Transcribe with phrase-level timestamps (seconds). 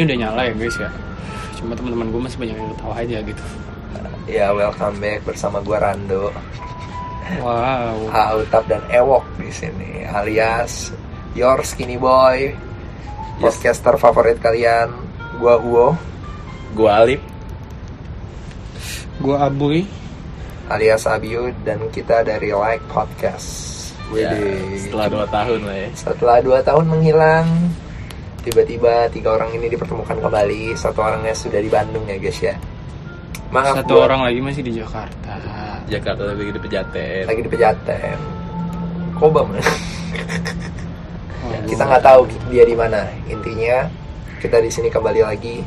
[0.00, 0.88] ini udah nyala ya guys ya.
[1.60, 3.44] Cuma teman-teman gue masih banyak yang tahu aja gitu.
[4.24, 6.32] Ya welcome back bersama gua Rando,
[7.44, 8.08] Wow.
[8.08, 10.94] Autap dan Ewok di sini alias
[11.36, 12.56] Your Skinny Boy,
[13.44, 14.88] podcaster favorit kalian.
[15.36, 15.86] Gua Uwo
[16.72, 17.20] Gua Alip.
[19.20, 19.84] Gue Abuy.
[20.72, 23.68] alias Abiu dan kita dari Like Podcast.
[24.16, 24.32] Ya,
[24.80, 25.88] setelah 2 tahun lah ya.
[25.92, 27.46] Setelah dua tahun menghilang,
[28.40, 30.74] tiba-tiba tiga orang ini dipertemukan kembali.
[30.76, 32.56] Satu orangnya sudah di Bandung ya guys ya.
[33.50, 35.34] Maaf Satu gua orang lagi masih di Jakarta.
[35.90, 37.22] Jakarta lagi di Pejaten.
[37.26, 38.18] lagi di Pejaten.
[39.18, 39.50] Kobam.
[41.40, 43.10] Wah, kita nggak tahu dia di mana.
[43.26, 43.90] Intinya
[44.38, 45.60] kita di sini kembali lagi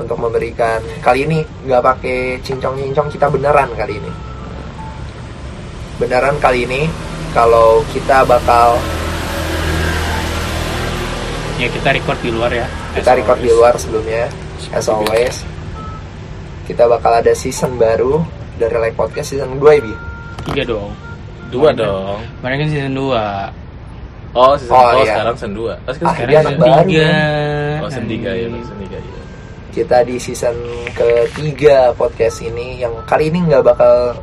[0.00, 1.38] untuk memberikan kali ini
[1.68, 4.12] nggak pakai cincong-cincong kita beneran kali ini.
[6.00, 6.88] Beneran kali ini
[7.36, 8.80] kalau kita bakal
[11.54, 12.66] Ya kita record di luar ya.
[12.92, 13.58] kita As record di always.
[13.58, 14.22] luar sebelumnya
[14.70, 15.34] as always
[16.64, 18.22] kita bakal ada season baru
[18.56, 19.94] dari Like Podcast season 2 ya Bi?
[20.46, 20.90] Tiga dong.
[21.48, 22.18] Dua Kemarin- dong.
[22.40, 23.22] Kemarin kan season 2
[24.34, 25.14] Oh, season Oh, oh, iya.
[25.14, 25.62] sekarang season 2.
[25.62, 26.64] Oh, Ah, sekarang dia season anak tiga.
[26.66, 27.08] baru, tiga.
[27.78, 29.22] Oh, season 3 ya, season 3 ya.
[29.70, 30.56] kita di season
[30.88, 34.14] ketiga podcast ini yang kali ini nggak bakal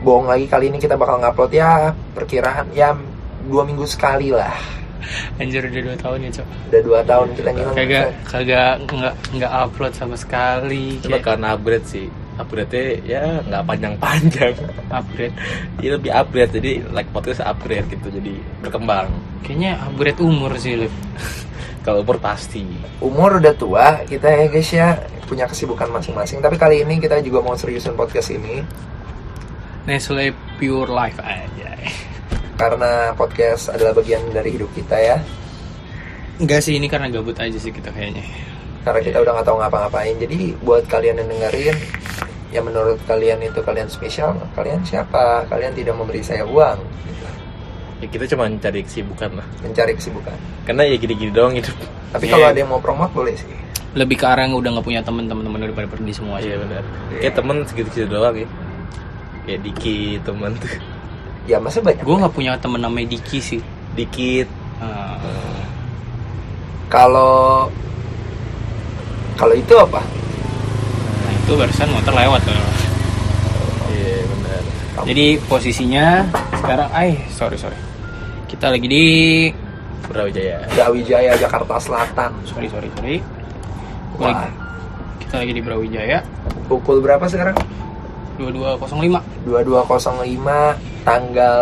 [0.00, 2.96] bohong lagi kali ini kita bakal ngupload ya perkiraan ya
[3.44, 4.56] dua minggu sekali lah
[5.40, 6.48] Anjir udah 2 tahun ya, Cok.
[6.68, 10.98] udah dua tahun kita ngilang Kagak kagak nggak nggak upload sama sekali.
[11.00, 12.06] Coba Kayak karena upgrade sih.
[12.38, 14.54] Upgrade-nya ya nggak panjang-panjang.
[14.94, 15.34] upgrade.
[15.82, 19.10] Dia lebih upgrade jadi like podcast upgrade gitu jadi berkembang.
[19.42, 20.94] Kayaknya upgrade umur sih, Lip.
[21.86, 22.62] Kalau umur pasti.
[23.00, 24.88] umur udah tua kita ya guys ya
[25.24, 28.60] punya kesibukan masing-masing tapi kali ini kita juga mau seriusin podcast ini
[29.84, 31.72] Nestle Pure Life aja.
[32.58, 35.18] Karena podcast adalah bagian dari hidup kita ya
[36.38, 38.22] Enggak sih, ini karena gabut aja sih kita kayaknya.
[38.78, 41.76] karena kita udah nggak tahu ngapa-ngapain jadi buat kalian yang dengerin
[42.48, 46.78] yang menurut kalian itu kalian spesial kalian siapa kalian tidak memberi saya uang
[47.98, 49.46] Ya kita cuma cari kesibukan lah.
[49.58, 50.30] mencari kesibukan
[50.62, 51.74] Karena ya gini-gini doang hidup.
[52.08, 52.32] tapi Iya.
[52.32, 53.50] kalau ada yang mau promote boleh sih
[53.92, 56.46] Lebih ke arah yang udah nggak punya temen-temen udah pada pergi semua sih.
[56.46, 56.82] Iya benar.
[57.10, 57.18] Iya.
[57.18, 58.48] Kayak temen segitu-segitu doang ya.
[59.42, 60.72] Kayak dikit temen tuh.
[61.48, 63.60] Ya masa banyak Gue nggak punya temen namanya Diki sih.
[63.96, 64.46] Dikit.
[64.78, 65.16] Ah,
[66.86, 67.66] kalau
[69.34, 69.98] kalau itu apa
[71.18, 72.54] nah itu barusan motor lewat tuh.
[73.90, 74.60] Iya benar.
[75.02, 76.06] Jadi posisinya
[76.54, 77.78] sekarang, ay sorry sorry.
[78.46, 79.04] Kita lagi di,
[80.06, 80.64] Brawijaya.
[80.72, 83.16] Brawijaya Jakarta Selatan sorry sorry sorry.
[84.16, 84.46] Wah.
[84.46, 84.56] lagi-
[85.20, 86.18] kita lagi di Brawijaya
[86.66, 87.54] pukul berapa sekarang
[88.38, 89.20] 2205.
[89.44, 91.58] 2205 tanggal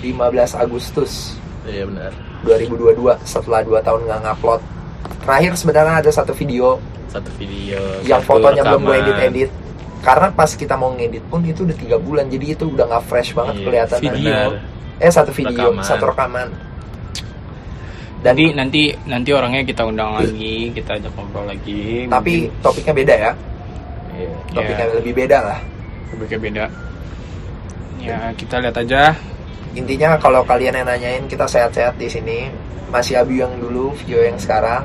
[0.00, 0.14] 15
[0.56, 2.12] Agustus Iya benar.
[2.42, 4.60] 2022 setelah 2 tahun nggak ngupload
[5.20, 7.76] terakhir sebenarnya ada satu video Satu video.
[8.02, 9.04] yang satu fotonya belum gue rekaman.
[9.04, 9.50] edit edit
[10.00, 13.34] karena pas kita mau ngedit pun itu udah tiga bulan jadi itu udah nggak fresh
[13.34, 14.16] banget Iya, kelihatan video.
[14.22, 14.50] Benar.
[14.98, 15.84] eh satu video Rekaman.
[15.84, 16.48] satu rekaman
[18.20, 22.04] dan Jadi nanti nanti orangnya kita undang lagi, kita ajak ngobrol lagi.
[22.06, 23.32] tapi topiknya beda ya
[24.12, 24.32] Iya.
[24.50, 24.94] topiknya Ya.
[24.94, 25.58] lebih beda lah
[26.10, 26.64] topiknya beda.
[28.00, 29.12] Ya kita lihat aja.
[29.70, 32.50] intinya kalau kalian yang nanyain kita sehat-sehat di sini
[32.90, 34.82] masih Abiu yang dulu video yang sekarang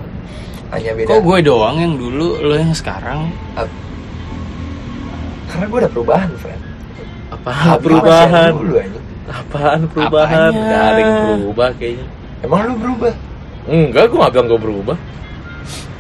[0.69, 3.33] hanya beda Kok gue doang yang dulu, lo yang sekarang?
[5.47, 6.61] karena gue udah perubahan friend
[7.31, 8.51] Apa perubahan?
[8.53, 9.05] dulu anjing.
[9.25, 10.51] Apaan perubahan?
[10.53, 10.69] Apanya?
[10.69, 12.05] Gak ada yang berubah kayaknya.
[12.45, 13.13] emang lu berubah
[13.65, 14.97] Enggak, gue gak bilang gue berubah.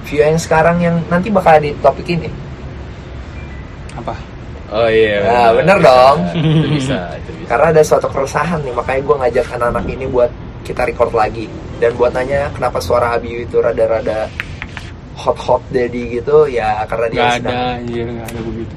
[0.05, 2.29] view yang sekarang yang nanti bakal di topik ini
[3.97, 4.13] Apa?
[4.73, 5.21] Oh iya.
[5.21, 5.87] Nah, bener bisa.
[5.87, 6.17] dong.
[6.33, 7.47] Itu bisa, itu bisa.
[7.53, 10.31] karena ada suatu keresahan nih makanya gue ngajak anak-anak ini buat
[10.65, 11.45] kita record lagi
[11.77, 14.25] dan buat nanya kenapa suara Abiu itu rada-rada
[15.13, 18.75] hot-hot daddy gitu ya karena dia Gak ada, sedang anjir gak ada begitu.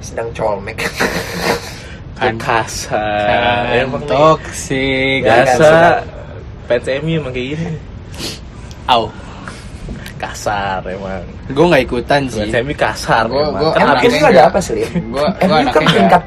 [0.00, 0.78] sedang colmek
[2.20, 3.80] Kan kasar.
[3.80, 4.04] Emang.
[5.24, 6.04] Gak, sedang.
[6.68, 7.66] Fans MU emang kayak gini.
[8.84, 9.08] Au.
[10.20, 11.24] Kasar emang.
[11.48, 12.44] Gue gak ikutan sih.
[12.44, 13.72] Fans MU kasar emang.
[13.72, 15.26] Kan emang anaknya ini habis ada apa sih MU gua
[15.74, 16.22] kan tingkat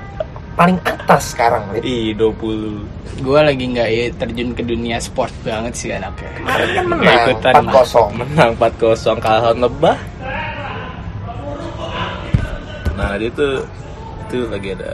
[0.53, 1.81] paling atas sekarang Lin.
[1.85, 3.01] Ih, 20.
[3.13, 6.33] gue lagi nggak ya, terjun ke dunia sport banget sih anaknya.
[6.33, 7.53] kemarin kan Nggak menang ikutan.
[7.69, 9.97] 4-0 Menang 4-0 kalah Lebah.
[12.93, 13.53] Nah, dia tuh
[14.23, 14.93] itu lagi ada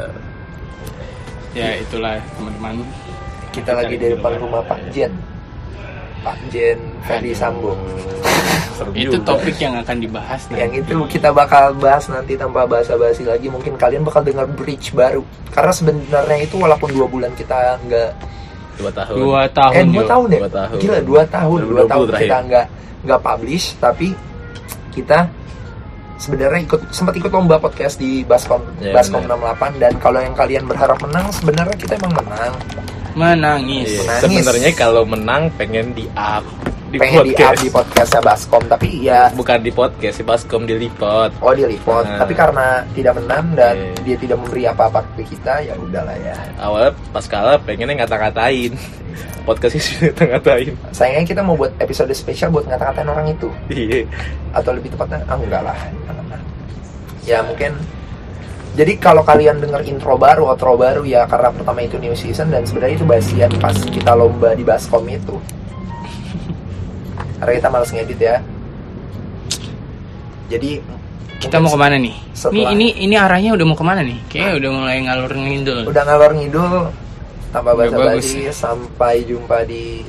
[1.51, 2.84] Ya itulah teman-teman.
[3.50, 5.10] kita lagi di depan rumah Pak Jen
[6.22, 7.74] Pak Jen Ferdi Sambo
[8.79, 9.27] Seru Itu juga.
[9.29, 10.79] topik yang akan dibahas yang nanti.
[10.81, 15.71] itu kita bakal bahas nanti tanpa basa-basi lagi mungkin kalian bakal dengar bridge baru karena
[15.71, 18.11] sebenarnya itu walaupun dua bulan kita nggak
[18.77, 20.77] dua tahun Dua tahun eh dua tahun ya Dua tahun.
[20.77, 22.23] gila dua tahun dua 2020 tahun terakhir.
[22.23, 22.65] kita nggak
[23.01, 24.07] nggak publish tapi
[24.89, 25.19] kita
[26.15, 29.55] sebenarnya ikut sempat ikut lomba podcast di Baskom Ya, Baskom benar.
[29.55, 32.53] 68 dan kalau yang kalian berharap menang sebenarnya kita emang menang
[33.13, 33.89] Menangis.
[33.89, 34.21] Iya, Menangis.
[34.21, 36.45] sebenarnya kalau menang pengen di up
[36.89, 37.61] di pengen di up podcast.
[37.61, 41.29] di podcastnya Baskom tapi ya bukan di podcast di baskom di lipot.
[41.38, 42.17] Oh di report Nah.
[42.17, 44.01] tapi karena tidak menang dan Iya.
[44.01, 46.33] dia tidak memberi apa-apa ke kita ya udahlah ya.
[46.57, 48.73] Awalnya pas kalah pengennya ngata-ngatain.
[49.45, 50.73] Podcastnya sudah ngata-ngatain.
[50.89, 53.50] Sayangnya kita mau buat episode spesial buat ngata-ngatain orang itu.
[53.69, 54.09] Iya.
[54.53, 55.77] Atau lebih tepatnya ah enggak lah.
[57.21, 57.77] Ya mungkin
[58.71, 62.63] jadi kalau kalian denger intro baru outro baru ya karena pertama itu new season dan
[62.63, 65.36] sebenarnya itu basian pas kita lomba di baskom itu
[67.38, 68.38] karena kita males ngedit ya
[70.48, 70.81] jadi
[71.39, 72.12] Kita mau ke mana nih?
[72.36, 74.19] Setelah- Ini ini ini arahnya udah mau ke mana nih?
[74.27, 75.80] Kayaknya udah mulai ngalur ngidul.
[75.88, 76.74] udah ngalor ngidul
[77.50, 78.27] tanpa Udah bagus.
[78.27, 80.04] basa-basi sampai jumpa di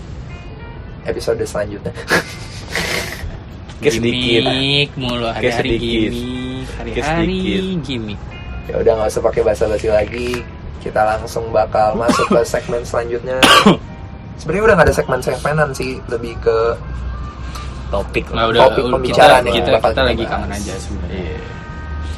[1.03, 1.95] episode selanjutnya
[3.79, 7.41] Kayak sedikit Gimik mulu hari-hari gimik, hari-hari
[7.81, 8.21] gimik.
[8.71, 10.29] Ya udah nggak usah pakai basa-basi lagi
[10.81, 13.37] kita langsung bakal masuk ke segmen selanjutnya
[14.37, 16.59] sebenarnya udah nggak ada segmen segmenan sih lebih ke
[17.91, 20.33] topik Nah, lah udah, Topik udah- pembicaraan kita, yang kita, bakal kita kita lagi bahas.
[20.33, 21.19] kangen aja sebenarnya.
[21.19, 21.39] Iya.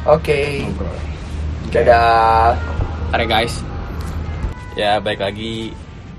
[0.06, 0.96] oke Ngobrol.
[1.70, 2.50] dadah
[3.10, 3.54] Hari guys.
[4.72, 5.72] ya baik lagi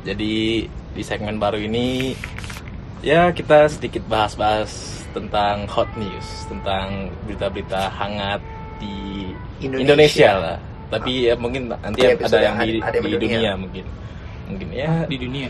[0.03, 0.33] jadi
[0.68, 2.13] di segmen baru ini
[3.01, 4.69] ya kita sedikit bahas-bahas
[5.09, 8.41] tentang hot news tentang berita-berita hangat
[9.65, 9.83] Indonesia.
[9.86, 10.57] Indonesia, lah
[10.89, 13.18] tapi ya mungkin nanti Di ada yang di, ada- di mendunia.
[13.33, 13.86] dunia mungkin
[14.45, 15.50] mungkin ya di dunia.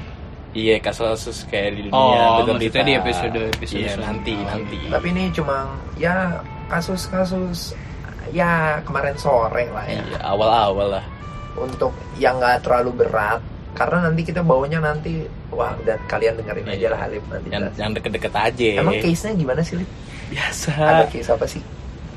[0.53, 1.97] iya kasus-kasus kayak di dunia
[2.31, 6.39] Oh, maksudnya di episode- episode iya nanti Oh, nanti tapi ini cuma ya
[6.69, 7.73] kasus-kasus
[8.29, 11.05] ya kemarin sore lah ya iya, awal-awal lah
[11.55, 13.41] untuk yang nggak terlalu berat
[13.73, 16.89] karena nanti kita bawanya nanti wah dan kalian dengerin aja Iya.
[16.89, 17.75] lah Halif nanti yang jelas.
[17.75, 19.89] yang deket-deket aja emang case nya gimana sih Lip?
[20.29, 21.61] biasa ada case apa sih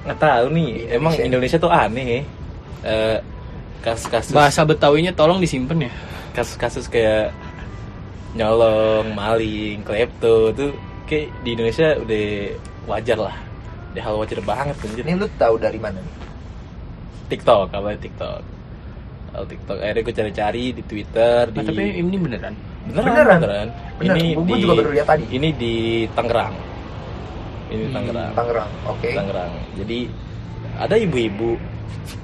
[0.06, 1.26] nggak tahu nih Di emang Indonesia.
[1.26, 2.22] Indonesia tuh aneh
[2.82, 3.18] eh
[3.82, 5.92] kasus-kasus Bahasa Betawinya tolong disimpan ya.
[6.32, 7.30] kasus-kasus kayak
[8.32, 10.66] nyolong, maling, klepto itu
[11.06, 12.24] kayak di Indonesia udah
[12.86, 13.36] wajar lah.
[13.90, 15.02] Udah hal wajar banget anjir.
[15.02, 16.14] ini lu tahu dari mana nih
[17.26, 18.40] TikTok, kalau TikTok.
[19.26, 22.54] Kalau TikTok akhirnya gue cari-cari di Twitter, Nah, di tapi ini beneran.
[22.86, 23.38] beneran, Beneran?
[23.40, 23.68] beneran.
[23.98, 25.24] Bener, Ini di juga baru lihat tadi.
[25.26, 25.74] Ini di
[26.12, 26.54] Tangerang.
[27.66, 28.32] Ini Hmm, Tangerang.
[28.34, 29.52] Tangerang oke Tangerang.
[29.74, 29.98] Jadi
[30.78, 31.58] ada ibu-ibu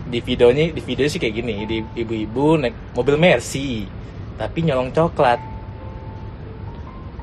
[0.06, 3.88] di videonya di video sih kayak gini, di ibu-ibu naik mobil Mercy
[4.38, 5.40] tapi nyolong coklat.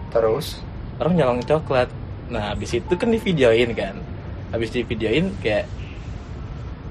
[0.09, 0.57] terus
[0.99, 1.87] Orang nyolong coklat.
[2.27, 3.95] Nah, habis itu kan di videoin kan.
[4.51, 5.65] Habis di videoin kayak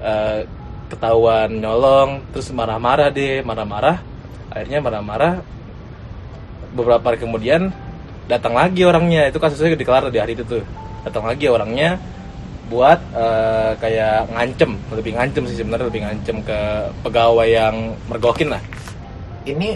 [0.01, 0.41] eh,
[0.89, 4.01] ketahuan nyolong terus marah-marah deh, marah-marah.
[4.49, 5.45] Akhirnya marah-marah
[6.73, 7.69] beberapa hari kemudian
[8.25, 9.29] datang lagi orangnya.
[9.29, 10.63] Itu kasusnya dikelar di hari itu tuh.
[11.05, 11.95] Datang lagi orangnya
[12.69, 16.59] buat eh, kayak ngancem, lebih ngancem sih sebenarnya lebih ngancem ke
[17.01, 17.75] pegawai yang
[18.05, 18.61] mergokin lah.
[19.43, 19.73] ini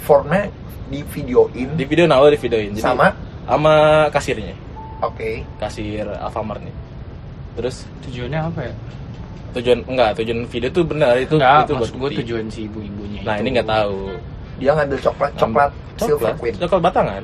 [0.00, 0.48] formnya
[0.88, 2.72] di videoin Di video nah, di videoin.
[2.72, 3.12] Jadi, sama
[3.44, 3.74] sama
[4.08, 4.56] kasirnya.
[5.04, 6.72] oke kasir Alfamart nih.
[7.60, 8.74] Terus Tujuannya apa ya?
[9.48, 13.20] tujuan enggak tujuan video tuh benar itu Enggak, itu buat maksud gue tujuan si ibu-ibunya
[13.24, 13.42] Nah itu.
[13.42, 13.98] ini nggak tahu.
[14.60, 17.22] dia ngambil coklat coklat silver Coklat, queen coklat batangan.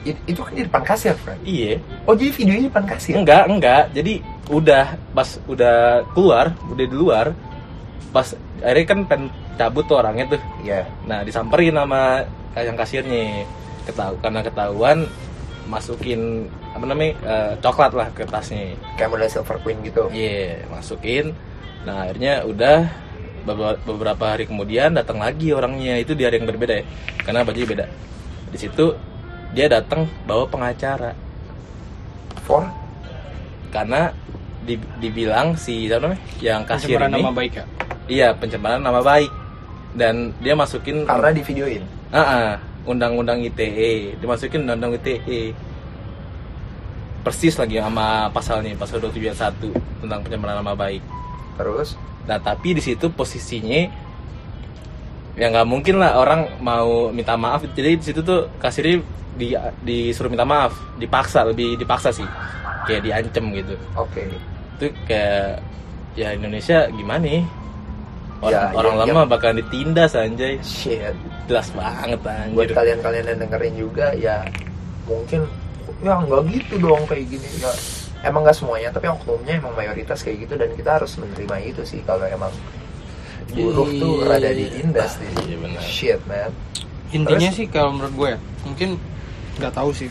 [0.00, 1.76] It- itu kan di depan kasir kan Iya.
[2.08, 3.84] oh jadi videonya di depan kasir Enggak enggak.
[3.92, 4.14] Jadi
[4.48, 7.26] udah pas udah keluar udah di luar
[8.10, 8.26] pas
[8.60, 10.40] akhirnya kan pengen cabut tuh orangnya tuh.
[10.64, 12.24] Iya Nah disamperin sama
[12.56, 13.44] yang kasirnya
[13.84, 14.98] ketahu karena ketahuan
[15.68, 18.74] masukin apa namanya eh, coklat lah ke tasnya.
[18.98, 21.30] kayak model silver queen gitu Iya, masukin.
[21.80, 22.88] Nah, akhirnya udah
[23.46, 26.84] beberapa, beberapa hari kemudian datang lagi orangnya itu di hari yang berbeda ya.
[27.22, 27.86] Karena bajunya beda.
[28.50, 28.92] Di situ
[29.50, 31.10] dia datang bawa pengacara.
[32.40, 32.62] For?
[33.70, 34.10] Karena
[34.60, 36.20] di- dibilang si siapa namanya?
[36.38, 37.18] Yang kasir Pencemaran ini.
[37.18, 37.64] nama baik ya.
[38.06, 39.30] iya pencemaran nama baik.
[39.90, 42.50] Dan dia masukin karena di videoin Ah, ah,
[42.84, 45.54] undang-undang ITE dimasukin undang-undang ITE
[47.20, 51.02] persis lagi sama pasalnya pasal 271 tentang pencemaran nama baik.
[51.54, 51.94] Terus?
[52.24, 53.90] Nah tapi di situ posisinya
[55.40, 57.64] ya nggak mungkin lah orang mau minta maaf.
[57.72, 59.00] Jadi di situ tuh kasirnya
[59.32, 62.28] di disuruh minta maaf, dipaksa lebih dipaksa sih,
[62.84, 63.72] kayak diancem gitu.
[63.96, 64.20] oke
[64.76, 65.64] Itu kayak
[66.12, 67.42] ya Indonesia gimana nih?
[68.40, 70.56] Orang, Ya, orang ya, lama bakal ditindas anjay.
[70.60, 71.12] shit
[71.44, 72.20] Jelas banget
[72.52, 72.76] buat anjir.
[72.76, 74.44] kalian-kalian yang dengerin juga ya
[75.04, 75.44] mungkin
[76.00, 77.68] ya nggak gitu dong kayak gini ya
[78.24, 82.00] emang nggak semuanya tapi oknumnya emang mayoritas kayak gitu dan kita harus menerima itu sih
[82.04, 82.52] kalau emang
[83.52, 84.28] buruh tuh Iya.
[84.28, 85.82] rada ditindas nih Iya, benar.
[85.82, 86.50] shit man
[87.10, 87.56] intinya Terus?
[87.56, 88.88] sih kalau menurut gue ya mungkin
[89.56, 90.10] nggak tahu sih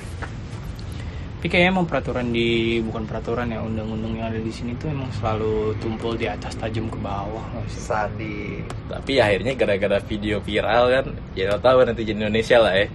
[1.40, 2.50] tapi kayaknya emang peraturan di
[2.82, 6.86] bukan peraturan ya undang-undang yang ada di sini tuh emang selalu tumpul di atas tajam
[6.86, 12.60] ke bawah sih Sandi tapi akhirnya gara-gara video viral kan ya lo tahu netizen Indonesia
[12.60, 12.92] lah ya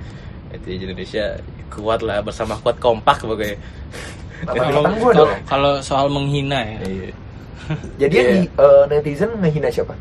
[0.53, 1.25] netizen Indonesia
[1.71, 3.57] kuat lah bersama kuat kompak pokoknya
[4.45, 4.93] kalau
[5.45, 7.11] kalau- soal menghina ya Iya.
[7.97, 8.29] Jadi Iya.
[8.37, 9.97] di- eh, netizen ngehina siapa?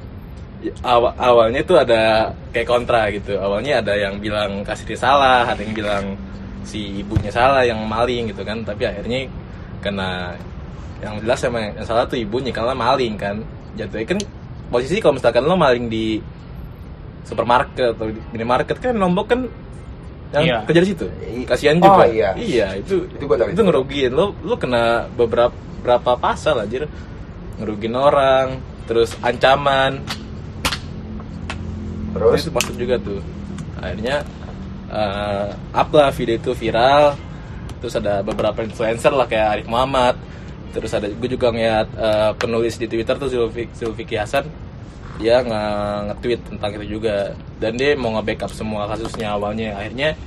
[0.79, 3.35] Aw- awalnya tuh ada kayak kontra gitu.
[3.35, 6.05] Awalnya ada yang bilang kasih dia salah ada yang bilang
[6.63, 8.61] si ibunya salah yang maling gitu kan.
[8.61, 9.27] Tapi akhirnya
[9.79, 10.33] kena
[11.03, 13.43] yang jelas emang yang salah tuh ibunya karena maling kan.
[13.75, 14.19] Jatuhnya kan
[14.69, 16.17] posisi kalau misalkan lo maling di
[17.23, 19.41] supermarket atau di minimarket kan lombok kan
[20.33, 20.57] yang Iya.
[20.65, 21.05] kerja di situ.
[21.45, 22.33] Kasihan Oh, juga iya.
[22.73, 23.61] itu Itu gua itu itu.
[23.61, 24.11] ngerugiin.
[24.11, 25.53] Lo lo kena beberapa
[25.83, 26.87] berapa pasal aja
[27.59, 29.99] ngerugiin orang terus ancaman
[32.13, 32.39] Terus?
[32.45, 33.19] Itu masuk juga tuh.
[33.81, 34.23] Akhirnya
[34.93, 37.17] eh up lah video itu viral.
[37.81, 40.15] Terus ada beberapa influencer lah kayak Arif Muhammad.
[40.73, 44.45] Terus ada gue juga ngeliat eh, penulis di Twitter tuh Zulfik Zulfikri Hasan
[45.21, 45.63] dia nge
[46.09, 47.37] nge-tweet tentang itu juga.
[47.61, 49.77] Dan dia mau nge-backup semua kasusnya awalnya.
[49.77, 50.17] Akhirnya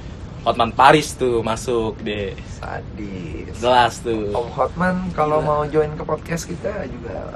[0.47, 2.31] Hotman Paris tuh masuk deh
[2.63, 3.51] sadis.
[3.59, 4.31] jelas tuh.
[4.31, 7.35] Om Hotman kalau mau join ke podcast kita juga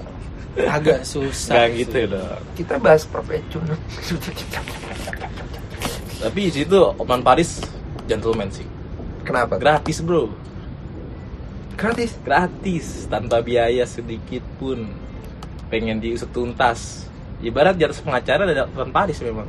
[0.59, 2.11] agak susah Gak gitu sih.
[2.11, 2.43] dong.
[2.59, 3.63] Kita bahas perpecun.
[6.21, 7.63] tapi di situ Hotman Paris
[8.11, 8.67] gentleman sih.
[9.23, 9.57] Kenapa?
[9.57, 10.27] gratis bro.
[11.79, 12.19] Gratis.
[12.21, 14.91] gratis tanpa biaya sedikit pun.
[15.71, 17.07] Pengen diusut tuntas.
[17.41, 19.47] Ibarat jasa pengacara ada Tuan Paris memang.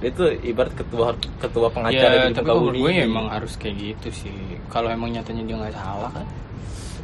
[0.00, 3.52] Dia tuh ibarat ketua ketua pengacara ya di tapi muka bumi gue ya emang harus
[3.60, 4.32] kayak gitu sih.
[4.72, 6.24] Kalau emang nyatanya dia nggak salah kan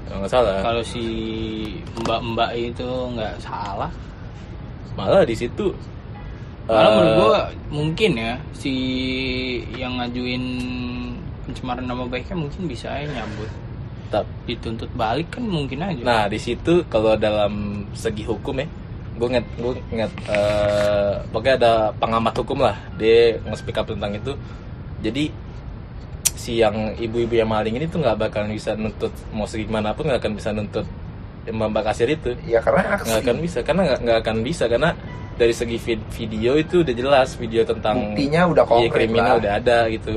[0.06, 0.56] Kalau nggak salah.
[0.62, 1.04] Kalau si
[2.02, 3.90] mbak-mbak itu nggak salah.
[4.96, 5.76] Malah di situ
[6.66, 8.74] Malah eh, menurut gua mungkin ya si
[9.76, 10.44] yang ngajuin
[11.46, 13.50] pencemaran nama baiknya mungkin bisa aja nyambut.
[14.10, 16.02] Tap- dituntut balik kan mungkin aja.
[16.02, 18.66] Nah di situ kalau dalam segi hukum ya
[19.16, 22.76] gue nget gue nget eh, pokoknya ada pengamat hukum lah.
[22.98, 24.32] Dia nge-speak up tentang itu.
[25.06, 25.30] Jadi
[26.46, 30.22] si yang ibu-ibu yang maling ini tuh nggak bakalan bisa nuntut mau segimana pun nggak
[30.22, 30.86] akan bisa nuntut
[31.44, 34.90] mbak mbak kasir itu Ya karena nggak akan bisa karena nggak nggak akan bisa karena
[35.34, 39.36] dari segi vid- video itu udah jelas video tentang Buktinya udah iya, konkret kriminal lah.
[39.36, 40.14] udah ada gitu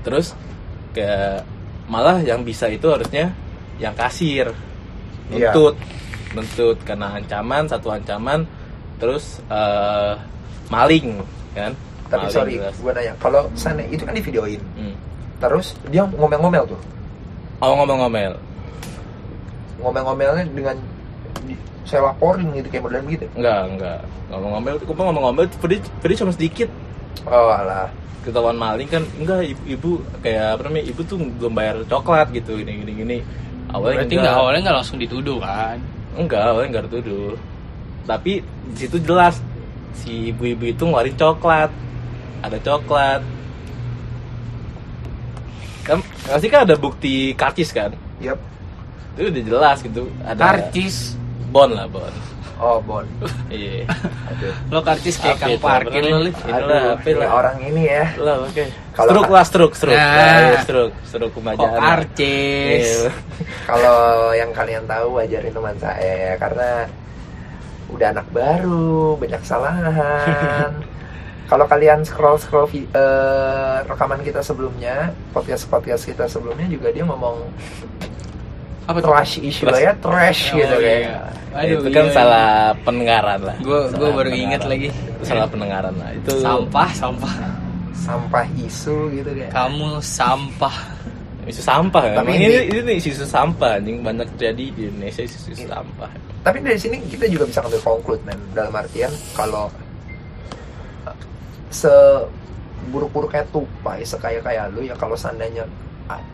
[0.00, 0.32] terus
[0.90, 1.44] kayak
[1.86, 3.28] malah yang bisa itu harusnya
[3.76, 4.48] yang kasir
[5.28, 5.52] Iya.
[5.52, 5.74] nuntut
[6.32, 8.42] nuntut karena ancaman satu ancaman
[8.96, 10.12] terus eh,
[10.68, 11.20] maling
[11.52, 11.72] kan
[12.10, 14.89] Tapi Maling sorry, gue nanya, kalau sana itu kan di videoin, Hmm.
[15.40, 16.80] Terus dia ngomel-ngomel tuh,
[17.64, 18.36] oh ngomong-ngomel
[19.80, 20.76] ngomel-ngomelnya dengan
[21.88, 23.26] saya laporin gitu kayak modern gitu.
[23.34, 24.00] enggak enggak.
[24.30, 26.68] Ngomong-ngomel gue ngomong-ngomel pedih pedih cuma sedikit.
[27.26, 27.90] Oh alah,
[28.22, 29.90] ketahuan maling kan enggak ibu, ibu
[30.22, 33.18] kayak apa namanya ibu tuh belum bayar coklat gitu gini gini gini.
[33.74, 35.78] Awalnya berarti nggak awalnya nggak langsung dituduh kan?
[36.14, 37.34] Enggak awalnya enggak dituduh.
[38.06, 39.42] Tapi di situ jelas
[39.96, 41.70] si ibu-ibu itu ngeluarin coklat.
[42.46, 43.20] Ada coklat
[45.82, 48.36] kan pasti kan ada bukti karcis kan yep.
[49.14, 51.16] itu udah jelas gitu ada karcis
[51.48, 52.12] bon lah bon
[52.60, 53.00] Oh Bon,
[53.48, 53.88] iya
[54.68, 57.28] lo karcis kayak kang parkir lo aduh, HP ini lah.
[57.32, 58.04] orang ini ya.
[58.20, 60.36] lah oke Kalau- stroke lah stroke stroke Nah.
[60.52, 61.80] Ya, stroke stroke kok kemajaan lah.
[61.96, 63.10] karcis Iya.
[63.64, 63.98] Kalau
[64.36, 66.84] yang kalian tahu wajarin teman saya ya, karena
[67.88, 70.70] udah anak baru, banyak kesalahan.
[71.50, 72.70] Kalau kalian scroll scroll
[73.84, 77.42] rekaman kita sebelumnya, podcast podcast kita sebelumnya juga dia ngomong
[78.86, 79.82] apa tuh trash issue Trash.
[79.82, 80.86] ya, trash Oh, gitu iya.
[80.88, 81.20] kayak.
[81.50, 82.48] Aduh, itu kan iya, salah
[82.80, 84.70] pendengaran lah Gua- gua Salah baru ingat pendengaran.
[84.70, 84.88] lagi.
[84.90, 87.32] itu salah pendengaran lah itu sampah sampah
[87.92, 89.50] Sampah isu gitu kayak.
[89.50, 90.76] kamu sampah
[91.44, 92.14] isu sampah ya.
[92.16, 96.10] Tapi ini- ini, ini, isu sampah anjing banyak terjadi di Indonesia isu, isu Ini- sampah
[96.40, 99.79] Tapi dari sini kita juga bisa ngambil conclude men dalam artian kalau uh,
[101.70, 105.64] seburuk-buruknya tupai sekaya kaya lu ya kalau seandainya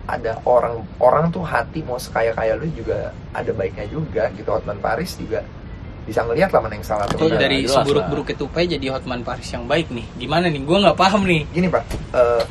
[0.09, 4.49] ada orang orang tuh hati mau sekaya kaya lu juga ada baiknya juga gitu.
[4.49, 5.45] Hotman Paris juga
[6.07, 9.93] bisa ngelihat lah mana yang salah Tuh dari seburuk-buruk tupai jadi Hotman Paris yang baik
[9.93, 10.07] nih.
[10.17, 10.63] Gimana nih?
[10.65, 11.45] Gue nggak paham nih.
[11.53, 11.85] Gini pak
[12.17, 12.43] eh,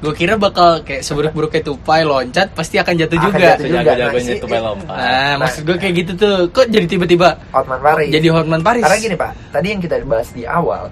[0.00, 3.44] gue kira bakal kayak seburuk-buruknya tupai loncat pasti akan jatuh Akan juga.
[3.52, 3.80] jatuh juga.
[3.84, 6.36] jago-jagonya Nah, tupai lompat nah maksud gue kayak gitu tuh.
[6.48, 8.08] Kok jadi tiba-tiba Hotman Paris.
[8.08, 8.82] jadi Hotman Paris?
[8.88, 10.88] Karena gini pak tadi yang kita bahas di awal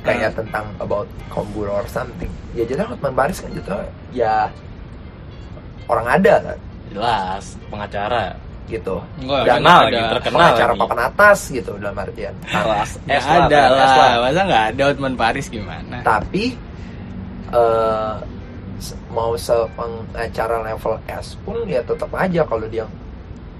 [0.00, 2.30] Kayak tentang about kombur or something.
[2.50, 3.70] Ya jadi Hotman Paris kan gitu.
[4.10, 4.48] Ya
[5.86, 6.58] orang ada kan?
[6.88, 8.24] Jelas pengacara.
[8.64, 8.96] Gitu.
[9.18, 9.84] Enggak, dan Terkenal ada.
[9.84, 10.80] lagi, terkenal pengacara lagi.
[10.80, 12.34] papan atas gitu dalam artian.
[12.44, 15.96] Nah, Kelas S lah, ada lah, masa nggak ada Otman Paris gimana?
[16.00, 16.44] tapi
[17.50, 18.14] eh,
[18.78, 22.86] se- mau sepengacara level S pun ya tetap aja kalau dia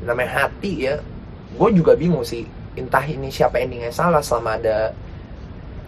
[0.01, 0.95] namanya hati ya.
[1.51, 4.95] Gue juga bingung sih entah ini siapa endingnya salah selama ada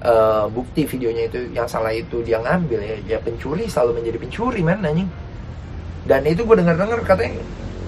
[0.02, 2.97] eh, bukti videonya itu yang salah itu dia ngambil ya.
[3.06, 5.09] Ya pencuri selalu menjadi pencuri man anjing.
[6.02, 7.38] Dan itu gue dengar dengar katanya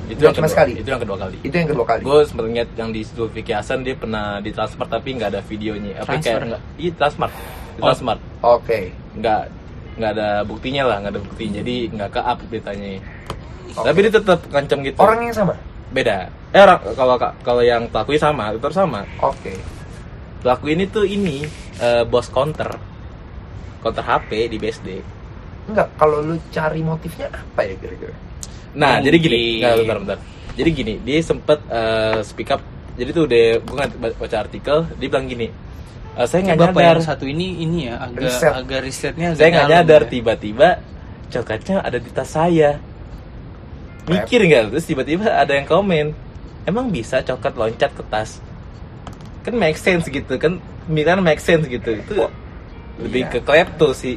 [0.05, 0.73] itu yang cuma kedua, sekali.
[0.77, 1.37] itu yang kedua kali.
[1.41, 2.03] Itu yang kedua kali.
[2.05, 6.05] Gue sempet ngeliat yang di Zulfikri Hasan dia pernah ditransfer tapi nggak ada videonya.
[6.05, 6.63] Apa Transfer kayak nggak?
[6.77, 7.31] iya transfer
[7.75, 7.91] Oh.
[7.91, 8.81] transfer oke.
[9.19, 9.43] Nggak
[9.99, 11.53] nggak ada buktinya lah nggak ada buktinya.
[11.65, 12.91] Jadi nggak ke up beritanya.
[13.75, 13.87] Oke.
[13.91, 14.99] tapi dia tetap ngancam gitu.
[15.01, 15.55] Orang yang sama?
[15.91, 16.29] Beda.
[16.55, 19.01] Eh orang kalau kalau yang pelakunya sama tetap sama.
[19.25, 19.57] Oke
[20.45, 21.41] pelaku ini tuh ini
[21.81, 22.77] eh, bos counter
[23.81, 24.89] counter HP di BSD
[25.65, 28.15] enggak kalau lu cari motifnya apa ya kira-kira
[28.75, 29.07] Nah, Mungkin.
[29.07, 30.19] jadi gini, nggak bentar bentar.
[30.59, 32.59] Jadi gini, dia sempet eh, speak up.
[32.99, 35.47] Jadi tuh udah gue nggak baca artikel, dia bilang gini,
[36.19, 38.51] "Eh, saya nggak nyadar, yang satu ini ini ya agak Riset.
[38.51, 40.11] agak risetnya agak saya nggak nyadar ya.
[40.11, 40.69] tiba-tiba
[41.31, 42.71] coklatnya ada di tas saya.
[44.05, 44.75] Mikir nggak?
[44.75, 46.11] Terus tiba-tiba ada yang komen,
[46.67, 48.43] emang bisa coklat loncat ke tas?
[49.45, 50.57] Kan make sense gitu kan,
[50.89, 51.95] miran make sense gitu.
[51.95, 52.27] Itu
[52.97, 53.33] lebih Iya.
[53.33, 54.17] ke klepto sih,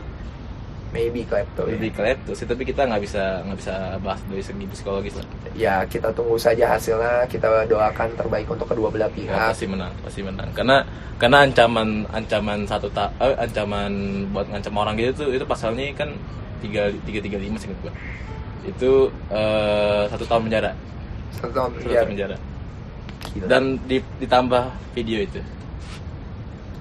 [0.90, 1.76] maybe klepto ya.
[1.76, 2.46] lebih klepto sih.
[2.46, 5.26] Tapi kita nggak bisa nggak bisa bahas dari segi psikologis lah.
[5.58, 9.92] ya kita tunggu saja hasilnya kita doakan terbaik untuk kedua belah Ya, pihak pasti menang,
[10.00, 10.48] pasti menang.
[10.54, 10.86] Karena
[11.18, 13.92] karena ancaman ancaman satu ta eh, ancaman
[14.32, 16.14] buat ngancam orang gitu tuh itu pasalnya kan
[16.62, 17.92] tiga tiga tiga lima sih gua.
[18.64, 20.72] Itu eh, satu tahun penjara,
[21.36, 21.98] satu tahun satu penjara.
[22.00, 22.38] tahun penjara.
[23.28, 23.46] Gila.
[23.48, 25.42] Dan di- ditambah video itu.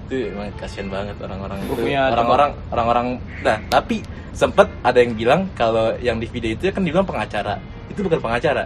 [0.03, 1.71] Itu emang kasihan banget orang-orang itu.
[2.09, 3.07] Orang-orang orang-orang.
[3.41, 7.59] Nah tapi sempet ada yang bilang kalau yang di video itu kan dibilang pengacara.
[7.87, 8.65] Itu bukan pengacara.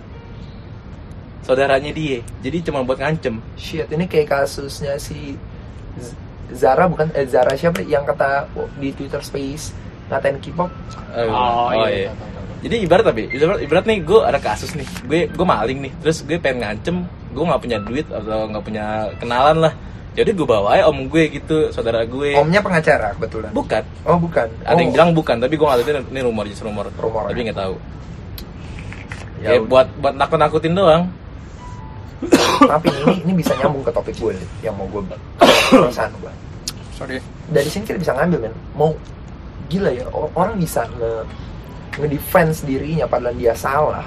[1.42, 2.22] Saudaranya dia.
[2.40, 3.42] Jadi cuma buat ngancem.
[3.56, 5.34] shit ini kayak kasusnya si
[6.52, 9.72] Zara bukan eh, Zara siapa yang kata oh, di Twitter Space
[10.08, 10.68] ngatain K-pop
[11.12, 12.12] Eh, Oh, iya, iya.
[12.62, 16.22] Jadi ibarat tapi ibarat, ibarat nih gue ada kasus nih, gue gue maling nih, terus
[16.22, 16.96] gue pengen ngancem,
[17.34, 18.86] gue nggak punya duit atau nggak punya
[19.18, 19.74] kenalan lah,
[20.14, 22.38] jadi gue bawa aja om gue gitu, saudara gue.
[22.38, 26.06] omnya pengacara kebetulan Bukan, oh bukan ada yang Oh, bilang bukan, tapi gue nggak tahu
[26.14, 27.46] ini rumor just rumor, Rumor, tapi ya.
[27.50, 27.76] nggak tahu.
[29.42, 29.66] ya udah.
[29.66, 31.04] buat buat nakut nakutin doang.
[32.70, 35.02] tapi ini ini bisa nyambung ke topik gue nih, yang mau gue
[35.74, 36.30] perasaan gue
[36.94, 37.18] Sorry.
[37.50, 38.94] dari sini kita bisa ngambil men mau
[39.66, 41.26] gila ya orang bisa nge
[41.98, 44.06] ngedefense dirinya padahal dia salah.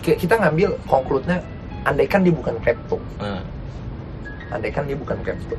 [0.00, 1.40] Kita ngambil konkludnya
[1.82, 2.96] andaikan dia bukan klepto.
[3.18, 3.40] Nah,
[4.50, 5.56] andaikan dia bukan klepto.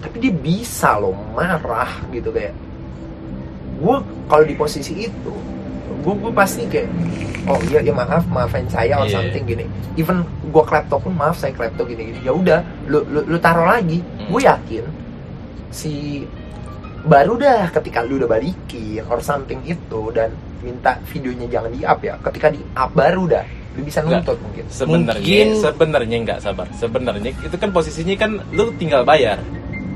[0.00, 2.52] Tapi dia bisa loh marah gitu kayak.
[3.80, 5.32] Gue kalau di posisi itu
[6.00, 6.88] gue gue pasti kayak
[7.44, 9.20] oh iya ya maaf maafin saya or Iya.
[9.20, 9.64] something gini.
[9.96, 13.68] Even gue klepto pun maaf saya klepto gini gini ya udah lu, lu lu taruh
[13.68, 14.00] lagi.
[14.00, 14.28] Hmm.
[14.32, 14.84] gue yakin
[15.68, 16.24] si
[17.00, 22.00] baru dah ketika lu udah balikin or something itu dan minta videonya jangan di up
[22.00, 23.44] ya ketika di up baru dah.
[23.70, 24.66] Lu bisa nuntut mungkin.
[24.66, 29.38] sebenarnya Mungkin- sebenarnya nggak sabar, sebenarnya itu kan posisinya kan lu tinggal bayar,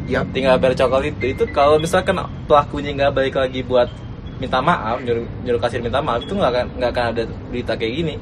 [0.07, 2.15] ya tinggal bayar coklat itu itu kalau misalkan
[2.47, 3.91] pelakunya nggak balik lagi buat
[4.39, 7.93] minta maaf nyuruh, nyuruh kasir minta maaf itu nggak akan nggak akan ada berita kayak
[7.99, 8.15] gini.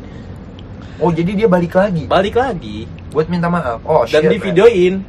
[1.00, 2.04] Oh jadi dia balik lagi?
[2.08, 2.88] Balik lagi.
[3.12, 3.84] Buat minta maaf?
[3.84, 5.04] Oh dan shit, di man.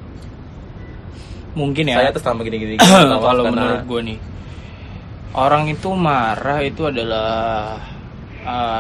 [1.54, 2.02] Mungkin ya.
[2.02, 2.82] saya atas nama gini gini, gini
[3.30, 4.20] kalau menurut gue nih
[5.34, 7.78] orang itu marah itu adalah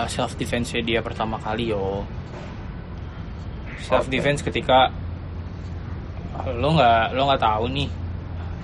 [0.09, 2.05] self defense dia pertama kali yo.
[3.83, 4.91] Self defense ketika
[6.59, 7.89] lo nggak lo nggak tahu nih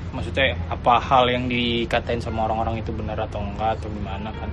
[0.09, 4.49] maksudnya apa hal yang dikatain sama orang-orang itu benar atau enggak atau gimana kan.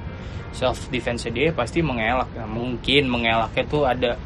[0.57, 4.17] Self defense dia pasti mengelak Nah, mungkin mengelaknya tuh ada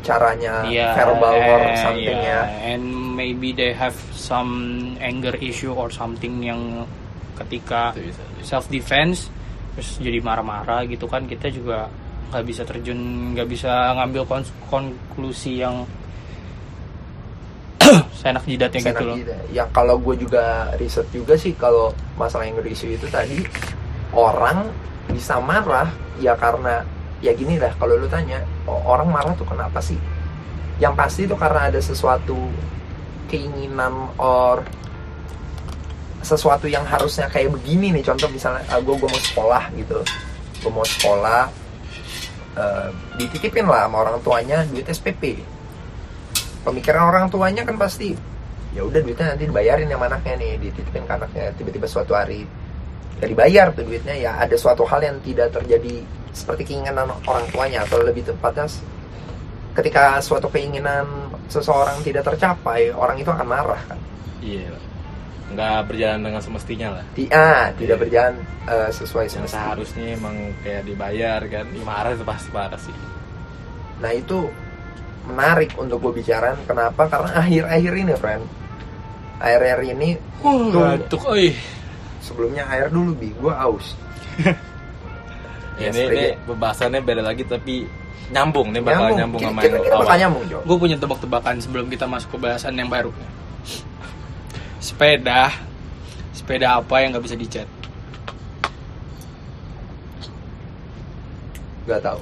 [0.00, 2.40] caranya Iya, verbal or something iya.
[2.46, 2.84] ya And
[3.14, 4.50] maybe they have some
[4.98, 6.86] anger issue or something yang
[7.34, 7.94] ketika
[8.40, 9.30] self defense
[9.74, 11.86] terus jadi marah-marah gitu kan kita juga
[12.28, 12.98] nggak bisa terjun
[13.32, 15.86] nggak bisa ngambil kons- konklusi yang
[18.18, 19.16] seenak jidatnya gitu Senak loh.
[19.16, 19.32] gitu.
[19.54, 23.38] Ya kalau gue juga riset juga sih kalau masalah yang isu itu tadi
[24.12, 24.66] orang
[25.08, 26.82] bisa marah ya karena
[27.18, 29.98] ya gini dah kalau lu tanya orang marah tuh kenapa sih?
[30.78, 32.38] Yang pasti itu karena ada sesuatu
[33.26, 34.62] keinginan or
[36.22, 38.04] sesuatu yang harusnya kayak begini nih.
[38.06, 39.98] Contoh misalnya gue gue mau sekolah gitu.
[40.62, 41.50] Gue mau sekolah
[42.58, 45.58] eh, dititipin lah sama orang tuanya duit SPP
[46.68, 48.12] pemikiran orang tuanya kan pasti
[48.76, 51.44] ya udah duitnya nanti dibayarin sama anaknya nih dititipin ke anaknya.
[51.56, 52.44] Tiba-tiba suatu hari
[53.18, 57.82] ya dibayar tuh duitnya ya ada suatu hal yang tidak terjadi seperti keinginan orang tuanya
[57.84, 58.66] atau lebih tepatnya
[59.74, 61.06] ketika suatu keinginan
[61.46, 63.98] seseorang tidak tercapai orang itu akan marah kan
[64.42, 64.70] iya
[65.48, 68.02] nggak berjalan dengan semestinya lah ah, tidak Iya.
[68.04, 68.34] berjalan
[68.68, 72.92] eh, sesuai yang semestinya seharusnya emang kayak dibayar kan Ih, marah itu pasti marah sih
[73.98, 74.46] Nah itu
[75.26, 76.56] menarik untuk gue bicarain.
[76.64, 77.10] Kenapa?
[77.10, 78.44] Karena akhir-akhir ini, friend.
[79.42, 81.18] Akhir-akhir ini Uh, Tuh.
[82.22, 83.98] sebelumnya air dulu bi, gue aus.
[85.78, 87.86] Ya, ini, ini pembahasannya beda lagi tapi
[88.28, 90.20] nyambung nih bakal nyambung, kita, sama yang kita bakal awal.
[90.20, 90.58] nyambung, Jo.
[90.62, 93.08] Gue punya tebak-tebakan sebelum kita masuk ke bahasan yang baru.
[94.78, 95.54] Sepeda,
[96.30, 97.68] sepeda apa yang nggak bisa dicat?
[101.84, 102.20] Gak tau.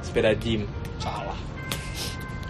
[0.00, 0.64] sepeda gym
[0.98, 1.36] Salah.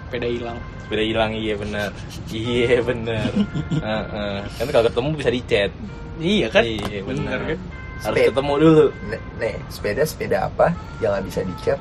[0.06, 0.58] Sepeda hilang.
[0.80, 1.90] sepeda hilang iya benar
[2.32, 3.28] iya benar
[3.84, 4.36] Heeh.
[4.56, 5.70] kan kalau ketemu bisa dicat
[6.16, 6.64] Iya kan?
[6.64, 7.58] iya benar Bener kan?
[8.00, 11.78] Harus ketemu dulu Nih, nih, sepeda sepeda apa yang gak bisa dicat,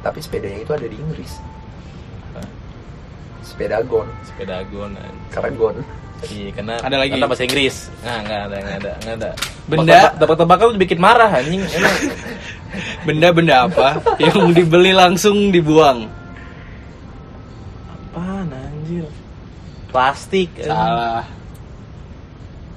[0.00, 1.32] tapi sepedanya itu ada di Inggris.
[2.32, 2.48] Hah?
[3.40, 5.76] Sepeda gon, sepeda agonan karena gon.
[6.24, 7.20] iya karena Ada lagi?
[7.20, 9.30] bahasa Inggris nggak nggak ada nggak ada nggak ada
[9.64, 11.60] Benda- tebak-tebakan tuh bikin marah anjing
[13.06, 16.08] Benda-benda apa yang dibeli langsung dibuang?
[17.86, 19.06] apaan anjir
[19.86, 20.50] plastik.
[20.58, 21.22] Salah.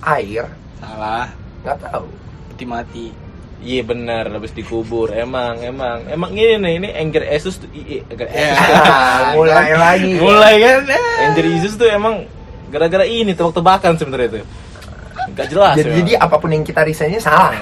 [0.04, 0.46] Air,
[0.78, 1.26] Salah.
[1.64, 2.06] nggak tahu.
[2.58, 3.06] Peti mati.
[3.58, 8.04] Iya benar habis dikubur emang emang emang ini nih ini Anger Asus tuh i- i-
[8.04, 8.50] Anger Ya.
[8.50, 8.66] Asus
[9.38, 10.12] mulai lagi.
[10.18, 10.82] Mulai kan?
[11.22, 12.26] Anger Asus tuh emang
[12.74, 14.40] gara-gara ini tebak-tebakan sebenarnya itu
[15.28, 17.54] nggak jelas Jadi, jadi apa pun yang kita resign salah.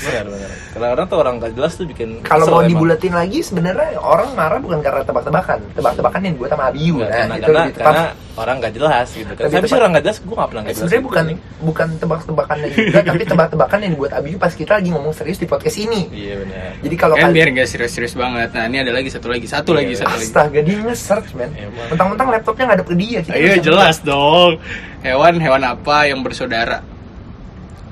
[0.00, 2.70] Benar benar kadang-kadang tuh orang nggak jelas tuh bikin Kalau mau emang.
[2.72, 5.58] dibulatin lagi sebenarnya orang marah bukan karena tebak-tebakan.
[5.74, 6.96] Tebak-tebakan yang buat sama Abiu.
[7.02, 7.86] Nah, karena, itu karena, lebih tepat.
[7.86, 8.04] karena
[8.40, 10.80] orang nggak jelas gitu kan tapi sih orang nggak jelas gue nggak pernah nggak jelas
[10.88, 11.24] sebenarnya gitu, bukan
[11.60, 15.76] bukan tebak-tebakannya juga tapi tebak-tebakan yang dibuat Abiu pas kita lagi ngomong serius di podcast
[15.76, 18.48] ini iya benar jadi kalau Kan biar nggak serius-serius banget.
[18.56, 20.24] Nah ini ada lagi satu lagi, satu Iya, lagi, satu lagi.
[20.24, 21.86] astaga dia nge-search man Emang.
[21.92, 24.56] mentang-mentang laptopnya nggak ada ke dia Iya jelas dong.
[25.04, 26.80] Hewan hewan apa yang bersaudara?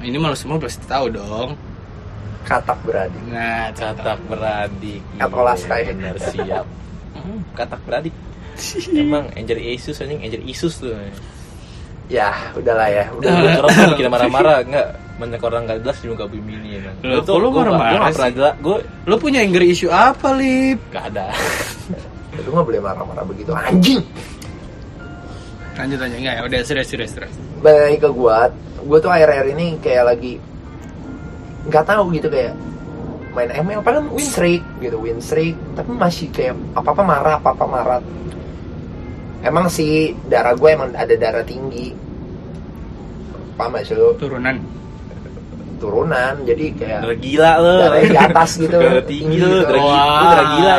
[0.01, 1.59] Ini malu semua pasti tahu dong.
[2.49, 3.23] Katak beradik.
[3.29, 5.03] Nah, katak beradik.
[5.21, 5.93] Kat Olaska ya.
[5.93, 6.67] benar siap.
[7.13, 8.15] Hmm, katak beradik.
[8.97, 10.25] Emang Angel Asus anjing.
[10.25, 10.97] Angel Isus tuh
[12.09, 13.29] ya udahlah ya udah.
[13.29, 14.57] Udah gue orang tuh bikin marah-marah.
[14.65, 18.33] Nggak banyak orang nggak jelas juga bimini emang Loh, Gua tuh gue marah-marah sih?
[18.33, 18.55] jelas.
[18.65, 20.79] Gue Lo punya anger issue apa, Lip?
[20.89, 21.27] nggak ada.
[22.43, 24.01] Lu nggak boleh marah-marah begitu anjing.
[25.77, 26.43] Lanjut aja enggak ya?
[26.43, 27.35] Udah serius serius serius.
[27.61, 28.49] balik ke gua.
[28.83, 30.33] Gua tuh akhir-akhir ini kayak lagi
[31.67, 32.55] nggak tahu gitu kayak
[33.35, 37.51] main ML padahal win streak gitu win streak tapi masih kayak apa apa marah apa
[37.55, 38.03] apa marah.
[39.39, 41.95] Emang sih darah gue emang ada darah tinggi.
[43.55, 44.59] Paham gak sih Turunan.
[45.79, 48.75] turunan jadi kayak darah gila lo darahnya di atas gitu.
[48.83, 49.63] Darah tinggi lo gitu.
[49.63, 50.75] darah gila darah gila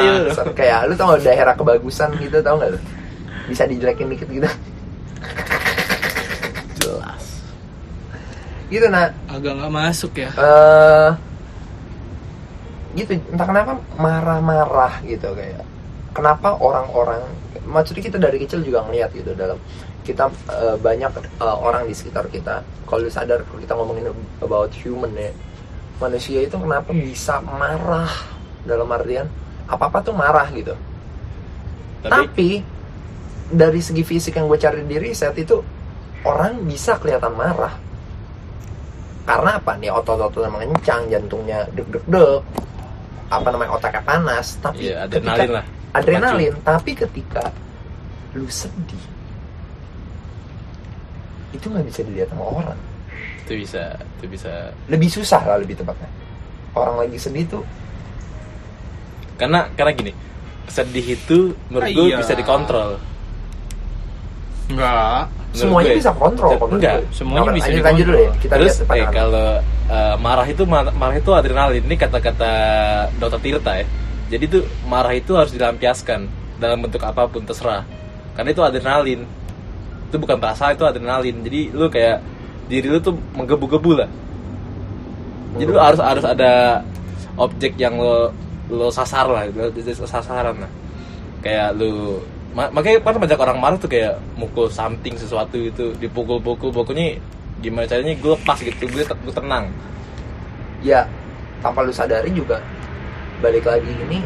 [0.52, 2.80] kayak lu tau gak daerah kebagusan gitu tau gak lu?
[3.48, 4.50] Bisa dijelekin dikit gitu
[6.84, 7.24] jelas
[8.70, 10.30] gitu nah Agak nggak masuk ya.
[10.38, 11.10] eh
[12.98, 13.18] gitu.
[13.34, 15.66] Entah kenapa marah-marah gitu kayak
[16.14, 17.22] kenapa orang-orang
[17.70, 19.58] maksudnya kita dari kecil juga ngeliat gitu dalam
[20.06, 24.10] kita eh, banyak eh, orang di sekitar kita kalau sadar kalau kita ngomongin
[24.42, 25.30] about human ya
[26.02, 28.10] manusia itu kenapa bisa marah
[28.66, 29.30] dalam artian
[29.70, 30.74] apa apa tuh marah gitu.
[32.02, 32.50] Tapi tapi
[33.50, 35.58] dari segi fisik yang gue cari di riset itu
[36.26, 37.89] orang bisa kelihatan marah
[39.30, 39.78] karena apa?
[39.78, 42.42] Nih otot-ototnya mengencang jantungnya deg deg deg
[43.30, 45.66] apa namanya otaknya panas tapi iya ketika- adrenalin lah.
[45.94, 47.44] Adrenalin tapi ketika
[48.34, 49.04] lu sedih
[51.50, 52.80] itu nggak bisa dilihat sama orang.
[53.44, 53.84] Itu bisa
[54.18, 54.52] itu bisa.
[54.86, 56.10] Lebih susah lah lebih tepatnya.
[56.72, 57.64] Orang lagi sedih tuh
[59.36, 60.12] karena karena gini
[60.68, 62.18] sedih itu menurut Ah, gue iya.
[62.20, 63.00] bisa dikontrol
[64.70, 65.28] Enggak.
[65.50, 65.98] Semuanya gue.
[65.98, 67.18] bisa kontrol Enggak, kalau menurut gue.
[67.18, 68.32] semuanya Nah, bisa lanjut, lanjut dulu ya.
[68.38, 69.48] Kita terus lihat eh, kalau
[69.90, 71.84] eh, marah itu mar- marah itu adrenalin.
[71.90, 72.52] Ini kata-kata
[73.18, 73.86] dokter Tirta ya.
[74.30, 76.30] Jadi tuh marah itu harus dilampiaskan
[76.62, 77.82] dalam bentuk apa pun terserah.
[78.38, 79.26] Karena itu adrenalin.
[80.10, 81.42] Itu bukan perasaan itu adrenalin.
[81.42, 82.22] Jadi lu kayak
[82.70, 84.10] diri lu tuh menggebu-gebu lah.
[85.58, 86.86] Jadi lu harus harus ada
[87.42, 88.30] objek yang lo
[88.70, 89.50] lo sasar lah.
[89.50, 89.74] Lo
[90.06, 90.72] sasaran lah.
[91.42, 92.22] Kayak lu
[92.54, 96.74] makanya kan banyak orang marah tuh kayak mukul something sesuatu itu dipukul-pukul.
[96.74, 97.22] Pokoknya
[97.62, 99.70] gimana caranya gue lepas gitu gue te- gue tenang.
[100.82, 101.06] Ya
[101.62, 102.58] tanpa lu sadari juga
[103.44, 104.24] balik lagi ini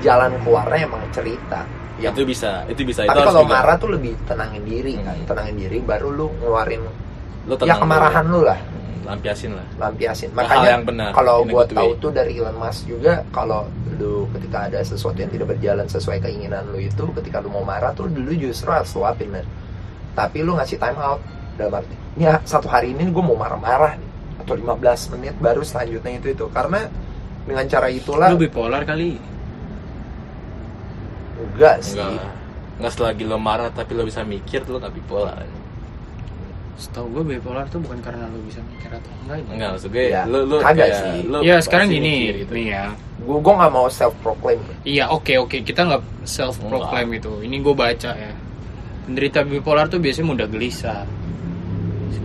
[0.00, 1.66] jalan keluarnya emang cerita.
[1.96, 3.54] Yang itu bisa itu bisa itu tapi harus kalau juga.
[3.56, 5.16] marah tuh lebih tenangin diri kan?
[5.16, 5.26] Hmm.
[5.28, 8.58] tenangin diri baru lu ngeluarin lo ya kemarahan lu lah.
[9.06, 9.66] Lampiasin lah.
[9.78, 10.30] Lampiasin.
[10.34, 14.66] Hal makanya yang benar, kalau good tahu tuh dari Elon Musk juga kalau lu ketika
[14.66, 18.32] ada sesuatu yang tidak berjalan sesuai keinginan lu itu ketika lu mau marah tuh lu
[18.34, 19.46] justru harus luapin men.
[20.16, 21.20] Tapi lu ngasih time out
[21.60, 24.10] dalam arti ya, satu hari ini gue mau marah-marah nih
[24.44, 26.46] atau 15 menit baru selanjutnya itu itu.
[26.52, 26.88] Karena
[27.46, 29.16] dengan cara itulah Lu bipolar kali.
[31.36, 32.00] enggak sih.
[32.00, 32.32] Enggak.
[32.76, 35.44] Enggak selagi lo marah tapi lo bisa mikir tuh lo nggak bipolar
[36.76, 39.36] Setahu gue bipolar tuh bukan karena lu bisa mikir atau enggak.
[39.38, 39.48] ini.
[39.50, 41.18] enggak maksud gue Ya, lo lo kagak kayak- sih.
[41.24, 42.52] lo Ya sekarang gini, gitu.
[42.52, 42.84] nih ya.
[43.18, 47.32] gue gue nggak mau self proclaim Iya oke oke kita nggak self proclaim itu.
[47.40, 48.32] Ini gue baca ya.
[49.02, 51.06] Penderita bipolar tuh biasanya mudah gelisah,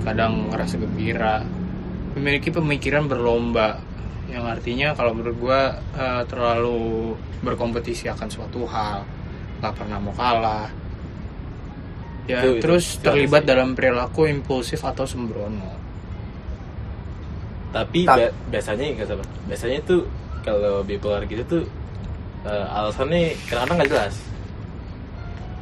[0.02, 1.46] kadang ngerasa gembira,
[2.12, 3.78] memiliki pemikiran berlomba,
[4.28, 5.62] yang artinya kalau menurut gue
[5.96, 9.06] eh, terlalu berkompetisi akan suatu hal,
[9.60, 10.68] nggak pernah mau kalah.
[12.32, 15.84] Ya Itu- itu- terus itu terlibat dalam perilaku impulsif atau sembrono.
[17.72, 20.04] tapi Ta- biasanya nggak salah biasanya tuh
[20.42, 21.64] kalau bipolar gitu tuh
[22.44, 24.16] eh, alasannya kadang-kadang nggak jelas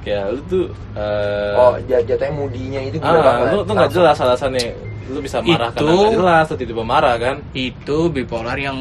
[0.01, 4.73] kayak lu tuh eh, oh jat- jatuhnya mudinya itu ah, lu tuh nggak jelas alasannya
[5.05, 8.77] lu bisa marah karena Itu- nggak jelas atau tiba-tiba marah kan Itu bipolar yang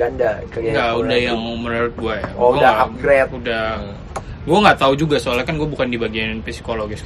[0.00, 1.28] ganda kayak Enggak, udah itu.
[1.28, 2.28] yang menurut gue ya.
[2.32, 3.30] Oh, Gua udah upgrade.
[3.36, 3.68] Udah.
[3.76, 3.99] Hmm.
[4.48, 7.04] Gue nggak tahu juga soalnya kan gue bukan di bagian psikologis.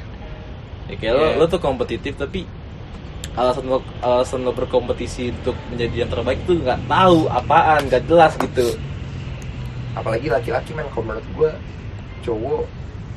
[0.84, 1.36] ya kayak lo, Iya.
[1.40, 2.44] lo tuh kompetitif tapi
[3.32, 8.36] alasan lo alasan lo berkompetisi untuk menjadi yang terbaik tuh nggak tahu apaan nggak jelas
[8.36, 8.76] gitu
[9.96, 11.50] apalagi laki-laki men kalau menurut gue
[12.20, 12.62] cowok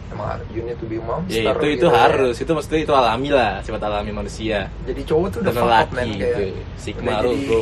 [0.07, 1.99] emang you need to be monster ya itu itu gitu ya.
[2.07, 5.67] harus itu maksudnya itu alami lah sifat alami manusia jadi cowok tuh udah dan fuck
[5.67, 7.61] up laki men gitu kayak sigma udah bro jadi bro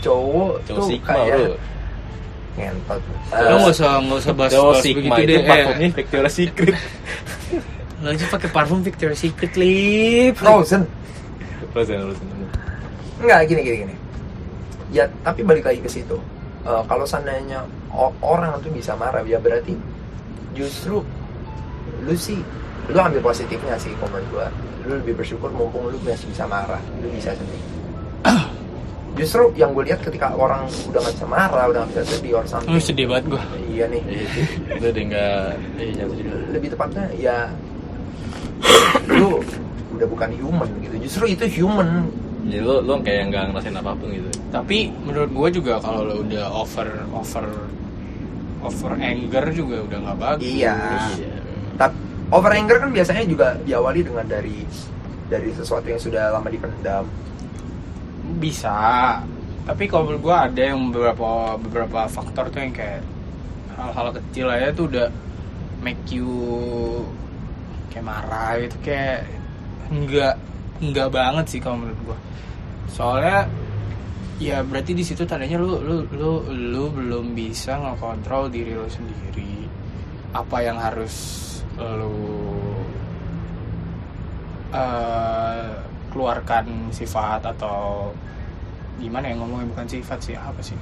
[0.00, 1.54] cowok cowok tuh sigma kayak bro
[2.56, 5.40] ngentot Lo Eh, nggak usah nggak usah bahas, bahas begitu itu deh.
[5.44, 6.76] parfumnya Victoria's Secret.
[8.02, 10.34] Lo aja pakai parfum Victoria's Secret lip.
[10.36, 10.82] frozen.
[11.70, 12.26] Frozen Frozen
[13.16, 13.94] Enggak gini gini gini.
[14.90, 16.16] Ya tapi balik lagi ke situ.
[16.62, 17.64] Eh, kalau seandainya
[18.20, 19.76] orang tuh bisa marah ya berarti
[20.52, 21.04] justru
[22.02, 22.40] lu sih
[22.88, 24.48] lu ambil positifnya sih menurut gua.
[24.86, 27.62] Lu lebih bersyukur mumpung lu masih bisa marah lu bisa sedih
[29.16, 32.44] justru yang gue lihat ketika orang udah nggak bisa marah udah nggak bisa sedih or
[32.44, 33.42] Lu something sedih banget gue.
[33.72, 35.40] iya nih itu itu udah nggak
[36.12, 36.32] sedih.
[36.52, 37.36] lebih tepatnya ya
[39.08, 39.40] lu
[39.96, 42.06] udah bukan human gitu justru itu human
[42.46, 46.14] jadi lo lo kayak nggak ngerasain apa pun gitu Tapi menurut gue juga kalau lo
[46.22, 47.46] udah over over
[48.62, 50.46] over anger juga udah nggak bagus.
[50.46, 50.74] Iya.
[51.18, 51.34] iya
[51.76, 51.96] tapi
[52.30, 54.62] over anger kan biasanya juga diawali dengan dari
[55.26, 57.04] dari sesuatu yang sudah lama dipendam
[58.38, 58.76] bisa.
[59.66, 63.02] Tapi kalau menurut gue ada yang beberapa beberapa faktor tuh yang kayak
[63.74, 65.08] hal-hal kecil aja tuh udah
[65.82, 66.30] make you
[67.90, 69.26] kayak marah gitu kayak
[69.92, 70.34] enggak
[70.80, 72.18] enggak banget sih kalau menurut gue
[72.88, 73.44] soalnya
[74.36, 79.64] ya berarti di situ tandanya lu lu lu lu belum bisa ngekontrol diri lu sendiri.
[80.36, 81.14] Apa yang harus
[81.80, 82.16] lu
[84.76, 85.72] eh,
[86.16, 88.08] keluarkan sifat atau
[88.96, 89.68] gimana ya ngomongnya?
[89.70, 90.72] Bukan sifat sih apa sih?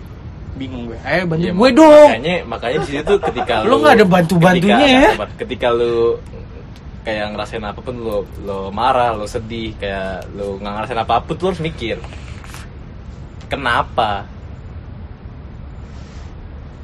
[0.55, 0.99] Bingung gue.
[1.03, 2.09] Eh bantu Ya, gue dong.
[2.09, 5.27] makanya makanya di situ tuh ketika Lu nggak ada bantu-bantunya ketika- ya?
[5.37, 6.15] ketika lu
[7.03, 11.35] kayak ngerasain apa pun lu lo marah lo sedih kayak lu nggak ngerasain apa pun
[11.35, 11.99] lu harus mikir
[13.45, 14.25] kenapa?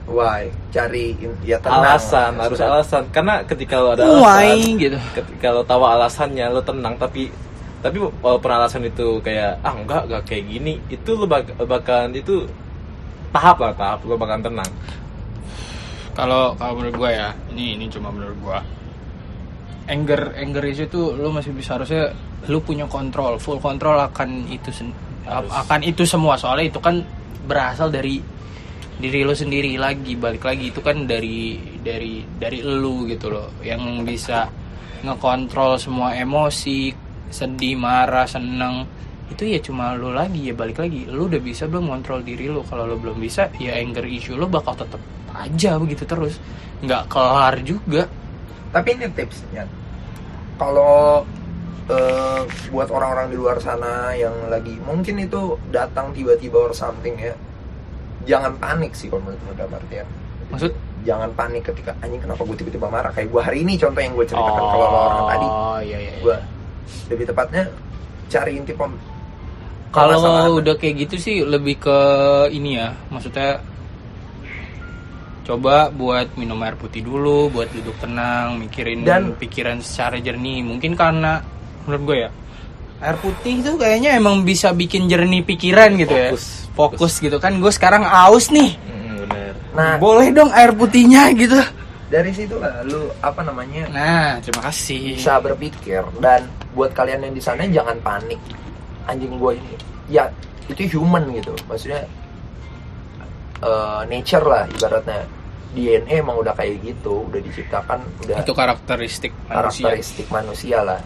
[0.04, 0.50] Why?
[0.68, 3.06] Cari ya tenang alasan harus alasan.
[3.08, 4.98] Karena ketika lo ada why alasan gitu.
[5.14, 7.30] ketika lo tahu alasannya lo tenang tapi
[7.80, 12.44] tapi walaupun alasan itu kayak ah enggak enggak kayak gini itu lo bak bakalan itu
[13.32, 14.72] tahap lah tahap lo bakalan tenang.
[16.12, 18.58] Kalau kalau menurut gue ya ini ini cuma menurut gue
[19.88, 22.12] anger anger itu lu masih bisa harusnya
[22.52, 24.68] lu punya kontrol full kontrol akan itu
[25.24, 25.48] Harus.
[25.48, 26.36] akan itu semua.
[26.36, 27.00] Soalnya itu kan
[27.48, 28.20] berasal dari
[29.00, 30.68] diri lu sendiri lagi balik lagi.
[30.68, 34.44] Itu kan dari dari dari lu gitu loh yang bisa
[35.00, 38.84] ngekontrol semua emosi sedih marah seneng.
[39.30, 41.06] Itu ya cuma lu lagi ya balik lagi.
[41.06, 42.66] Lu udah bisa belum kontrol diri lu?
[42.66, 44.98] Kalau lu belum bisa ya anger issue lu bakal tetap
[45.32, 46.42] aja begitu terus.
[46.82, 48.10] Nggak kelar juga.
[48.74, 49.64] Tapi ini tipsnya.
[50.58, 51.24] Kalau
[51.88, 57.34] eh, buat orang-orang di luar sana yang lagi mungkin itu datang tiba-tiba or something ya.
[58.28, 60.06] Jangan panik sih kalau menurut gue dalam artian.
[60.50, 60.74] Maksud?
[61.06, 63.08] Jangan panik ketika anjing kenapa gue tiba-tiba marah?
[63.14, 65.46] Kayak gue hari ini contoh yang gue ceritakan kalau lo orang tadi.
[65.48, 66.20] Oh iya iya, iya.
[66.20, 66.36] gue
[67.10, 67.64] lebih tepatnya
[68.30, 68.92] cari inti pem
[69.90, 71.98] Kalau udah kayak gitu sih lebih ke
[72.54, 73.58] ini ya, maksudnya
[75.42, 80.62] coba buat minum air putih dulu, buat duduk tenang, mikirin Dan- pikiran secara jernih.
[80.62, 81.42] Mungkin karena
[81.90, 82.30] menurut gue ya,
[83.02, 86.30] air putih itu kayaknya emang bisa bikin jernih pikiran gitu ya.
[86.30, 86.70] Fokus.
[86.78, 87.58] Fokus gitu kan.
[87.58, 88.78] Gue sekarang aus nih.
[88.78, 91.54] Mm, bener nah boleh dong air putihnya gitu
[92.10, 95.14] dari situ lah lu apa namanya nah terima kasih.
[95.14, 96.02] bisa berpikir.
[96.18, 98.42] Dan buat kalian yang di sana jangan panik.
[99.06, 99.74] Anjing gue ini
[100.10, 100.26] ya
[100.66, 101.54] itu human gitu.
[101.70, 102.02] Maksudnya
[103.62, 105.22] eh, nature lah ibaratnya.
[105.70, 109.86] DNA emang udah kayak gitu udah diciptakan udah itu karakteristik manusia.
[109.86, 110.98] karakteristik manusia lah.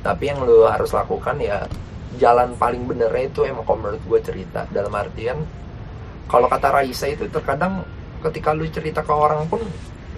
[0.00, 1.68] Tapi yang lu harus lakukan ya
[2.16, 4.64] jalan paling benernya itu emang kalau menurut gue cerita.
[4.72, 5.36] Dalam artian
[6.32, 7.84] kalau kata Raisa itu terkadang
[8.24, 9.60] ketika lu cerita ke orang pun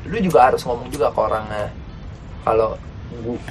[0.06, 1.66] lu juga harus ngomong juga ke orangnya.
[2.46, 2.76] Kalau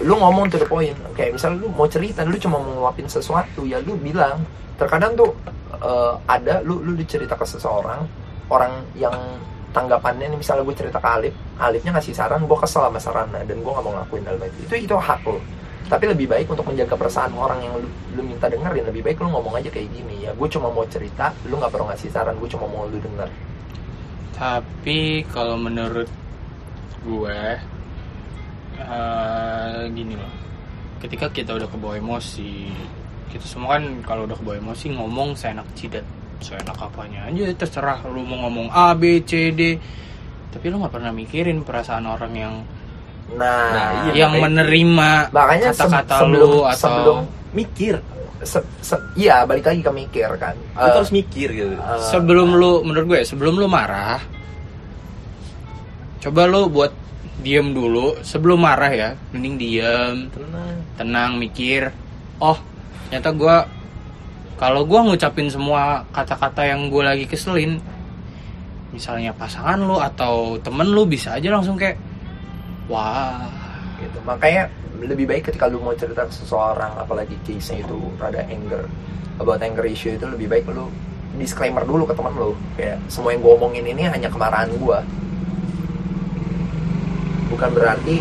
[0.06, 3.68] lu ngomong to the point kayak misalnya lu mau cerita lu cuma mau ngeluapin sesuatu
[3.68, 4.40] ya lu bilang.
[4.78, 5.34] Terkadang tuh
[5.76, 8.06] eh, ada lu lu dicerita ke seseorang
[8.48, 9.16] orang yang
[9.76, 13.60] tanggapannya nih misalnya gue cerita ke Alif Alifnya ngasih saran gue kesel sama sarannya dan
[13.60, 15.38] gue nggak mau ngelakuin hal itu itu itu hak lo
[15.88, 17.88] tapi lebih baik untuk menjaga perasaan orang yang lu,
[18.20, 20.36] lu minta dengerin lebih baik lu ngomong aja kayak gini ya.
[20.36, 23.32] Gue cuma mau cerita lu nggak perlu ngasih saran gue cuma mau lu denger.
[24.36, 26.12] Tapi kalau menurut
[27.04, 27.38] gue
[28.80, 30.34] eh, gini loh.
[30.98, 32.70] Ketika kita udah kebawa emosi
[33.28, 36.06] kita semua kan kalau udah kebawa emosi ngomong seenak jidat
[36.40, 39.78] seenak apanya aja terserah lu mau ngomong A B C D.
[40.48, 42.56] Tapi lu nggak pernah mikirin perasaan orang yang
[43.36, 47.18] nah, Nah, iya, yang makanya- menerima makanya se- kata-kata sebelum lu atau sebelum
[47.52, 47.94] mikir
[48.42, 50.56] se- se- iya balik lagi ke mikir kan.
[50.56, 51.76] Lu Eh, tuh harus mikir gitu.
[51.76, 54.18] eh, sebelum lu menurut gue sebelum lu marah
[56.22, 56.92] coba lu buat
[57.42, 59.10] diem dulu sebelum marah ya.
[59.32, 60.16] Mending diem.
[60.34, 60.76] Tenang.
[60.98, 61.94] Tenang mikir
[62.38, 62.58] oh
[63.08, 63.58] ternyata gue
[64.58, 67.78] kalau gue ngucapin semua kata-kata yang gue lagi keselin
[68.90, 71.98] misalnya pasangan lu atau temen lu bisa aja langsung kayak
[72.90, 73.46] wah.
[73.98, 74.18] Gitu.
[74.26, 74.70] Makanya
[75.02, 78.90] lebih baik ketika lu mau cerita ke seseorang apalagi case itu rada anger
[79.38, 80.90] about anger issue itu lebih baik lu
[81.38, 82.54] disclaimer dulu ke teman lu.
[82.78, 85.00] Kayak semua yang gue omongin ini hanya kemarahan gue
[87.52, 88.16] bukan berarti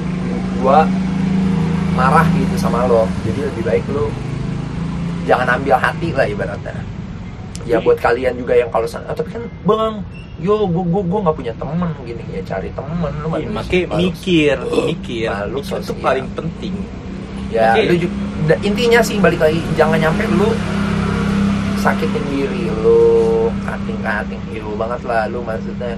[0.57, 0.79] gue
[1.97, 3.09] marah gitu sama lo.
[3.25, 4.07] Jadi lebih baik lu
[5.27, 6.77] jangan ambil hati lah ibaratnya.
[7.67, 9.99] Ya buat kalian juga yang kalau sana "Ah, tapi kan bang
[10.39, 13.89] yo gue gue gue nggak punya temen gini ya cari temen lu makanya manusia.
[13.89, 14.57] mikir mikir.
[14.93, 15.29] Mikir
[15.83, 16.75] itu paling penting.
[17.51, 17.83] Ya Oke.
[17.91, 20.51] lu juga intinya sih balik lagi jangan nyampe lu
[21.81, 25.95] sakitin diri lu kating kating hero banget lah lu maksudnya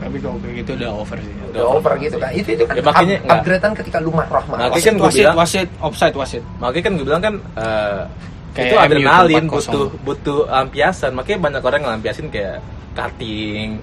[0.00, 1.34] tapi kalau kayak gitu udah over sih.
[1.46, 1.92] Udah over.
[1.96, 2.16] gitu.
[2.16, 4.94] Kan itu itu kan Ya, makanya up- upgradean ketika lu marah marah Makanya wasit kan
[4.94, 6.42] gua wasit bilang- wasit offside wasit.
[6.56, 8.02] makanya kan gue bilang kan eh,
[8.50, 9.52] Kayak itu adrenalin 4-0.
[9.52, 12.58] butuh butuh lampiasan makanya banyak orang ngelampiasin kayak
[12.92, 13.78] cutting.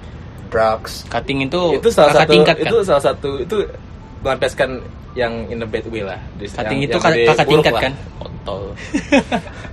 [0.47, 1.03] Drugs.
[1.05, 2.65] Cutting itu itu salah satu tingkat kan?
[2.65, 3.55] itu salah satu itu
[4.19, 4.79] melampiaskan
[5.13, 6.19] yang in a bad way lah.
[6.37, 7.81] Cutting yang- itu yang kakak- tingkat lah.
[7.83, 7.93] kan?
[8.17, 8.61] kontol.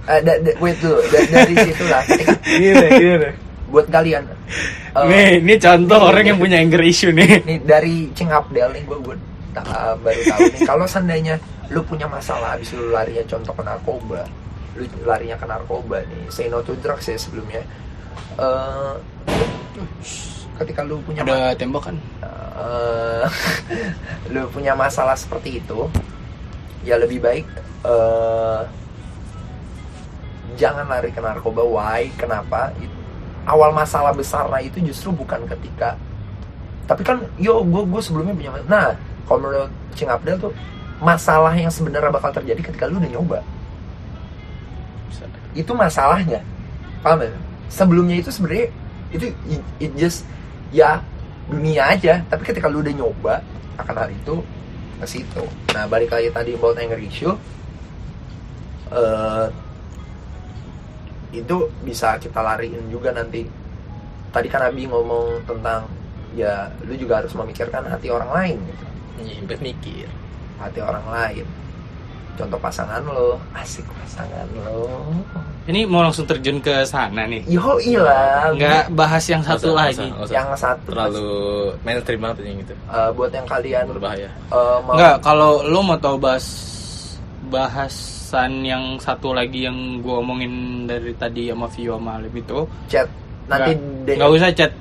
[0.04, 0.98] Eh, da- da- wait dulu.
[1.08, 2.02] Da- dari situ lah.
[2.44, 3.30] Gini gini
[3.74, 4.22] buat kalian.
[4.94, 7.42] Eh, nih ini contoh orang yang punya anger issue nih.
[7.48, 9.16] Nih dari Cing Abdel nih gue gue
[9.98, 10.62] baru tahu nih.
[10.62, 11.34] Kalau seandainya
[11.74, 14.22] lu punya masalah habis lu larinya contoh ke narkoba
[14.74, 17.62] lu larinya ke narkoba nih say no to drugs ya sebelumnya.
[18.38, 18.94] Eh,
[20.62, 23.26] ketika lu punya ada tembok kan eh,
[24.34, 25.90] lu punya masalah seperti itu
[26.86, 27.46] ya lebih baik
[27.82, 28.62] eh,
[30.54, 31.66] jangan lari ke narkoba.
[31.66, 32.14] Why?
[32.14, 32.70] Kenapa?
[32.78, 32.93] It-
[33.44, 35.96] awal masalah besarnya itu justru bukan ketika
[36.84, 38.92] tapi kan yo gue gue sebelumnya punya nah
[39.24, 40.52] kalau menurut Cing Abdel tuh
[41.00, 43.38] masalah yang sebenarnya bakal terjadi ketika lu udah nyoba.
[45.54, 46.42] Itu masalahnya.
[47.02, 47.32] Paham ya?
[47.68, 48.70] sebelumnya itu sebenarnya
[49.10, 49.26] itu
[49.80, 50.28] it- just
[50.70, 51.00] ya
[51.48, 52.22] dunia aja.
[52.28, 53.34] Tapi ketika lu udah nyoba
[53.80, 54.34] akan hal itu
[55.00, 55.44] ke situ.
[55.74, 57.34] Nah balik lagi tadi about anger issue
[58.94, 59.46] eh
[61.36, 63.42] itu bisa kita lariin juga nanti.
[64.30, 65.86] Tadi kan Abi ngomong tentang
[66.34, 68.84] ya lu juga harus memikirkan hati orang lain gitu.
[69.22, 70.06] Nyimpen mikir
[70.58, 71.46] hati orang lain.
[72.34, 73.38] Contoh pasangan lo.
[73.54, 74.90] Asik pasangan lo.
[75.64, 77.46] Ini mau langsung terjun ke sana nih.
[77.46, 80.06] Yo ilah nggak bahas yang satu Nggak usah, lagi.
[80.10, 80.34] nggak usah.
[80.34, 80.86] yang satu.
[80.90, 81.30] Terlalu
[81.86, 82.74] mainstream banget yang gitu.
[82.74, 84.28] Eh, buat yang kalian berbahaya.
[84.50, 86.44] eh, mau Enggak, kalau lo mau tahu bahas
[88.34, 92.58] bahasan yang satu lagi yang gue omongin dari tadi sama Vio sama Alif itu.
[92.90, 93.06] Chat.
[93.46, 94.74] Nanti deh nggak usah chat.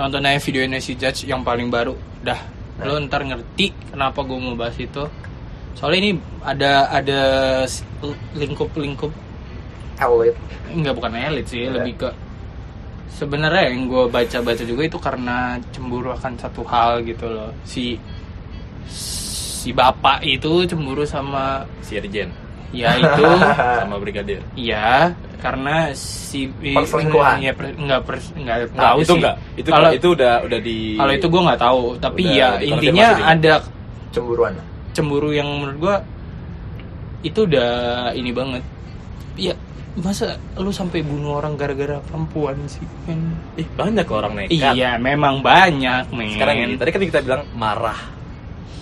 [0.00, 1.92] Nonton aja videonya si Judge yang paling baru.
[2.24, 2.40] Dah.
[2.80, 5.04] Lo ntar ngerti kenapa gue mau bahas itu.
[5.76, 7.20] Soalnya ini ada ada
[8.32, 9.12] lingkup lingkup
[9.96, 10.36] elit
[10.72, 11.76] enggak bukan elit sih Enggak.
[11.84, 12.10] lebih ke
[13.12, 17.52] sebenarnya yang gue baca baca juga itu karena cemburu akan satu hal gitu loh.
[17.60, 18.00] Si
[18.88, 22.45] si bapak itu cemburu sama si Arjen
[22.76, 23.24] ya itu
[23.78, 27.40] sama brigadir Iya, karena si Perselingkuhan.
[27.40, 29.18] Iya, per, enggak per, enggak Nah, tahu itu sih.
[29.18, 33.06] enggak itu kalau itu udah udah di kalau itu gue nggak tahu, tapi ya intinya
[33.26, 33.54] ada
[34.10, 34.52] cemburuan
[34.92, 35.96] cemburu yang menurut gue
[37.22, 37.72] itu udah
[38.12, 38.62] ini banget.
[39.34, 39.52] Iya,
[39.96, 43.36] masa lu sampai bunuh orang gara-gara perempuan sih, men?
[43.54, 46.32] ih banyak orang nekat Iya, memang banyak, men.
[46.32, 47.98] sekarang ini tadi kan kita bilang marah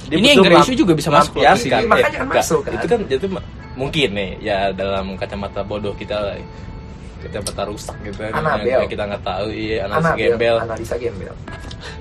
[0.05, 1.81] Ini betul anger melam- issue juga bisa masuk melampiaskan.
[1.81, 1.89] sini.
[1.89, 2.73] Makanya Eh, kan masuk, kan?
[2.77, 6.37] itu kan itu ma- mungkin nih ya dalam kacamata bodoh kita lah
[7.25, 8.85] kacamata rusak gitu kan Anabel.
[8.85, 11.35] yang kita nggak tahu iya analisa Anabel, gembel analisa gembel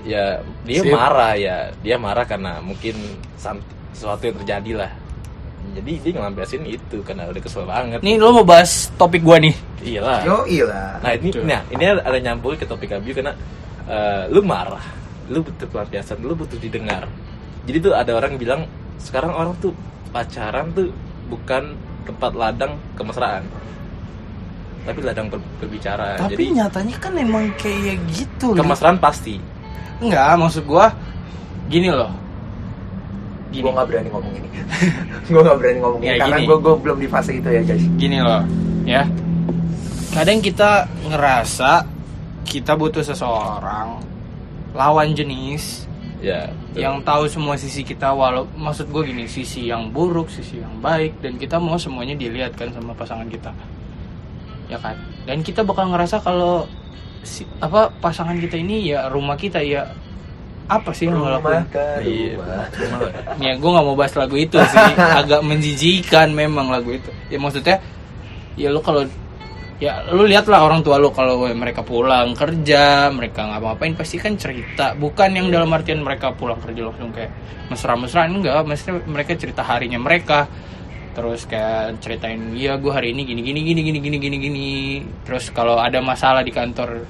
[0.04, 0.24] ya
[0.68, 0.92] dia Sip.
[0.92, 2.96] marah ya dia marah karena mungkin
[3.96, 4.92] sesuatu yang terjadi lah
[5.74, 9.56] jadi dia ngelampiasin itu karena udah kesel banget Nih lo mau bahas topik gua nih.
[9.82, 11.48] iyalah yo iya nah ini Betul.
[11.48, 13.32] nah ini ada nyambung ke topik Abi karena
[13.88, 14.84] eh, lu marah
[15.32, 17.08] lu butuh pelampiasan lu butuh didengar
[17.64, 18.68] jadi tuh ada orang bilang
[19.00, 19.72] sekarang orang tuh
[20.12, 20.92] pacaran tuh
[21.26, 23.44] bukan tempat ladang kemesraan
[24.84, 28.60] tapi ladang ber- berbicara Tapi jadi nyatanya kan emang kayak gitu loh.
[28.60, 29.40] kemesraan pasti
[29.98, 30.92] Enggak, maksud gua
[31.66, 32.12] gini loh.
[33.48, 33.62] Gini.
[33.62, 34.50] gue nggak berani ngomong ini
[35.30, 36.48] gue nggak berani ngomong ini Ya, karena gini.
[36.50, 38.42] gue gue belum di fase itu ya guys gini loh
[38.84, 39.06] ya
[40.12, 40.72] kadang kita
[41.06, 41.86] ngerasa
[42.44, 44.02] kita butuh seseorang
[44.74, 45.86] lawan jenis
[46.24, 46.80] ya betul.
[46.80, 51.20] yang tahu semua sisi kita walau maksud gue gini sisi yang buruk sisi yang baik
[51.20, 53.52] dan kita mau semuanya dilihatkan sama pasangan kita.
[54.72, 54.96] Ya kan?
[55.28, 56.64] Dan kita bakal ngerasa kalau
[57.28, 59.92] si, apa pasangan kita ini ya rumah kita ya
[60.72, 61.68] apa sih yang lo lakuin?
[62.00, 62.40] Iya
[63.44, 64.86] ya gue nggak mau bahas lagu itu sih.
[65.20, 67.12] Agak menjijikan memang lagu itu.
[67.28, 67.84] Ya maksudnya
[68.56, 69.04] ya lu kalau
[69.84, 74.40] ya lu lihatlah orang tua lu kalau mereka pulang kerja mereka nggak ngapain pasti kan
[74.40, 74.96] cerita.
[74.96, 77.32] Bukan yang dalam artian mereka pulang kerja langsung kayak
[77.68, 78.64] mesra-mesraan enggak.
[78.64, 80.48] Maksudnya mereka cerita harinya mereka.
[81.14, 84.72] Terus kayak ceritain iya gue hari ini gini gini gini gini gini gini gini.
[85.28, 87.04] Terus kalau ada masalah di kantor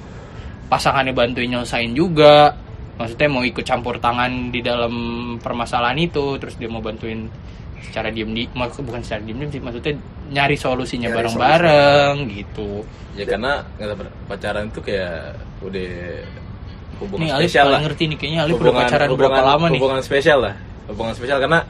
[0.66, 2.58] pasangannya bantuin nyelesain juga.
[2.98, 4.94] Maksudnya mau ikut campur tangan di dalam
[5.38, 7.26] permasalahan itu terus dia mau bantuin
[7.84, 9.94] secara diem di mak- bukan secara diem sih maksudnya
[10.26, 12.82] nyari solusinya Nyari bareng-bareng gitu.
[13.14, 13.62] Ya karena
[14.26, 15.90] pacaran itu kayak udah
[16.96, 17.82] hubungan nih Alif spesial paling lah.
[17.84, 19.78] ngerti nih kayaknya Alif udah pacaran berapa lama nih?
[19.78, 20.54] hubungan spesial lah.
[20.86, 21.60] Hubungan spesial karena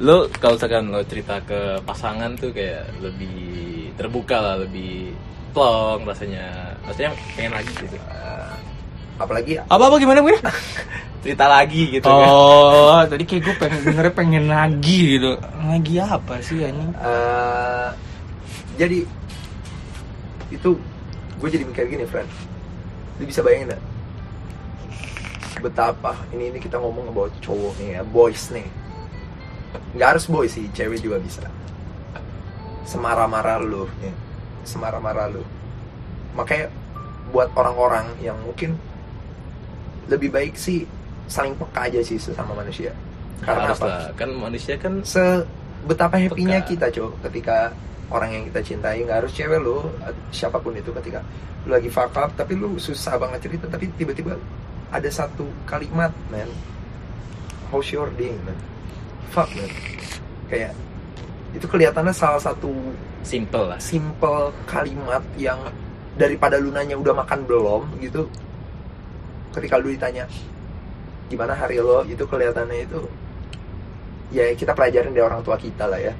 [0.00, 3.36] lo kalau misalkan lo cerita ke pasangan tuh kayak lebih
[3.94, 5.12] terbuka lah lebih
[5.50, 6.76] plong rasanya.
[6.82, 7.96] Rasanya pengen lagi gitu.
[9.16, 10.32] Apalagi apa apa gimana gue
[11.20, 12.28] cerita lagi gitu kan.
[12.28, 15.36] Oh tadi kayak gue pengen dengernya pengen lagi gitu.
[15.60, 16.90] Lagi apa sih anjing?
[16.96, 17.88] Eh,
[18.80, 18.98] jadi
[20.50, 20.70] itu
[21.40, 22.28] gue jadi mikir gini friend
[23.20, 23.82] lu bisa bayangin gak
[25.60, 28.64] betapa ini ini kita ngomong about cowok nih ya boys nih.
[29.92, 31.44] Nggak harus boys sih cewek juga bisa.
[32.88, 34.12] Semarah-marah lu nih
[34.64, 35.44] semarah-marah lu.
[36.32, 36.72] Makanya
[37.28, 38.80] buat orang-orang yang mungkin
[40.08, 40.88] lebih baik sih
[41.30, 42.90] saling peka aja sih sesama manusia.
[43.40, 43.86] Karena harus apa?
[43.86, 45.22] lah kan manusia kan se
[45.86, 47.72] betapa happy-nya kita cowok ketika
[48.10, 49.88] orang yang kita cintai nggak harus cewek lo
[50.34, 51.24] siapa pun itu ketika
[51.64, 54.36] lu lagi fuck up tapi lu susah banget cerita tapi tiba-tiba
[54.90, 56.50] ada satu kalimat man.
[57.70, 58.58] How's your day man?
[59.30, 59.70] Fuck man.
[60.50, 60.74] Kayak
[61.54, 62.70] itu kelihatannya salah satu
[63.22, 63.78] simple lah.
[63.78, 65.58] simple kalimat yang
[66.18, 68.26] daripada lu nanya udah makan belum gitu.
[69.54, 70.26] Ketika lu ditanya
[71.30, 72.02] gimana hari lo?
[72.04, 73.00] Itu kelihatannya itu
[74.30, 76.14] ya kita pelajarin dari orang tua kita lah ya.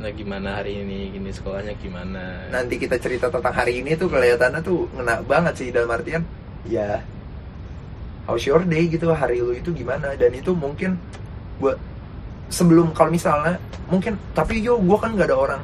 [0.00, 1.12] Nah gimana hari ini?
[1.12, 2.48] Gini sekolahnya gimana?
[2.48, 6.22] Nanti kita cerita tentang hari ini tuh kelihatannya tuh ngena banget sih dalam artian
[6.68, 7.02] ya
[8.28, 10.14] how's your day gitu hari lu itu gimana?
[10.14, 10.94] Dan itu mungkin
[11.60, 11.76] buat
[12.50, 15.62] sebelum kalau misalnya mungkin tapi yo gue kan nggak ada orang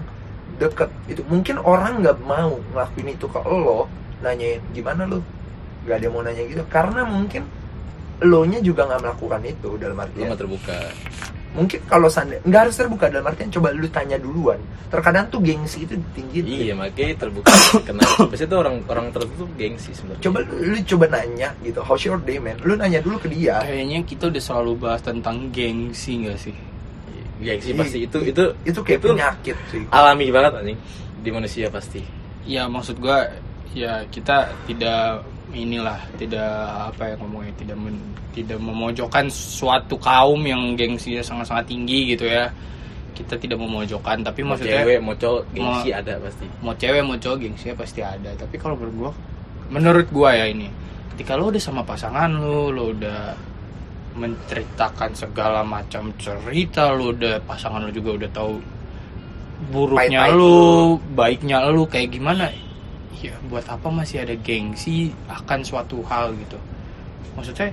[0.61, 0.91] deket.
[1.09, 3.89] Itu mungkin orang nggak mau ngelakuin itu ke lo
[4.21, 5.25] nanyain gimana lu?
[5.89, 6.65] Nggak ada yang mau nanya gitu.
[6.69, 7.43] Karena mungkin
[8.25, 10.79] lo nya juga nggak melakukan itu dalam lo artian nggak terbuka.
[11.57, 14.61] Mungkin kalau sandi nggak harus terbuka dalam artian coba lu tanya duluan.
[14.89, 17.53] Terkadang tuh gengsi itu tinggi iya makanya terbuka
[17.87, 20.23] karena biasanya tuh orang orang tertutup gengsi sebenarnya.
[20.25, 22.57] Coba lu, lu coba nanya gitu how's your day man?
[22.65, 23.61] Lu nanya dulu ke dia.
[23.61, 26.57] Kayaknya kita udah selalu bahas tentang gengsi gak sih?
[27.41, 27.99] Gengsi Iya, pasti.
[28.05, 30.79] Itu itu itu kayak itu penyakit sih alami banget anjing.
[31.21, 32.01] Di manusia pasti.
[32.47, 33.29] Ya maksud gua
[33.77, 35.21] ya kita tidak
[35.55, 36.51] inilah tidak
[36.91, 42.51] apa ya ngomongnya tidak men- tidak memojokkan suatu kaum yang gengsinya sangat-sangat tinggi gitu ya.
[43.17, 46.45] Kita tidak memojokkan tapi mau maksudnya cewek mau cowok gengsi mau- ada pasti.
[46.61, 48.31] mau cewek mau cowok gengsinya pasti ada.
[48.37, 49.13] Tapi kalau menurut gua
[49.67, 50.69] menurut gua ya ini
[51.17, 53.33] ketika lo udah sama pasangan lo lo udah
[54.17, 58.55] menceritakan segala macam cerita lo udah pasangan lo juga udah tahu
[59.73, 62.53] buruknya lu baiknya lu kayak gimana
[63.23, 66.59] ya buat apa masih ada gengsi akan suatu hal gitu?
[67.37, 67.73] Maksudnya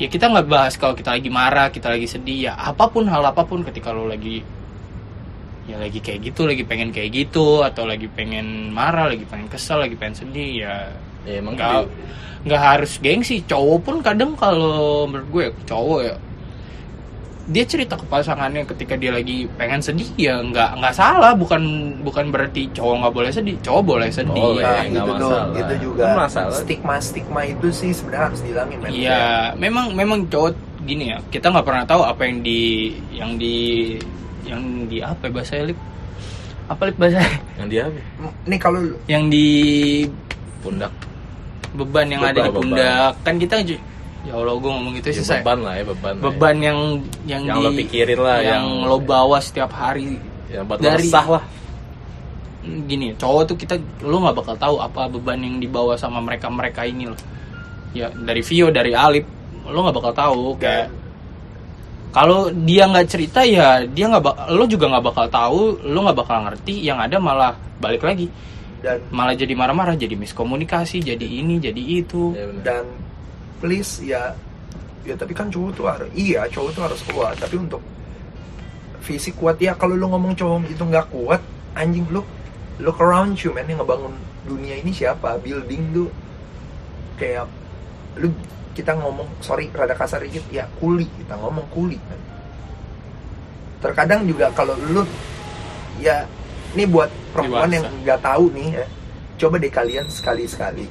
[0.00, 3.20] ya kita nggak bahas kalau kita lagi marah kita lagi sedih ya apa pun hal
[3.20, 4.40] apa pun ketika lu lagi
[5.68, 9.84] ya lagi kayak gitu lagi pengen kayak gitu atau lagi pengen marah lagi pengen kesel
[9.84, 10.74] lagi pengen sedih ya
[11.28, 11.90] ya emang nggak di-
[12.48, 13.44] nggak harus gengsi.
[13.44, 16.16] Cowok pun kadang kalau menurut gue cowok ya
[17.50, 21.58] dia cerita ke pasangannya ketika dia lagi pengen sedih ya nggak nggak salah bukan
[21.98, 24.62] bukan berarti cowok nggak boleh sedih cowok boleh sedih Boleh.
[24.62, 25.58] Nah, nggak itu tuh, masalah.
[25.58, 26.54] itu juga Nggak masalah.
[26.54, 28.78] stigma-stigma itu sih sebenarnya harus dihilangin.
[28.86, 29.22] Iya,
[29.58, 30.54] memang memang cowok
[30.86, 31.18] gini ya.
[31.26, 32.62] Kita nggak pernah tahu apa yang di
[33.10, 33.56] yang di
[34.46, 35.78] yang di apa ya bahasa lip?
[36.70, 37.18] Apa lip bahasa?
[37.58, 37.98] yang dia apa?
[38.46, 39.46] Nih kalau yang di
[40.62, 40.94] pundak
[41.70, 43.12] beban yang ada di Beban, pundak.
[43.22, 43.54] Kan kita
[44.20, 45.40] ya Allah gue ngomong itu Ya, sih saya.
[45.40, 46.24] beban lah ya beban lah ya.
[46.26, 46.78] Beban yang
[47.24, 50.20] yang, Yang di, lo pikirin lah, yang, yang- lo bawa setiap hari.
[50.46, 51.44] yang buat Dari- resah lah
[52.60, 56.84] Gini, cowok tuh kita lo nggak bakal tahu apa beban yang dibawa sama mereka mereka
[56.84, 57.16] ini loh.
[57.90, 59.24] Ya dari Vio dari Alip
[59.64, 60.92] lo nggak bakal tahu kayak
[62.10, 66.36] kalau dia nggak cerita ya dia nggak lo juga nggak bakal tahu lo nggak bakal
[66.42, 68.26] ngerti yang ada malah balik lagi
[68.80, 72.60] dan malah jadi marah-marah jadi miskomunikasi jadi ini jadi itu ya bener.
[72.60, 72.84] dan
[73.60, 74.34] please ya.
[75.00, 77.36] Ya tapi kan cowok tuh harus iya cowok tuh harus kuat.
[77.40, 77.80] Tapi untuk
[79.00, 81.40] fisik kuat ya kalau lu ngomong cowok itu nggak kuat
[81.72, 82.20] anjing lu
[82.80, 84.12] look around you man yang ngebangun
[84.44, 85.40] dunia ini siapa?
[85.40, 86.08] Building tuh
[87.16, 87.48] kayak
[88.20, 88.32] lu
[88.72, 92.20] kita ngomong sorry rada kasar dikit ya kuli kita ngomong kuli kan
[93.80, 95.04] terkadang juga kalau lu
[96.00, 96.24] ya
[96.76, 97.76] ini buat perempuan Dewasa.
[97.76, 98.86] yang nggak tahu nih ya
[99.40, 100.86] coba deh kalian sekali sekali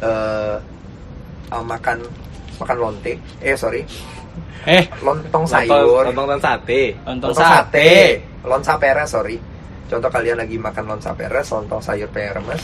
[0.00, 0.56] eh
[1.50, 1.98] ah, makan
[2.56, 3.12] makan lonte.
[3.42, 3.82] Eh sorry.
[4.66, 4.82] Eh.
[5.04, 6.02] Lontong Lontong- sayur.
[6.10, 6.82] lontong dan sate.
[7.06, 7.90] Nonton lontong sate, sate.
[8.46, 9.36] Lonsa peres sorry.
[9.86, 12.62] Contoh kalian lagi makan lonsa peres lontong sayur peres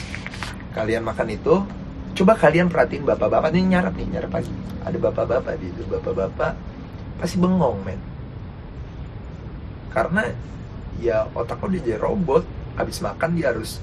[0.73, 1.55] kalian makan itu
[2.17, 3.53] coba kalian perhatiin bapak-bapak.
[3.55, 4.53] Ini nyarap nih nyarap lagi
[4.83, 6.53] ada bapak-bapak di itu bapak-bapak
[7.23, 8.01] pasti bengong men.
[9.93, 10.25] Karena
[10.99, 12.45] ya otaknya udah jadi robot.
[12.73, 13.79] Habis makan dia harus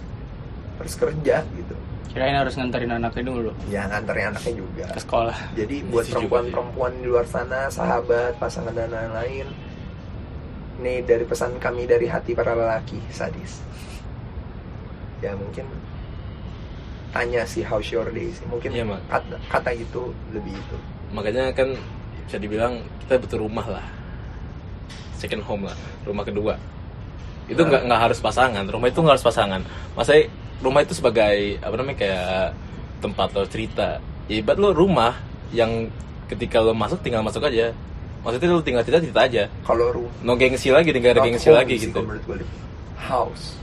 [0.82, 1.76] harus kerja gitu
[2.10, 7.06] kirain harus nganterin anaknya dulu ya nganterin anaknya juga ke sekolah jadi buat perempuan-perempuan di
[7.06, 9.46] luar sana, sahabat, pasangan dan lain-lain,
[10.82, 13.62] nih dari pesan kami dari hati para lelaki sadis.
[15.20, 15.68] Ya mungkin
[17.12, 18.46] tanya sih how's your day sih.
[18.48, 19.02] Mungkin Mak.
[19.12, 20.78] kata, kata itu lebih itu.
[21.10, 21.74] makanya kan
[22.30, 23.86] bisa dibilang kita butuh rumah lah
[25.18, 25.74] second home lah
[26.06, 26.54] rumah kedua
[27.50, 27.66] itu Nah.
[27.66, 29.62] nggak nggak harus pasangan rumah itu nggak harus pasangan
[29.98, 30.14] masa
[30.60, 32.44] rumah itu sebagai apa namanya kayak
[33.00, 34.04] tempat lo cerita.
[34.28, 35.16] Ya ibarat lo rumah
[35.56, 35.88] yang
[36.28, 37.72] ketika lo masuk tinggal masuk aja.
[38.20, 39.44] Maksudnya lo tinggal cerita cerita aja.
[39.64, 40.14] Kalau rumah.
[40.22, 42.04] No gengsi lagi tinggal ada gengsi lagi gitu.
[43.00, 43.56] House.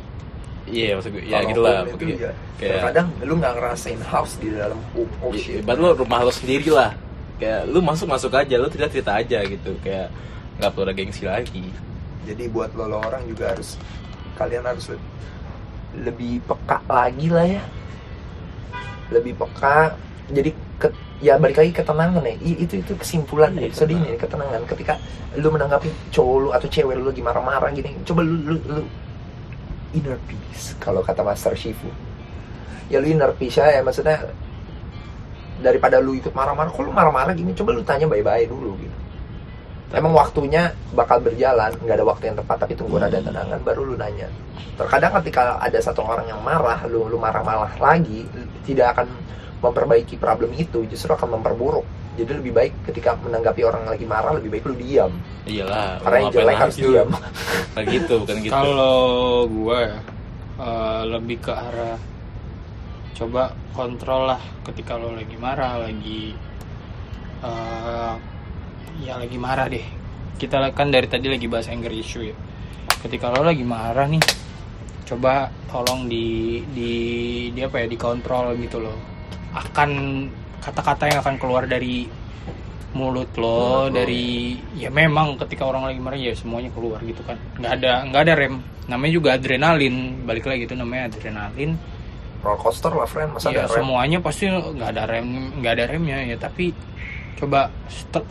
[0.66, 4.74] iya maksud gue ya gitu lah ya, kayak Terkadang lu nggak ngerasain house di dalam
[4.90, 5.30] home.
[5.30, 5.62] I- shit.
[5.62, 6.90] ibarat lo rumah lo sendiri lah.
[7.38, 9.78] Kayak lu masuk masuk aja lo cerita cerita aja gitu.
[9.86, 10.10] Kayak
[10.58, 11.70] nggak perlu ada gengsi lagi.
[12.26, 13.78] Jadi buat lo, lo orang juga harus
[14.34, 14.90] kalian harus
[16.02, 17.62] lebih peka lagi lah ya.
[19.12, 19.94] Lebih peka.
[20.26, 20.90] Jadi ke,
[21.22, 22.34] ya balik lagi ketenangan ya.
[22.42, 24.04] I- itu itu kesimpulan Iya, episode tenang.
[24.10, 24.60] ini ketenangan.
[24.66, 24.94] Ketika
[25.38, 28.82] lu menanggapi cowok lu atau cewek lu lagi marah-marah gini, coba lu, lu, lu
[29.94, 31.88] inner peace kalau kata Master Shifu.
[32.90, 34.26] Ya lu inner peace ya, maksudnya
[35.62, 38.96] daripada lu ikut marah-marah, lu marah-marah gini, coba lu tanya bye-bye dulu gitu.
[39.94, 43.94] Emang waktunya bakal berjalan, nggak ada waktu yang tepat, tapi tunggu ada tenangan baru lu
[43.94, 44.26] nanya.
[44.74, 48.26] Terkadang ketika ada satu orang yang marah, lu lu marah-marah lagi,
[48.66, 49.08] tidak akan
[49.62, 51.86] memperbaiki problem itu, justru akan memperburuk.
[52.16, 55.12] Jadi lebih baik ketika menanggapi orang yang lagi marah, lebih baik lu diam.
[55.46, 56.84] iyalah Karena yang jelek harus lu?
[56.90, 57.08] diam.
[57.76, 59.98] Nah gitu bukan gitu kalau gue ya
[60.56, 62.00] eh, lebih ke arah
[63.12, 66.32] coba kontrol lah ketika lo lagi marah lagi
[67.44, 68.14] eh,
[69.02, 69.84] ya lagi marah deh.
[70.36, 72.36] Kita kan dari tadi lagi bahas anger issue ya.
[73.02, 74.20] Ketika lo lagi marah nih
[75.06, 76.92] coba tolong di di
[77.54, 78.96] di apa ya dikontrol gitu loh.
[79.56, 79.90] Akan
[80.60, 82.04] kata-kata yang akan keluar dari
[82.96, 83.44] mulut lo
[83.86, 83.94] Mulut lo.
[83.94, 87.36] dari ya memang ketika orang lagi marah ya semuanya keluar gitu kan.
[87.60, 88.54] Nggak ada nggak ada rem.
[88.88, 90.26] Namanya juga adrenalin.
[90.26, 91.76] Balik lagi itu namanya adrenalin.
[92.44, 93.76] Roller coaster lah friend, masa ya ada rem?
[93.80, 95.28] semuanya pasti nggak ada rem
[95.60, 96.36] nggak ada remnya ya.
[96.36, 96.64] Tapi
[97.36, 97.68] coba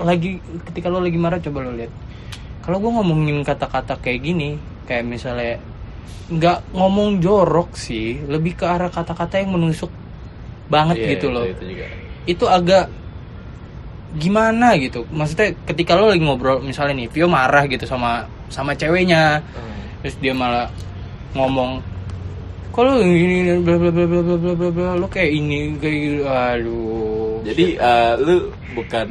[0.01, 0.41] lagi
[0.71, 1.93] ketika lo lagi marah coba lo lihat.
[2.65, 4.57] Kalau gue ngomongin kata-kata kayak gini
[4.89, 5.61] kayak misalnya
[6.25, 9.93] nggak ngomong jorok sih lebih ke arah kata-kata yang menusuk
[10.65, 11.45] banget yeah, gitu loh.
[11.45, 11.65] itu,
[12.25, 12.89] itu agak
[14.17, 15.05] gimana gitu.
[15.13, 20.01] Maksudnya ketika lo lagi ngobrol misalnya nih Vio marah gitu sama sama ceweknya hmm.
[20.05, 20.69] terus dia malah
[21.33, 21.81] ngomong
[22.75, 26.21] kalau ini bla bla bla bla bla bla bla lo kayak ini kayak gitu.
[26.27, 27.24] aduh.
[27.45, 28.35] Jadi eh, lu
[28.73, 29.07] bukan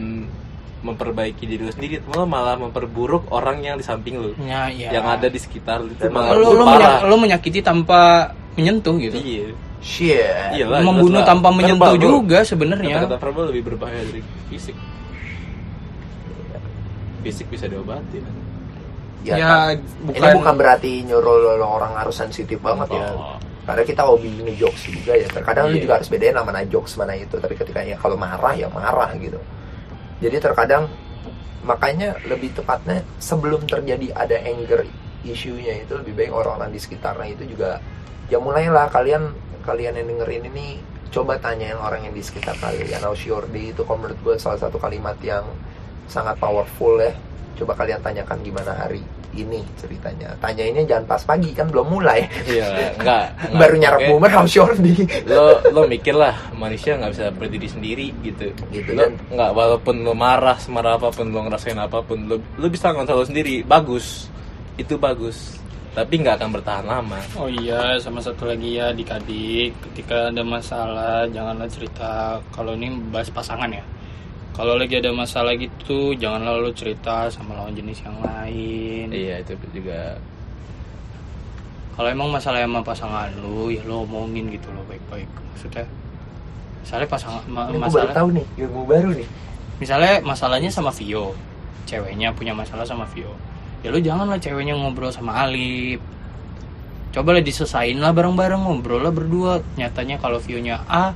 [0.80, 4.36] memperbaiki diri lu sendiri, lu malah memperburuk orang yang di samping lu.
[4.38, 4.92] ya, ya.
[4.92, 6.76] Yang ada di sekitar lu itu malah lo, itu lo, parah.
[6.76, 8.00] menya- lo menyakiti tanpa
[8.54, 9.48] menyentuh gitu Iya.
[9.80, 10.16] Shit.
[10.54, 11.28] Iya lah, membunuh jelas lah.
[11.30, 14.76] tanpa menyentuh Verbal, juga sebenarnya Kata-kata verbal lebih berbahaya dari fisik.
[17.20, 18.18] Fisik bisa diobati.
[18.18, 18.34] kan?
[19.24, 19.76] Ya, Ya, kan.
[20.04, 23.08] bukan- Ini bukan berarti nyuruh lo, orang harus sensitif banget ya.
[23.64, 25.26] Karena kita hobi ngejokes juga ya.
[25.28, 25.82] Terkadang lu Iya.
[25.88, 27.36] juga harus bedain mana jokes mana itu.
[27.40, 29.40] Tapi ketika ya kalau marah ya marah gitu.
[30.20, 30.88] Jadi terkadang
[31.64, 34.84] makanya lebih tepatnya sebelum terjadi ada anger
[35.24, 37.80] isunya itu lebih baik orang-orang di sekitarnya itu juga
[38.28, 39.32] ya mulailah kalian
[39.64, 43.00] kalian yang dengerin ini coba tanyain orang yang di sekitar kalian.
[43.00, 45.48] How's your day itu kalau menurut gue salah satu kalimat yang
[46.04, 47.16] sangat powerful ya.
[47.56, 49.00] Coba kalian tanyakan gimana hari
[49.36, 50.30] ini ceritanya.
[50.38, 52.22] Tanyainnya jangan pas pagi kan belum mulai.
[52.44, 52.66] Iya,
[52.98, 53.24] enggak.
[53.44, 53.58] enggak.
[53.58, 55.02] Baru nyarap momen how's your day.
[55.24, 60.00] lo lo mikir lah manusia nggak bisa berdiri sendiri gitu Gitu, lo dan- nggak walaupun
[60.00, 63.62] lo marah semarah apa pun lo ngerasain apa pun lo lo bisa ngontrol lo sendiri
[63.62, 64.28] bagus
[64.74, 65.58] itu bagus
[65.90, 71.22] tapi nggak akan bertahan lama Oh iya, sama satu lagi ya adik-adik, ketika ada masalah
[71.28, 72.12] janganlah cerita.
[72.50, 73.78] Kalau ini bahas pasangan ya.
[74.54, 79.10] Kalau lagi ada masalah gitu, janganlah lu cerita sama lawan jenis yang lain.
[79.10, 80.14] iya itu juga
[81.94, 85.26] Kalau emang masalah sama pasangan lu, ya lu omongin gitu loh baik-baik.
[85.54, 85.86] Maksudnya,
[86.82, 89.28] misalnya pasangan ma- Ini gue baru masalah, tahu nih ilmu baru nih.
[89.74, 91.34] misalnya masalahnya sama Vio,
[91.86, 93.30] ceweknya punya masalah sama Vio.
[93.82, 95.98] Ya lu janganlah ceweknya ngobrol sama Alip.
[97.10, 99.62] Coba lah disesain lah bareng-bareng ngobrol lah berdua.
[99.74, 101.14] Nyatanya kalau Vio-nya A,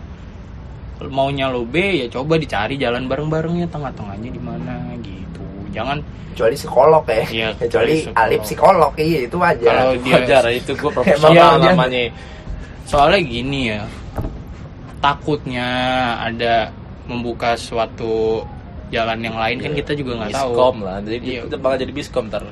[1.05, 5.42] maunya lo B, ya coba dicari jalan bareng-barengnya tengah-tengahnya di mana gitu.
[5.70, 7.24] Jangan Kecuali psikolog ya.
[7.24, 8.14] Iya, Kecuali psikolog.
[8.16, 9.66] alip psikolog iya itu aja.
[9.68, 12.03] kalau dia wajar itu gue profesional namanya
[12.84, 13.82] soalnya gini ya
[14.99, 15.68] takutnya
[16.20, 16.70] ada
[17.05, 18.42] membuka suatu
[18.88, 19.78] jalan yang lain kan Iya.
[19.78, 21.40] kita juga nggak tahu biskom lah jadi Iya.
[21.44, 22.42] itu bakal jadi biskom ntar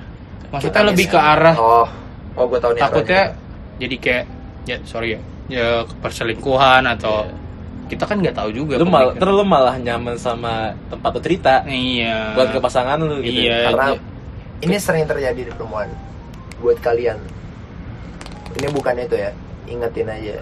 [0.49, 1.87] maksudnya lebih ke arah Oh,
[2.35, 2.81] oh gue tahu nih.
[2.81, 3.79] takutnya arahnya.
[3.79, 4.25] jadi kayak
[4.65, 5.67] ya sorry ya ya
[5.99, 7.46] perselingkuhan atau Iya.
[7.87, 9.21] Kita kan nggak tahu juga lu malah pemikiran.
[9.21, 10.53] terus lu malah nyaman sama
[10.87, 14.03] tempat lu cerita iya buat ke pasangan lu gitu iya karena j-
[14.57, 15.87] ini sering terjadi di perempuan.
[16.57, 17.21] Buat kalian,
[18.55, 19.31] ini bukan itu ya.
[19.67, 20.41] Ingetin aja,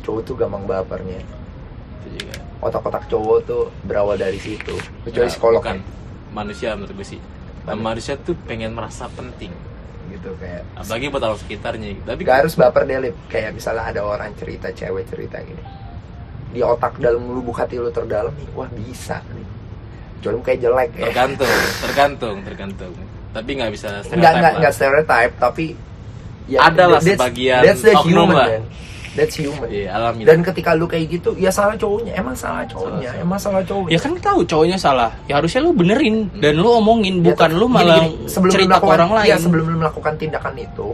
[0.00, 1.18] cowok tuh gampang bapernya.
[1.98, 2.36] Itu juga.
[2.60, 4.78] Otak-otak cowok tuh berawal dari situ.
[5.02, 5.82] Kecuali Nah, psikolog kan.
[6.30, 7.20] manusia menurut gue sih
[7.64, 7.90] Nah, Mana?
[7.90, 9.48] manusia tuh pengen merasa penting
[10.06, 10.62] Gitu kayak.
[10.74, 13.16] apalagi buat orang sekitarnya tapi Gak harus baper deh, Lip.
[13.26, 15.58] Kayak misalnya ada orang cerita, cewek cerita gini.
[16.54, 19.42] Di otak dalam lubuk hati lu terdalam nih, wah bisa nih.
[20.16, 21.02] Kecuali kayak jelek ya.
[21.04, 22.92] tergantung tergantung tergantung
[23.28, 24.52] tapi nggak bisa stereotype enggak, lah.
[24.56, 25.64] enggak stereotype, tapi
[26.46, 28.46] ya, Ada lah that's- sebagian That's the human, lah.
[28.48, 28.62] man.
[29.12, 29.66] That's human.
[29.68, 32.14] iya alami Dan ketika lu kayak gitu, ya salah cowoknya.
[32.14, 33.22] Emang salah cowoknya, Salah.
[33.22, 33.90] emang salah cowoknya.
[33.90, 37.66] ya kan tahu cowoknya salah ya harusnya lu benerin dan lu omongin Ya, bukan lu
[37.68, 40.54] gini, malah gini, sebelum lu cerita ke melakukan- orang lain Iya, sebelum lu melakukan tindakan
[40.56, 40.86] itu,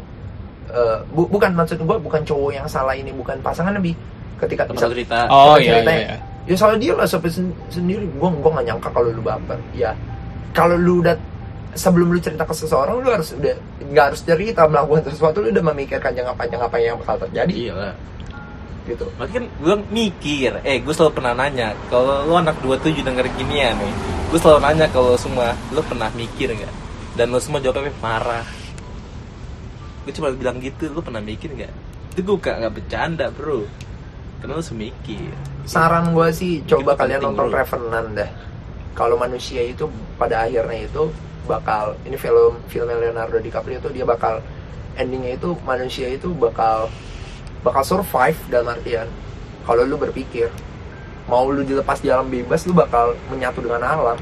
[0.70, 3.92] eh, bu- bukan maksud gua bukan cowok yang salah ini, bukan pasangan lebih
[4.40, 5.18] ketika tempat bisa cerita.
[5.28, 6.00] oh iya ceritanya.
[6.00, 8.10] iya ya salah dia lah sampai sen- sendiri.
[8.18, 9.58] Gua gua nggak nyangka kalau lu baper.
[9.76, 9.94] Ya
[10.50, 11.14] kalau lu udah
[11.78, 13.54] sebelum lu cerita ke seseorang lu harus udah
[13.86, 17.54] nggak harus cerita melakukan sesuatu lu udah memikirkan jangka panjang apa yang bakal terjadi.
[17.54, 17.94] Iya lah
[18.88, 19.06] gitu.
[19.14, 23.76] Berarti kan gue mikir, eh gue selalu pernah nanya Kalau lu anak 27 denger ginian
[23.76, 23.94] nih
[24.32, 26.74] Gue selalu nanya kalau semua Lu pernah mikir nggak?
[27.14, 28.46] Dan lu semua jawabnya marah.
[30.02, 31.70] Gue cuma bilang gitu, lu pernah mikir nggak?
[32.16, 33.68] Itu gue gak, gak bercanda bro
[34.40, 35.30] Karena lu semikir.
[35.68, 37.56] Saran gua sih coba kalian nonton bro.
[37.60, 38.30] Revenant dah
[39.00, 39.88] kalau manusia itu
[40.20, 41.08] pada akhirnya itu
[41.48, 44.44] bakal ini film filmnya Leonardo DiCaprio itu dia bakal
[44.98, 46.92] endingnya itu manusia itu bakal
[47.64, 49.08] bakal survive dalam artian
[49.64, 50.52] kalau lu berpikir
[51.30, 54.18] mau lu dilepas di alam bebas lu bakal menyatu dengan alam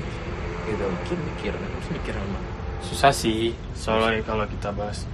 [0.68, 0.84] gitu.
[0.84, 1.52] Mungkin mikir,
[1.90, 2.44] mikir emang.
[2.84, 5.08] Susah sih soalnya kalau kita bahas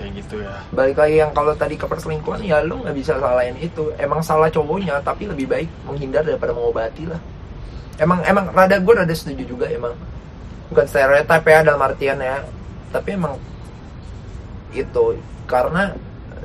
[0.00, 0.56] kayak gitu ya.
[0.72, 3.92] Balik lagi yang kalau tadi ke perselingkuhan ya lu nggak bisa salahin itu.
[4.00, 7.20] Emang salah cowoknya tapi lebih baik menghindar daripada mengobati lah.
[8.00, 9.92] Emang emang rada gue rada setuju juga emang.
[10.72, 12.40] Bukan stereotip ya dalam artian ya.
[12.88, 13.36] Tapi emang
[14.72, 15.92] itu karena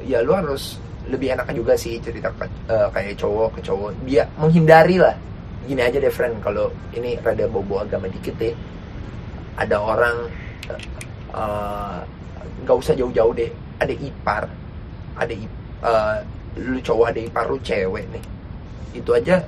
[0.04, 0.76] ya lu harus
[1.08, 3.92] lebih enak juga sih cerita ke, eh, kayak cowok ke cowok.
[4.04, 5.16] Dia menghindari lah.
[5.64, 6.44] Gini aja deh friend.
[6.44, 8.52] Kalau ini rada bobo agama dikit deh.
[9.56, 10.18] Ada orang
[11.32, 12.00] eh,
[12.64, 13.52] nggak usah jauh-jauh deh.
[13.82, 14.44] Ada ipar.
[15.16, 15.52] Ada ip,
[15.84, 16.18] eh,
[16.60, 18.24] lu cowok ada ipar lu cewek nih.
[18.96, 19.44] Itu aja.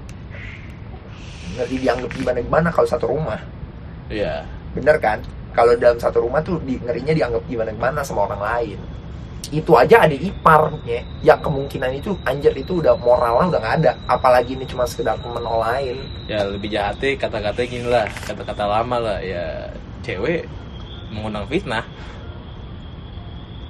[1.57, 3.39] Ngerti dianggap gimana gimana kalau satu rumah.
[4.11, 4.43] Iya.
[4.75, 5.23] Bener kan?
[5.55, 8.79] Kalau dalam satu rumah tuh di, ngerinya dianggap gimana gimana sama orang lain.
[9.47, 13.91] Itu aja ada ipar ya yang kemungkinan itu anjir itu udah moralnya udah nggak ada.
[14.05, 15.97] Apalagi ini cuma sekedar temen lain.
[16.27, 18.05] Ya lebih jahatnya kata-kata gini lah.
[18.27, 19.19] Kata-kata lama lah.
[19.23, 19.71] Ya
[20.03, 20.45] cewek
[21.11, 21.87] mengundang fitnah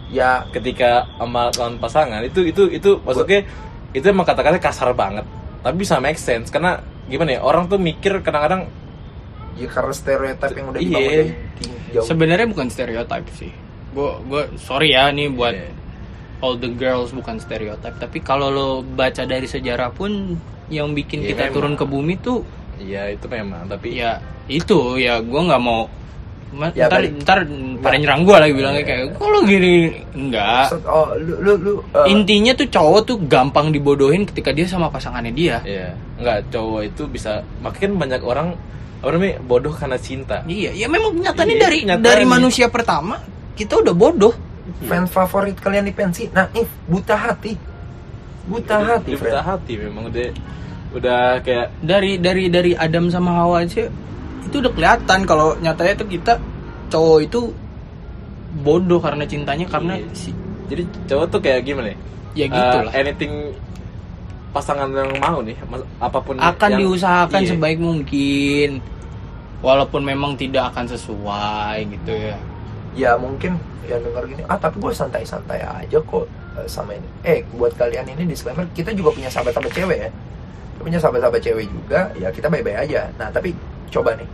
[0.07, 3.43] ya ketika sama lawan pasangan itu itu itu maksudnya
[3.91, 5.27] itu emang kata-kata kasar banget
[5.59, 8.71] tapi bisa make sense karena gimana ya orang tuh mikir kadang-kadang
[9.53, 10.87] ya karena stereotip yang udah Iya.
[10.87, 11.27] dibangun dari
[11.57, 13.51] ting- jauh Sebenarnya bukan stereotip sih.
[13.89, 15.71] Gue gue sorry ya nih buat Iya.
[16.37, 17.95] all the girls bukan stereotip.
[17.95, 20.37] Tapi kalau lo baca dari sejarah pun
[20.67, 21.55] yang bikin Iya, kita memang.
[21.55, 22.43] turun ke bumi tuh
[22.77, 25.89] iya itu memang tapi ya itu ya gue nggak mau Ma-
[26.73, 27.11] Ya, ntar balik.
[27.21, 27.39] ntar
[27.77, 28.87] pada nyerang gue lagi bilangnya Iya.
[28.87, 29.75] kayak kok lo gini
[30.11, 34.87] enggak oh lu lu lu eh, intinya tuh cowok tuh gampang dibodohin ketika dia sama
[34.87, 38.55] pasangannya dia Iya, enggak cowok itu bisa makin banyak orang
[38.97, 40.41] apa namanya bodoh karena cinta.
[40.45, 42.07] iya ya memang nyatanya Iya, dari nyatanya.
[42.07, 43.21] dari manusia pertama
[43.53, 44.33] kita udah bodoh
[44.81, 47.53] fans favorit kalian di pensi Naif buta hati
[48.45, 49.45] buta hati Dia buta friend.
[49.45, 50.27] hati memang udah
[50.89, 53.91] udah kayak dari dari dari Adam sama Hawa aja
[54.47, 56.33] itu udah kelihatan kalau nyatanya tuh kita
[56.87, 57.39] cowok itu
[58.57, 60.07] bodoh karena cintanya karena Iya.
[60.13, 60.29] si
[60.67, 61.97] jadi cowok tuh kayak gimana ya?
[62.33, 63.33] ya gitu Eh, lah anything
[64.49, 65.53] pasangan yang mau nih,
[65.99, 67.49] apa pun akan yang- diusahakan iya.
[67.51, 68.69] sebaik mungkin
[69.59, 72.37] walaupun memang tidak akan sesuai gitu ya
[72.93, 76.25] ya mungkin ya denger gini ah tapi gue santai-santai aja kok
[76.55, 80.09] eh, sama ini eh buat kalian ini disclaimer kita juga punya sahabat-sahabat cewek ya
[80.79, 83.09] punya sahabat-sahabat cewek juga ya kita baik-baik aja.
[83.17, 83.51] Nah tapi
[83.91, 84.29] coba nih.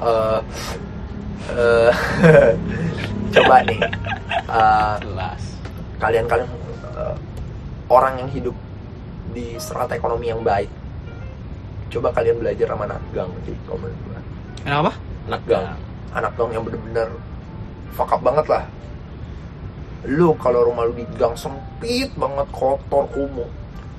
[0.00, 0.40] Eh
[1.54, 1.92] eh,
[3.36, 3.78] coba nih.
[4.46, 4.94] Eh,
[5.96, 6.50] kalian-kalian
[6.96, 7.14] eh,
[7.88, 8.56] orang yang hidup
[9.36, 10.70] di strata ekonomi yang baik
[11.92, 13.30] coba kalian belajar sama anak gang
[13.64, 14.20] kalau menurut gua.
[14.60, 14.92] kenapa
[15.26, 15.66] Anak gang.
[16.14, 17.08] anak gang yang bener-bener
[17.94, 18.64] fuck up banget lah.
[20.06, 23.48] Lu kalau rumah lu di gang sempit banget kotor kumuh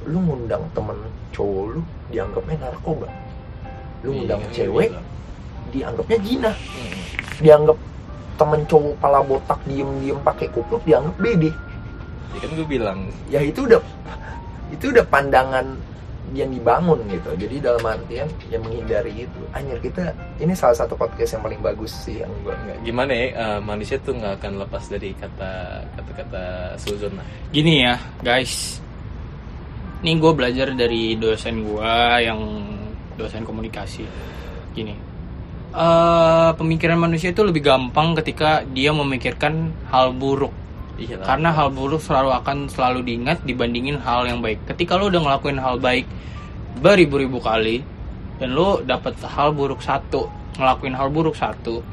[0.07, 0.95] lu ngundang temen
[1.29, 3.07] cowok lu dianggapnya narkoba.
[4.01, 5.01] Lu ngundang Iya, cewek iya.
[5.69, 6.95] dianggapnya gina Hmm.
[7.37, 7.77] dianggap
[8.35, 11.51] temen cowok pala botak diem-diem pakai kupluk dianggap bede
[12.29, 12.99] Ya kan gue bilang.
[13.27, 13.81] Ya itu udah
[14.69, 15.63] itu udah pandangan
[16.31, 17.33] yang dibangun gitu.
[17.35, 19.41] Jadi dalam artian yang menghindari itu.
[19.51, 23.25] Anjir kita ini salah satu podcast yang paling bagus sih yang gue nggak- gimana ya
[23.31, 25.51] eh, manusia tuh nggak akan lepas dari kata
[25.95, 26.43] kata-kata
[26.77, 27.25] suzon lah.
[27.49, 28.83] gini ya guys
[30.07, 31.91] ini gue belajar dari dosen gue
[32.23, 32.39] yang
[33.19, 34.07] dosen komunikasi.
[34.71, 34.95] Gini.
[35.75, 40.55] Eh pemikiran manusia itu lebih gampang ketika dia memikirkan hal buruk.
[40.95, 44.63] Iya karena hal buruk selalu akan selalu diingat dibandingin hal yang baik.
[44.63, 46.07] Ketika lo udah ngelakuin hal baik
[46.79, 47.83] beribu-ribu kali
[48.39, 51.83] dan lo dapet hal buruk satu ngelakuin hal buruk satu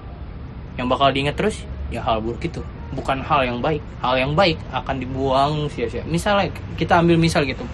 [0.79, 2.63] yang bakal diingat terus ya hal buruk itu.
[2.95, 3.83] Bukan hal yang baik.
[3.99, 6.07] Hal yang baik akan dibuang sia-sia.
[6.07, 7.67] Misalnya kita ambil misal gitu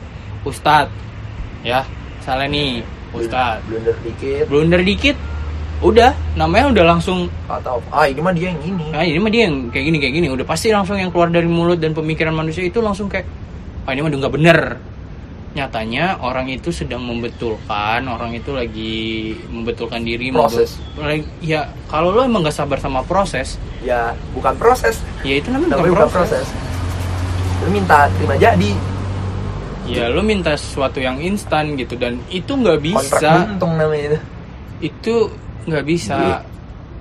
[0.43, 0.93] Ustadz
[1.61, 1.85] ya
[2.17, 2.71] misalnya nih
[3.11, 4.45] Ustadz blunder dikit.
[4.47, 5.17] Blunder dikit?
[5.81, 8.87] Udah namanya udah langsung atau ah ini mah dia yang ini.
[8.89, 10.27] Nah ini mah dia yang kayak gini kayak gini.
[10.29, 13.25] Udah pasti langsung yang keluar dari mulut dan pemikiran manusia itu langsung kayak
[13.83, 14.59] ah ini mah udah nggak bener.
[15.51, 18.95] Nyatanya orang itu sedang membetulkan orang itu lagi
[19.49, 20.79] membetulkan diri Proses.
[20.95, 25.03] membe- lagi- ya kalau lo emang gak sabar sama proses ya bukan proses.
[25.27, 26.47] ya itu namanya namanya bukan bukan proses.
[26.47, 27.67] proses.
[27.67, 28.71] Lu minta terima jadi
[29.91, 33.51] ya lo minta sesuatu yang instan gitu dan itu nggak bisa.
[33.51, 34.19] buntung namanya itu.
[34.95, 35.15] Itu
[35.67, 36.19] nggak bisa.
[36.19, 36.39] Iya.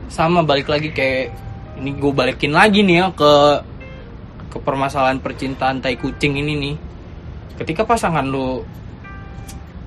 [0.09, 1.29] sama balik lagi kayak
[1.77, 3.33] ini gue balikin lagi nih ya ke
[4.49, 6.75] ke permasalahan percintaan tai kucing ini nih.
[7.61, 8.65] Ketika pasangan lu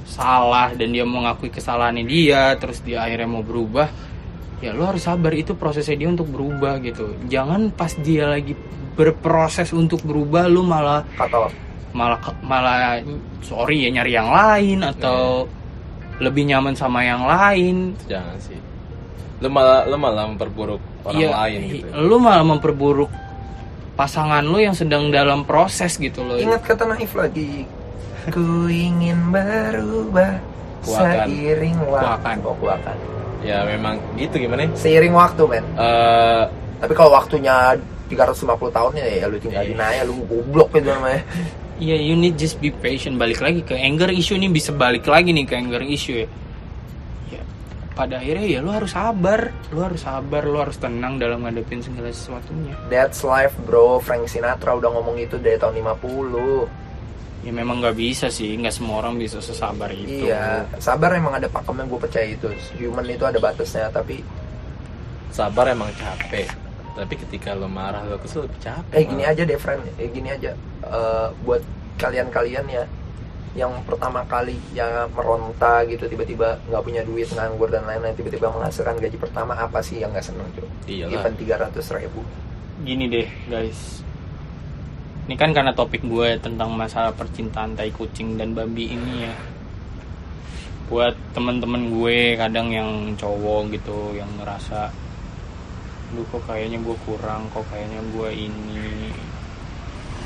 [0.07, 3.91] salah dan dia mengakui kesalahannya dia terus dia akhirnya mau berubah
[4.63, 5.35] ya lu harus sabar.
[5.35, 7.19] Itu prosesnya dia untuk berubah gitu.
[7.27, 8.55] Jangan pas dia lagi
[8.95, 11.51] berproses untuk berubah lu malah kata
[11.91, 13.03] malah malah
[13.41, 15.45] sorry ya nyari yang lain atau
[16.19, 18.57] lebih nyaman sama yang lain jangan sih.
[19.39, 21.87] Lu malah lu malah memperburuk orang Iya, lain gitu.
[21.99, 23.11] lu malah memperburuk
[23.93, 27.67] pasangan lu yang sedang dalam proses gitu loh ingat kata naif lagi
[28.27, 30.39] ku ingin berubah
[30.81, 31.27] Kuakan.
[31.29, 32.37] seiring waktu Kuakan.
[32.43, 32.97] oh kuakan
[33.43, 34.65] Ya memang gitu gimana?
[34.65, 34.69] ya?
[34.73, 36.43] seiring waktu men Eh
[36.79, 37.75] tapi kalau waktunya
[38.07, 39.87] 350 tahunnya ya lu tinggalin Iya.
[39.93, 41.23] aja lu goblok itu namanya
[41.83, 43.19] Iya, you need just be patient.
[43.19, 46.29] Balik lagi ke anger issue nih bisa balik lagi nih ke anger issue ya.
[47.35, 47.43] Ya,
[47.99, 52.15] pada akhirnya ya lu harus sabar, lu harus sabar, lu harus tenang dalam ngadepin segala
[52.15, 52.79] sesuatunya.
[52.87, 56.71] That's life bro Frank Sinatra udah ngomong itu dari tahun 50
[57.43, 60.31] Ya memang nggak bisa sih, nggak semua orang bisa sesabar itu.
[60.31, 62.47] Iya, sabar emang ada pakemnya gue percaya itu.
[62.79, 64.23] Human itu ada batasnya, tapi
[65.35, 66.47] sabar emang capek
[66.93, 69.33] tapi ketika lo marah lo kesel lebih capek eh gini malah.
[69.33, 70.53] aja deh friend eh gini aja.
[70.83, 71.63] Eh, buat
[71.97, 72.85] kalian-kalian ya
[73.53, 78.97] yang pertama kali yang meronta gitu tiba-tiba nggak punya duit nganggur dan lain-lain tiba-tiba menghasilkan
[78.97, 82.25] gaji pertama apa sih yang nggak seneng cuy even tiga ratus ribu.
[82.81, 84.01] Gini deh guys.
[85.23, 89.35] Ini kan karena topik gue tentang masalah percintaan tai kucing dan babi ini ya.
[90.91, 94.91] Buat temen-temen gue kadang yang cowok gitu yang ngerasa
[96.13, 99.09] lu kok kayaknya gue kurang kok kayaknya gue ini.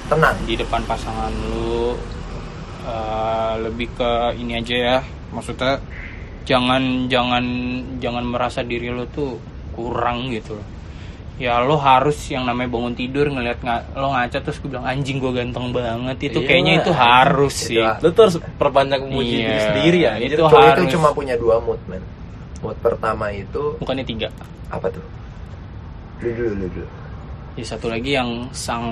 [0.07, 0.37] Tenang.
[0.43, 1.95] Di depan pasangan lu.
[2.82, 4.99] Eh, lebih ke ini aja ya.
[5.28, 5.82] Maksudnya
[6.43, 7.45] jangan jangan
[7.99, 9.39] jangan merasa diri lu tuh
[9.72, 10.66] kurang gitu loh.
[11.37, 15.18] Ya lo harus yang namanya bangun tidur ngeliat nga- lo ngaca terus gue bilang anjing
[15.18, 16.16] gue ganteng banget.
[16.24, 19.99] Itu Iya, kayaknya itu harus itu sih lo tuh harus perpanjang memuji Iya, diri sendiri
[20.01, 20.12] ya.
[20.16, 20.89] Itu itu harus.
[20.89, 22.01] cuma punya dua mood men.
[22.59, 24.30] Mood pertama itu bukannya tiga?
[24.66, 25.03] Apa tuh
[27.56, 28.84] ya satu lagi yang sang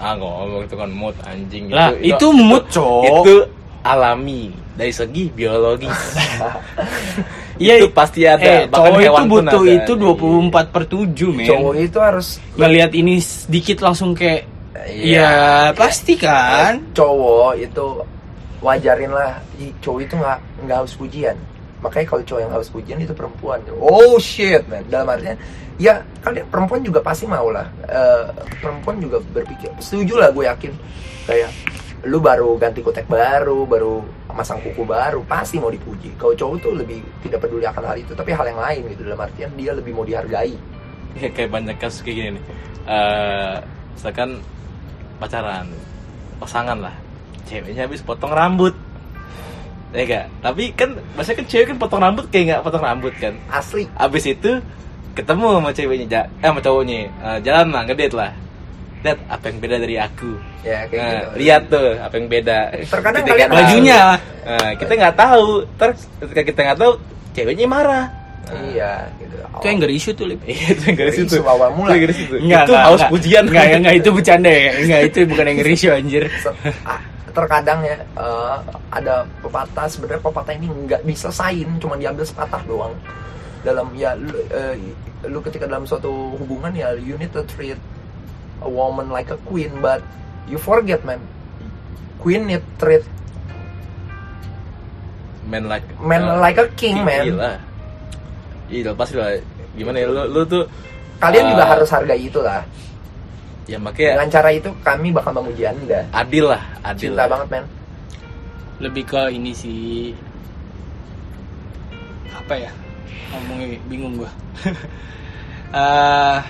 [0.00, 3.34] ah ngomong itu kan mood anjing lah itu mood cok itu
[3.80, 4.52] alami.
[4.76, 5.92] Dari segi biologis
[7.60, 8.40] Iya, itu pasti ada.
[8.40, 9.76] Eh, bahkan cowok itu butuh ada.
[9.76, 11.44] itu 24 per 7 men.
[11.44, 14.48] Cowok itu harus ngelihat ini sedikit langsung kayak
[14.88, 15.28] Iya.
[15.28, 16.80] ya pasti kan?
[16.96, 17.86] Cowok itu
[18.60, 19.40] wajarin lah
[19.80, 21.36] cowok itu nggak nggak harus pujian
[21.80, 23.60] makanya kalau cowok yang harus pujian itu perempuan.
[23.80, 24.84] Oh shit man.
[24.88, 25.36] Dalam artinya
[25.80, 27.66] ya kalian perempuan juga pasti mau lah.
[27.88, 28.24] Eh,
[28.60, 29.72] perempuan juga berpikir.
[29.80, 30.72] Setuju lah gue yakin.
[31.24, 31.50] Kayak
[32.08, 34.00] lu baru ganti kutek baru baru
[34.32, 36.12] masang kuku baru pasti mau dipuji.
[36.16, 39.02] Kalau cowok tuh lebih tidak peduli akan hal itu tapi hal yang lain gitu.
[39.08, 40.56] Dalam artian dia lebih mau dihargai.
[41.18, 42.44] Ya, kayak banyak kasus kayak gini nih.
[42.86, 43.56] Eh,
[43.96, 44.38] misalkan
[45.18, 45.66] pacaran
[46.40, 46.94] pasangan lah.
[47.48, 48.72] Ceweknya habis potong rambut
[49.90, 53.34] ya gak tapi kan maksudnya kan cewek kan potong rambut kayak nggak potong rambut kan?
[53.48, 53.84] Asli.
[53.94, 54.50] Habis itu
[55.12, 56.98] ketemu sama ceweknya ja- eh sama cowoknya.
[57.10, 58.32] Eh, jalan lah ngedate lah.
[59.00, 60.30] Lihat apa yang beda dari aku.
[60.60, 61.28] Ya kayak Nah, gitu.
[61.40, 62.58] lihat tuh apa yang beda.
[62.84, 64.00] Terkadang Kita kalian bajunya.
[64.46, 65.48] Nah, kita nggak tahu.
[65.74, 66.92] Terus ketika kita nggak tahu
[67.32, 68.06] ceweknya marah.
[68.50, 69.36] Iya gitu.
[69.40, 70.40] Itu yang gak isu tuh Lip.
[70.42, 71.94] Iya, itu yang itu Isu awal mula.
[71.94, 73.10] Itu itu Enggak, itu enggak, haus enggak.
[73.14, 73.44] pujian.
[73.46, 74.70] Enggak, enggak itu bercanda ya.
[74.74, 76.22] Enggak, itu bukan yang nge anjir.
[76.82, 76.98] Ah,
[77.30, 78.56] terkadang ya eh,
[78.90, 82.94] ada pepatah sebenarnya pepatah ini nggak diselesain cuma diambil sepatah doang
[83.60, 84.74] dalam ya lu, eh,
[85.28, 87.78] lu ketika dalam suatu hubungan ya you need to treat
[88.60, 90.04] a woman like a queen but
[90.50, 91.20] you forget man
[92.20, 93.04] queen need treat
[95.50, 97.26] man like Man uh, like a king, man.
[97.26, 97.52] Gila.
[98.70, 99.34] Iya, pasti lah.
[99.74, 100.62] Gimana ya lu lu tuh
[101.20, 102.64] kalian juga eh, harus hargai itu lah
[103.70, 107.14] ya makanya dengan cara itu kami bakal memuji anda adil lah, adil.
[107.14, 107.28] cinta lah.
[107.30, 107.64] banget men
[108.80, 110.10] Lebih ke ini sih
[112.34, 112.72] apa ya?
[113.30, 114.30] Ngomongnya bingung gua.
[115.70, 116.40] Eh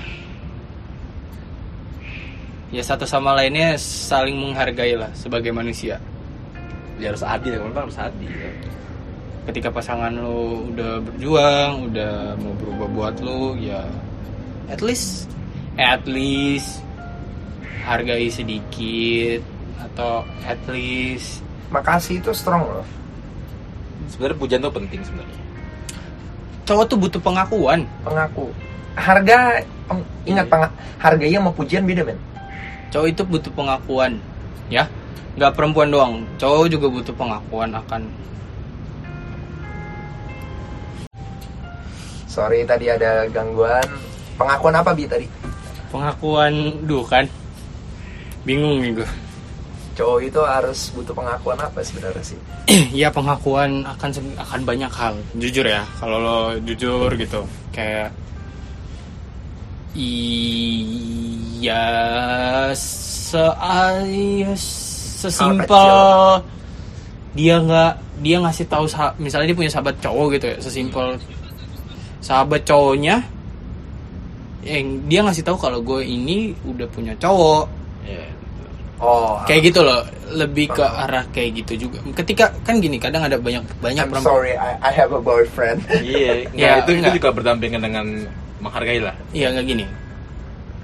[2.72, 6.00] ya satu sama lainnya saling menghargai lah sebagai manusia.
[6.96, 8.32] Ya harus adil, memang harus adil.
[9.44, 13.84] ketika pasangan lo udah berjuang, udah mau berubah buat lo, ya
[14.72, 15.28] at least,
[15.76, 16.80] at least
[17.80, 19.40] hargai sedikit
[19.80, 22.86] atau at least makasih itu strong loh
[24.10, 25.38] Sebenarnya pujian tuh penting sebenarnya.
[26.66, 27.86] cowok tuh butuh pengakuan.
[28.02, 28.50] pengaku
[28.94, 32.18] harga peng- ingat peng- harganya sama pujian beda men
[32.90, 34.18] Cowok itu butuh pengakuan,
[34.66, 34.82] ya.
[35.38, 38.02] Nggak perempuan doang, cowok juga butuh pengakuan akan
[42.26, 43.82] sorry tadi ada gangguan
[44.34, 45.26] pengakuan apa bi tadi
[45.90, 46.54] pengakuan,
[46.86, 47.26] duh kan.
[48.44, 49.08] Bingung nih gue.
[50.00, 52.38] cowok itu harus butuh pengakuan apa sebenarnya sih
[53.04, 54.08] ya pengakuan akan
[54.40, 58.08] akan banyak hal jujur ya kalau lo jujur gitu kayak
[59.92, 61.84] iya
[62.72, 63.44] se
[64.56, 66.40] sesimpel
[67.36, 67.92] dia nggak
[68.24, 71.20] dia ngasih tahu sa- misalnya dia punya sahabat cowok gitu ya sesimpel
[72.24, 73.20] sahabat cowoknya
[74.64, 77.79] yang dia ngasih tahu kalau gue ini udah punya cowok.
[79.00, 81.02] Oh kayak gitu loh lebih ke Paham.
[81.02, 84.78] arah kayak gitu juga ketika kan gini kadang ada banyak banyak I'm perempuan sorry I,
[84.78, 87.00] I have a boyfriend Iya, Ya, nggak, itu enggak.
[87.02, 88.06] itu juga berdampingan dengan
[88.60, 89.16] menghargai lah.
[89.32, 89.84] iya nggak gini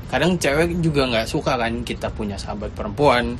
[0.06, 3.36] kadang cewek juga nggak suka kan kita punya sahabat perempuan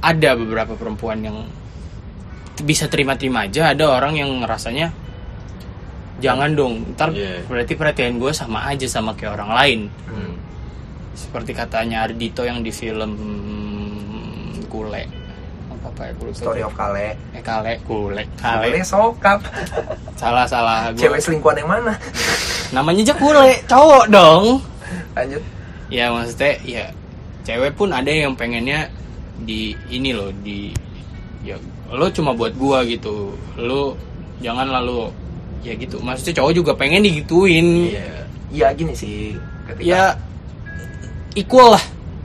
[0.00, 1.38] ada beberapa perempuan yang
[2.56, 4.94] bisa terima-terima aja ada orang yang ngerasanya
[6.16, 7.42] jangan dong ntar Iya.
[7.44, 10.34] berarti perhatian gue sama aja sama kayak orang lain Hmm.
[11.12, 13.10] seperti katanya Ardito yang di film
[14.74, 15.04] Kule
[15.84, 17.12] apa ya gue lupa Story of Kale.
[17.14, 19.38] eh kale kule Kale kale sokap.
[20.20, 20.98] salah salah gua.
[20.98, 21.92] Cewek selingkuhan yang mana?
[22.72, 24.44] namanya aja kule cowok dong
[25.14, 25.42] Lanjut.
[25.86, 26.84] ya maksudnya ya
[27.44, 28.90] cewek pun ada yang pengennya
[29.38, 30.74] di ini loh di
[31.44, 31.54] ya
[31.86, 33.94] lo cuma buat gua gitu lo
[34.40, 35.12] jangan lalu
[35.62, 38.08] ya gitu maksudnya cowok juga pengen digituin Iya.
[38.50, 39.34] Iya gini sih.
[39.66, 40.02] Ketika ya
[41.34, 41.84] equal lah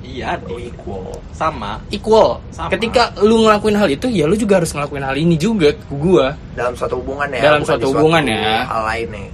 [0.10, 1.14] Iya, Oh, equal.
[1.32, 1.78] sama.
[1.88, 2.74] equal Sama.
[2.74, 6.34] ketika lu ngelakuin hal itu ya lu juga harus ngelakuin hal ini juga ke gua
[6.52, 7.42] dalam suatu hubungan ya.
[7.44, 8.66] Dalam suatu hubungan ya.
[8.66, 9.28] Hal lain nih.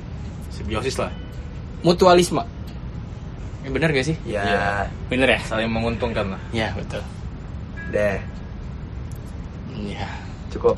[0.51, 1.11] Simbiosis lah.
[1.79, 2.43] mutualisme
[3.61, 4.65] ya, bener gak sih Ya, Iya.
[5.05, 6.41] bener ya Saling menguntungkan lah.
[6.51, 6.99] ya betul
[7.89, 8.17] deh.
[9.87, 10.07] ya
[10.49, 10.75] Cukup.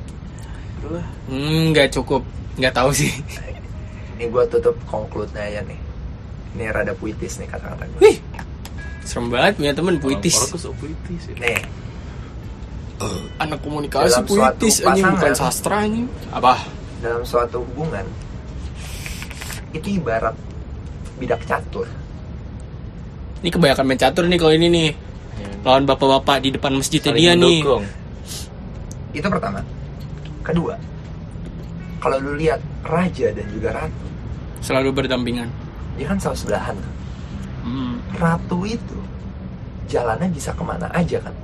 [0.78, 1.06] Itulah.
[1.28, 2.22] hmm, nggak cukup
[2.56, 3.14] nggak tahu sih
[4.14, 5.78] Ini gue tutup conclude-nya aja nih.
[6.54, 8.00] Ini rada puitis nih kata-kata gue.
[8.04, 8.18] wih
[9.08, 11.36] serem banget punya temen puitis Orang puitis ya.
[11.40, 11.60] Nih,
[13.40, 15.14] anak komunikasi Dalam puitis pasangan.
[15.16, 16.54] bukan sastra anjing apa
[17.00, 18.04] dalam suatu hubungan
[19.72, 20.34] itu ibarat
[21.22, 21.86] bidak catur.
[23.46, 24.90] ini kebanyakan main catur nih kalau ini nih
[25.62, 27.86] lawan bapak-bapak di depan masjidnya Saling dia nih mendukung.
[29.14, 29.62] Itu pertama.
[30.42, 30.74] Kedua,
[32.02, 34.06] kalau lu lihat raja dan juga ratu,
[34.66, 35.50] selalu berdampingan
[35.98, 36.76] dia kan selalu sebelahan.
[36.78, 36.97] hmm.
[38.14, 38.98] Ratu itu
[39.86, 41.36] jalannya bisa ke mana aja kan?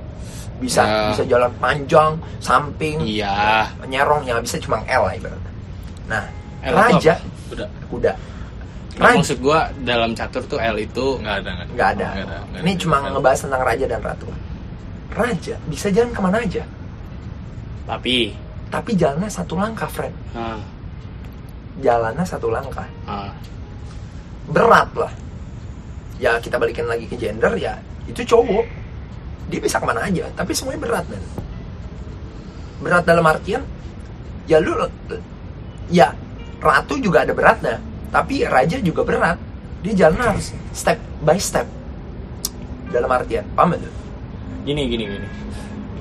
[0.54, 1.10] Bisa Ya.
[1.12, 5.52] bisa jalan panjang, samping, iya nyerong yang bisa cuma L lah ibaratnya.
[6.06, 6.24] Nah,
[6.62, 7.14] L raja
[7.50, 7.68] Udah.
[7.88, 8.12] kuda.
[8.94, 11.72] Nah, Raja maksud gua dalam catur tuh L itu Nggak ada, nggak ada.
[11.74, 12.06] nggak ada.
[12.06, 12.80] Nggak ada, Ini ada.
[12.80, 14.28] cuma ngebahas tentang raja dan ratu.
[15.10, 16.62] Raja bisa jalan ke mana aja,
[17.84, 18.16] tapi
[18.68, 20.14] tapi jalannya satu langkah, friend.
[20.32, 20.58] ah,
[21.76, 22.86] Jalannya satu langkah.
[23.04, 23.30] ah,
[24.46, 25.12] berat lah
[26.24, 27.76] ya kita balikin lagi ke gender ya
[28.08, 28.64] itu cowok.
[29.52, 31.20] Dia bisa ke mana aja tapi semuanya berat men.
[32.80, 33.60] Berat dalam artian
[34.48, 34.72] ya lu
[35.92, 36.16] ya
[36.64, 37.76] ratu juga ada beratnya
[38.08, 39.36] tapi raja juga berat.
[39.84, 41.68] Dia jalan harus step by step.
[42.88, 43.92] Dalam artian paham gak
[44.64, 45.28] gini gini gini.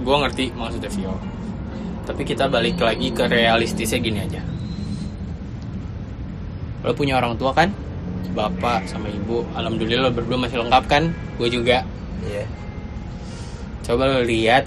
[0.07, 1.19] Gua ngerti maksudnya Vio.
[2.07, 4.39] Tapi kita balik lagi ke realistisnya gini aja.
[6.87, 7.75] Lo punya orang tua kan
[8.31, 11.03] bapak sama ibu alhamdulillah lo berdua masih lengkap kan?
[11.35, 11.83] Gue juga.
[12.23, 12.47] Iya.
[13.83, 14.63] coba lo lihat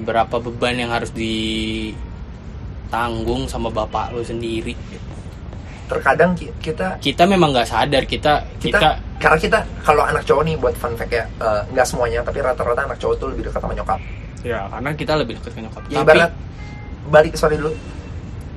[0.00, 1.92] berapa beban yang harus ditanggung
[3.44, 4.72] sama bapak lo sendiri.
[5.86, 8.88] Terkadang ki- kita kita memang nggak sadar kita kita, kita
[9.20, 12.80] karena kita kalau anak cowok nih buat fun fact ya eh, nggak semuanya tapi rata-rata
[12.82, 14.00] anak cowok tuh lebih dekat sama nyokap.
[14.42, 15.82] Ya karena kita lebih dekat ke nyokap.
[15.86, 16.32] Ya tapi ibarat
[17.12, 17.76] balik sorry dulu.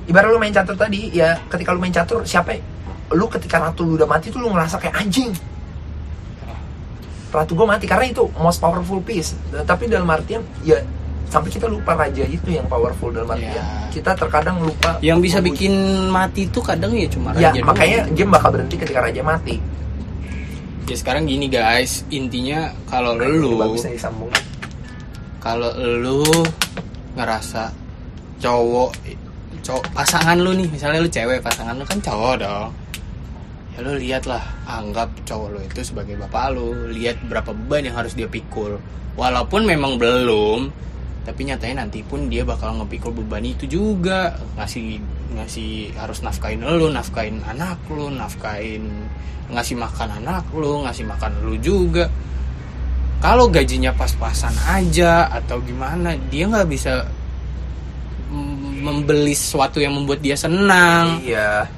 [0.08, 2.56] Ibarat lu main catur tadi ya ketika lu main catur siapa?
[3.12, 5.30] Lu ketika ratu lu udah mati tuh lu ngerasa kayak anjing.
[7.30, 9.36] Ratu gue mati karena itu most powerful piece
[9.68, 10.80] tapi dalam artian ya
[11.26, 13.60] sampai kita lupa raja itu yang powerful dalam artian.
[13.60, 13.90] Ya.
[13.90, 15.74] kita terkadang lupa yang bisa bikin
[16.08, 18.16] mati itu kadang ya cuma ya raja makanya doang.
[18.16, 19.56] game bakal berhenti ketika raja mati.
[20.86, 22.06] Ya sekarang gini guys.
[22.14, 23.74] Intinya kalau Nah, lu
[25.42, 26.22] kalau lu
[27.14, 27.70] ngerasa
[28.42, 28.90] cowok
[29.62, 32.70] cowok pasangan lu nih misalnya lu cewek pasangan lu kan cowok dong
[33.76, 38.16] ya lu lihatlah anggap cowok lu itu sebagai bapak lu lihat berapa beban yang harus
[38.16, 38.80] dia pikul.
[39.20, 40.72] Walaupun memang belum
[41.28, 44.32] tapi nyatanya nanti pun dia bakal ngepikul beban itu juga.
[44.56, 44.96] Ngasih
[45.36, 48.80] ngasih harus nafkain lu nafkain anak lu nafkain
[49.52, 52.08] ngasih makan anak lu ngasih makan lu juga.
[53.20, 57.04] Kalau gajinya pas-pasan aja atau gimana dia nggak bisa
[58.80, 61.20] membeli sesuatu yang membuat dia senang.
[61.20, 61.75] Iya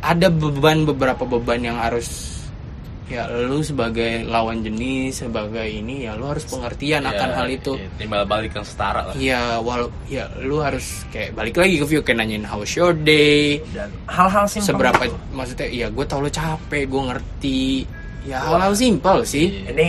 [0.00, 2.40] ada beban beberapa beban yang harus
[3.10, 7.74] ya lu sebagai lawan jenis sebagai ini ya lu harus pengertian Ya, akan hal itu
[7.74, 9.14] ya, timbal balik yang setara lah.
[9.18, 13.58] Iya, walau ya lu harus kayak balik lagi ke view kayak nanyain how's your day,
[13.74, 15.18] dan hal-hal simpel seberapa gitu.
[15.34, 17.62] maksudnya ya gue tau lu capek, gue ngerti.
[18.30, 19.58] Ya hal-hal simpel sih.
[19.58, 19.74] Iya.
[19.74, 19.88] ini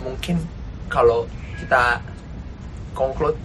[0.00, 0.40] mungkin
[0.88, 1.28] kalau
[1.60, 2.00] kita
[2.96, 3.36] conclude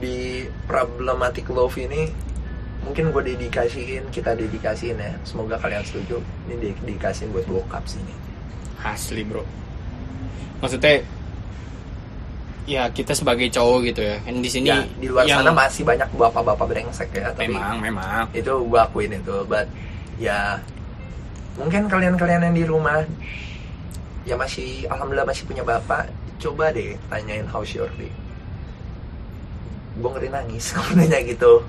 [0.00, 2.08] di problematic love ini
[2.82, 5.12] mungkin gue dedikasiin kita dedikasiin ya.
[5.26, 6.22] Semoga kalian setuju.
[6.46, 8.14] Ini dedikasiin buat bokap sih ini.
[8.82, 9.42] Asli, Bro.
[10.62, 11.02] Maksudnya
[12.68, 14.16] ya kita sebagai cowok gitu ya.
[14.22, 17.80] Kan di sini ya di luar yang sana masih banyak bapak-bapak brengsek ya tapi memang
[17.80, 18.24] memang.
[18.36, 19.36] itu gue akuin itu.
[19.48, 19.66] But
[20.20, 20.60] ya
[21.58, 23.02] mungkin kalian-kalian yang di rumah
[24.22, 28.12] ya masih alhamdulillah masih punya bapak coba deh tanyain how's your day?
[29.98, 31.64] Gue ngeri nangis kalau nanya gitu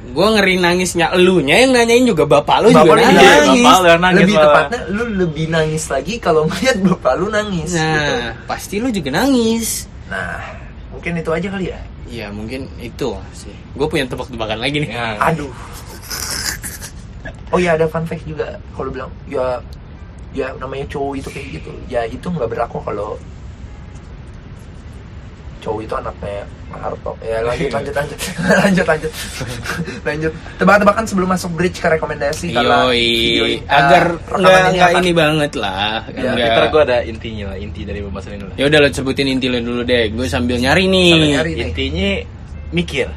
[0.00, 3.62] gue ngeri nangisnya elunya yang nanyain juga bapak lu Bapak juga lu nangis.
[3.62, 4.44] Bapak lu nangis lebih malah.
[4.48, 8.12] tepatnya lu lebih nangis lagi kalau ngeliat bapak lu nangis gitu.
[8.16, 9.86] Nah, pasti lu juga nangis.
[10.08, 10.40] nah
[10.90, 11.80] mungkin itu aja kali ya
[12.10, 15.14] ya mungkin itu sih gue punya tebak-tebakan lagi nih Ya.
[15.22, 15.52] aduh
[17.50, 19.62] oh ya ada fun fact juga kalau bilang ya
[20.30, 23.14] ya namanya cowok itu kayak gitu ya itu nggak berlaku kalau
[25.60, 28.18] cowok itu anaknya Harto ya lanjut lanjut lanjut
[28.62, 29.12] lanjut lanjut
[30.08, 34.78] lanjut tebak-tebakan sebelum masuk bridge ke rekomendasi karena video ini- agar eh, rekaman nggak ini
[34.78, 35.94] nggak ini banget lah.
[36.08, 38.54] Ya, Nggak- Ntar gue ada intinya lah, inti dari pembahasan ini lah.
[38.54, 40.08] Ya udah lo sebutin inti lo dulu deh.
[40.08, 41.10] Gue sambil nyari nih.
[41.10, 41.50] Sambil nyari.
[41.50, 41.62] nih.
[41.66, 42.10] Intinya
[42.70, 43.08] mikir.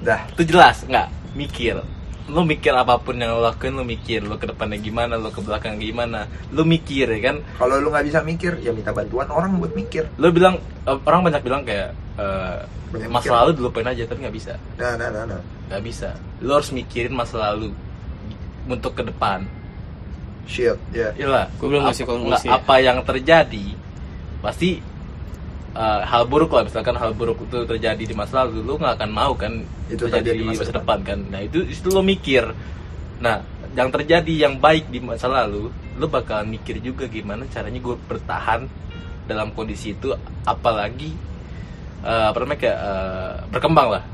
[0.00, 1.08] dah Itu jelas nggak?
[1.34, 1.76] Mikir.
[2.24, 4.24] Lu mikir apa pun yang lo lakuin, lu mikir.
[4.24, 6.24] Lu ke depannya gimana, lu ke belakang gimana.
[6.56, 7.36] Lu mikir ya kan.
[7.56, 10.56] kalau lu nggak bisa mikir ya minta bantuan orang buat mikir Lu bilang,
[10.88, 12.58] eh, orang banyak bilang kayak, eh,
[12.90, 13.36] Banyak masa mikir.
[13.36, 14.52] lalu dilupain aja, tapi nggak bisa.
[14.76, 16.08] nah nah nah nah Nggak bisa.
[16.40, 17.72] Lu harus mikirin masa lalu
[18.64, 19.44] untuk ke depan.
[20.44, 23.72] shit ya Iyalah, Gua belum ngasih konklusi apa yang terjadi
[24.40, 24.76] pasti
[25.74, 26.64] eh, hal buruk lah.
[26.66, 30.38] Misalkan hal buruk itu terjadi di masa lalu lu nggak akan mau kan Itu terjadi
[30.40, 30.98] di masa masa depan.
[31.02, 31.18] kan.
[31.28, 32.46] Nah itu itu lo mikir.
[33.20, 33.42] Nah
[33.74, 35.68] yang terjadi yang baik di masa lalu
[35.98, 38.66] lu bakal mikir juga gimana caranya gue bertahan
[39.26, 40.14] dalam kondisi itu
[40.46, 41.14] apalagi
[42.06, 44.04] eh, apa namanya kayak eh, berkembang lah.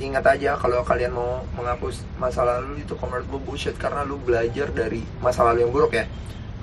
[0.00, 3.76] Ingat aja kalau kalian mau menghapus masa lalu itu menurut gue bullshit.
[3.76, 6.08] Karena lu belajar dari masa lalu yang buruk ya.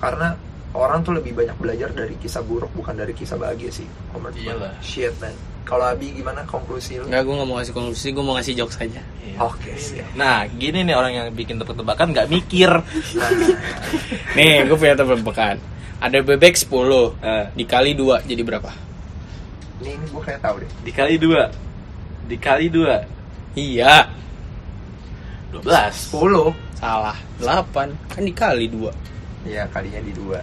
[0.02, 0.34] Karena
[0.72, 4.46] orang tuh lebih banyak belajar dari kisah buruk bukan dari kisah bahagia sih menurut gue
[4.46, 4.74] Iyalah.
[4.80, 5.34] shit man
[5.66, 8.08] kalau Abi gimana konklusi lu Enggak, gue nggak mau ngasih konklusi.
[8.10, 9.02] Gue mau ngasih jokes aja.
[9.38, 12.70] oke siap nah gini nih orang yang bikin tebak-tebakan nggak mikir
[14.38, 15.58] Nih, gue punya tebak-tebakan.
[16.00, 16.70] Ada bebek 10
[17.20, 17.46] Eh.
[17.56, 18.72] dikali 2 jadi berapa?
[19.80, 21.48] ini ini gue kayak tahu deh dikali dua
[22.28, 23.00] dikali dua
[23.56, 24.12] Iya,
[25.50, 25.66] 12
[26.14, 27.16] 10 salah.
[27.40, 28.92] 8 kan dikali 2.
[29.48, 30.38] Iya kalinya di dua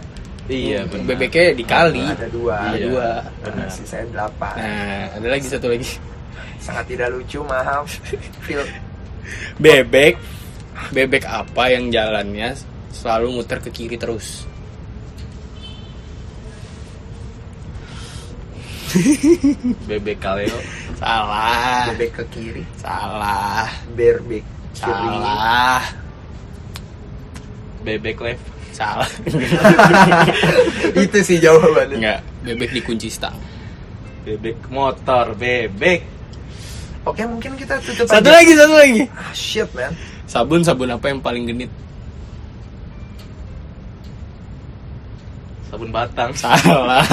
[0.46, 2.02] iya benar Bebeknya dikali.
[2.02, 2.86] ada dua Ada Iya.
[2.86, 3.08] dua.
[3.50, 5.88] Nah, si saya delapan Nah, ada lagi satu lagi.
[6.56, 7.86] sangat tidak lucu maaf
[8.42, 8.62] feel
[9.56, 10.14] Bebek
[10.88, 12.52] bebek apa yang jalannya
[12.90, 14.44] selalu muter ke kiri terus?
[19.84, 20.56] bebek kaleo
[20.96, 21.90] Salah.
[21.92, 23.68] bebek ke kiri Salah.
[23.92, 25.82] berbek kiri Salah.
[27.82, 29.08] bebek left Salah.
[30.94, 33.32] itu sih jawabannya Enggak, bebek dikunci stang.
[34.22, 36.04] bebek motor bebek
[37.02, 39.02] oke mungkin kita tutup Satu aja lagi, satu lagi.
[39.08, 39.96] ah, shit man
[40.26, 41.70] Sabun sabun apa yang paling genit?
[45.66, 47.04] sabun batang Salah.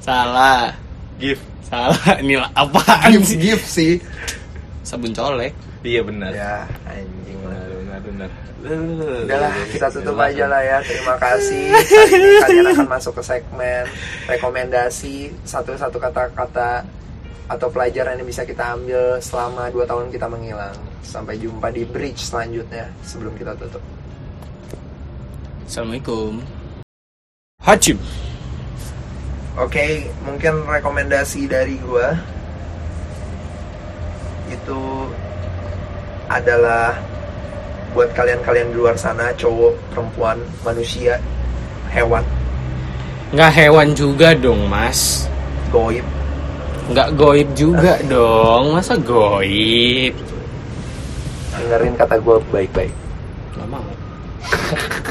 [0.00, 0.72] Salah.
[1.16, 2.00] gift Salah.
[2.16, 3.36] Ini apaan gift sih?
[3.38, 3.92] gift sih
[4.80, 5.52] Sabun colek.
[5.82, 7.77] iya benar ya anjing lah benar
[8.08, 10.78] benar benar Udahlah, kita tutup aja lah ya.
[10.82, 11.70] Terima kasih.
[12.42, 13.84] Kalian akan masuk ke segmen
[14.26, 16.82] rekomendasi satu-satu kata-kata
[17.48, 20.76] atau pelajaran yang bisa kita ambil selama 2 tahun kita menghilang.
[21.06, 23.80] Sampai jumpa di bridge selanjutnya sebelum kita tutup.
[25.64, 26.42] Assalamualaikum.
[27.62, 28.00] Hacim.
[29.58, 32.14] Oke, mungkin rekomendasi dari gua
[34.48, 34.80] itu
[36.28, 36.96] adalah
[37.96, 41.20] buat kalian-kalian di luar sana, cowok, perempuan, manusia,
[41.92, 42.24] hewan,
[43.28, 45.28] Nggak hewan juga dong, Mas.
[45.68, 46.04] goib,
[46.88, 48.72] Nggak goib juga dong.
[48.72, 50.16] Masa goib?
[51.58, 52.94] dengerin kata gua baik-baik.
[53.52, 53.84] Nggak mau.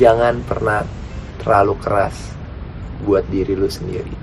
[0.00, 0.80] Jangan pernah
[1.42, 2.16] terlalu keras
[3.04, 4.14] buat diri lu sendiri.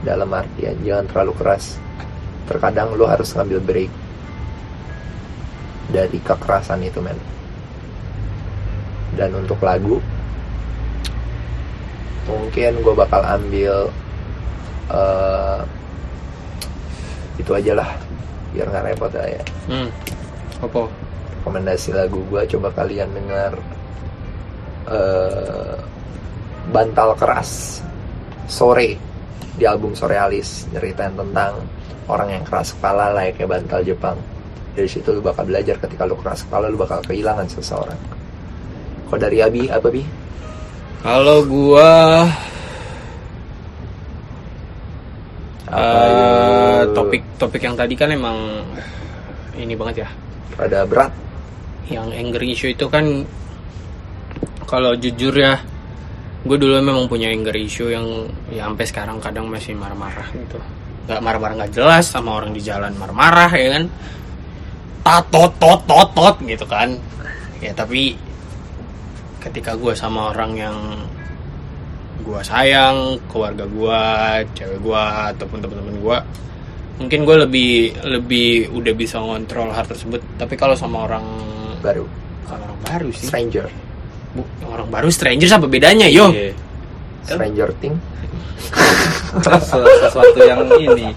[0.00, 1.76] Dalam artian jangan terlalu keras.
[2.48, 3.92] Terkadang lu harus ngambil break
[5.94, 7.16] dari kekerasan itu men.
[9.14, 10.02] Dan untuk lagu
[12.26, 13.86] mungkin gue bakal ambil
[14.90, 15.60] eh,
[17.38, 17.90] itu aja lah
[18.56, 19.88] biar nggak repot lah ya Hmm.
[20.64, 20.88] Apa?
[21.44, 23.52] rekomendasi lagu gue coba kalian dengar
[24.88, 25.76] eh,
[26.72, 27.84] bantal keras
[28.48, 28.96] sore
[29.54, 31.60] di album Sorealis nyeritain tentang
[32.08, 34.16] orang yang keras kepala layaknya bantal Jepang
[34.74, 37.98] dari situ lu bakal belajar ketika lu keras kepala lu bakal kehilangan seseorang.
[39.06, 40.02] Kalau dari Abi apa bi?
[41.06, 42.26] Kalau gua.
[45.70, 46.94] Apa eh, yuk?
[46.94, 48.66] topik topik yang tadi kan emang
[49.54, 50.08] ini banget ya.
[50.58, 51.10] rada berat.
[51.86, 53.04] Yang anger issue itu kan
[54.66, 55.58] kalau jujur ya
[56.44, 60.58] gue dulu memang punya anger issue yang ya sampai sekarang kadang masih marah-marah gitu.
[61.06, 63.84] Nggak marah-marah nggak jelas sama orang di jalan marah-marah ya kan
[65.04, 66.96] tatot tot tot tot gitu kan.
[67.60, 68.16] Ya tapi
[69.38, 70.76] ketika gue sama orang yang
[72.24, 74.00] gue sayang keluarga gue
[74.56, 76.18] cewek gue ataupun teman-teman gue
[76.94, 77.72] mungkin gue lebih
[78.06, 80.24] lebih udah bisa ngontrol hal tersebut.
[80.40, 81.24] Tapi kalau sama orang
[81.84, 82.08] baru.
[82.44, 83.28] Bukan orang baru sih.
[83.28, 83.68] Stranger.
[84.34, 86.32] Bu- orang baru stranger apa bedanya yo?
[86.32, 86.56] Iya.
[87.24, 87.96] stranger thing
[89.42, 91.08] sesuatu yang ini.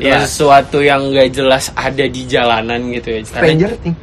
[0.00, 3.96] Ya sesuatu yang gak jelas ada di jalanan gitu ya Karena- stranger thing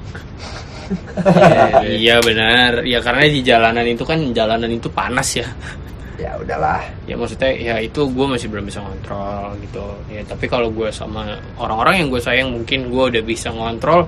[1.86, 2.82] iya benar.
[2.86, 5.48] Ya karena di jalanan itu kan jalanan itu panas ya.
[6.20, 6.84] Ya udahlah.
[7.08, 9.86] Ya maksudnya ya itu gue masih belum bisa ngontrol gitu.
[10.12, 14.04] Ya tapi kalau gue sama orang-orang yang gue sayang mungkin gue udah bisa ngontrol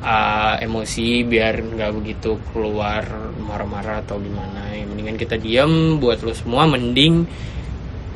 [0.00, 3.04] uh, emosi biar nggak begitu keluar
[3.36, 4.72] marah-marah atau gimana.
[4.72, 7.24] Ya mendingan kita diam buat lo semua mending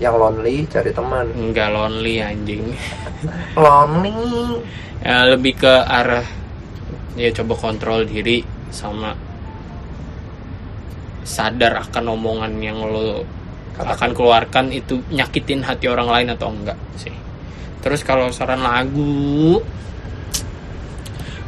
[0.03, 1.31] yang lonely cari teman.
[1.31, 2.65] nggak lonely anjing.
[3.65, 4.13] Lonely.
[5.05, 6.27] Ya lebih ke arah
[7.15, 8.43] ya coba kontrol diri
[8.75, 9.15] sama
[11.23, 13.23] sadar akan omongan yang lo
[13.75, 13.95] Katakan.
[13.95, 17.15] akan keluarkan itu nyakitin hati orang lain atau enggak sih.
[17.83, 19.63] Terus kalau saran lagu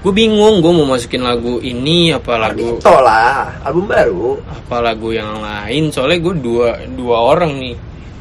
[0.04, 4.38] gue bingung gue mau masukin lagu ini apa lagu itu lah album baru.
[4.46, 5.90] Apa lagu yang lain?
[5.90, 7.76] Soalnya gue dua dua orang nih.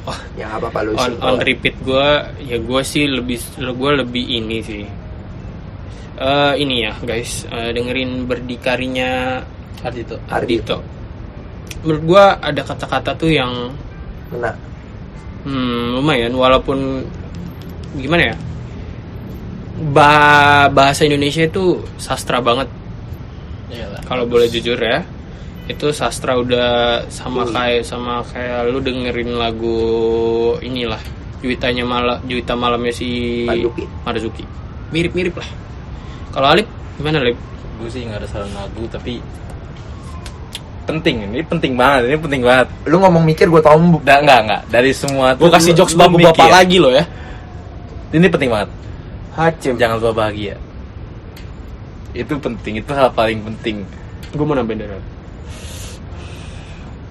[0.06, 2.07] Wah, yang apa apa lu on, on repeat gue
[2.45, 4.85] ya gue sih lebih gue lebih ini sih.
[6.15, 7.45] Eh ini ya guys.
[7.49, 9.41] Eh, dengerin berdikarinya
[9.85, 10.95] Ardito Ardito
[11.85, 13.53] menurut gue ada kata-kata tuh yang
[14.34, 14.57] Nah,
[15.45, 17.06] hmm, lumayan walaupun
[17.93, 18.35] gimana ya
[19.76, 20.11] ba
[20.72, 22.72] bahasa Indonesia itu sastra banget
[23.68, 24.02] Iyalah.
[24.07, 25.03] kalau boleh jujur ya
[25.65, 29.80] itu sastra udah sama kayak sama kayak lu dengerin lagu
[30.61, 31.02] inilah
[31.43, 33.84] Juwitanya malam Juwita malamnya si Marzuki.
[34.07, 34.45] Marzuki
[34.93, 35.49] mirip-mirip lah
[36.31, 37.35] kalau Alip gimana Alip
[37.76, 39.19] gue sih nggak ada saran lagu tapi
[40.85, 44.61] penting ini penting banget ini penting banget lu ngomong mikir gue tau Nggak, nggak, nggak.
[44.69, 46.53] Dari semua gue tuh kasih jokes lu bapak-bapak mikir.
[46.53, 47.03] lagi loh ya
[48.15, 48.69] Ini penting banget.
[49.36, 50.56] Hacem Jangan lupa bahagia.
[52.16, 53.84] Itu penting, itu hal paling penting.
[54.36, 54.99] gue mau nambahin dari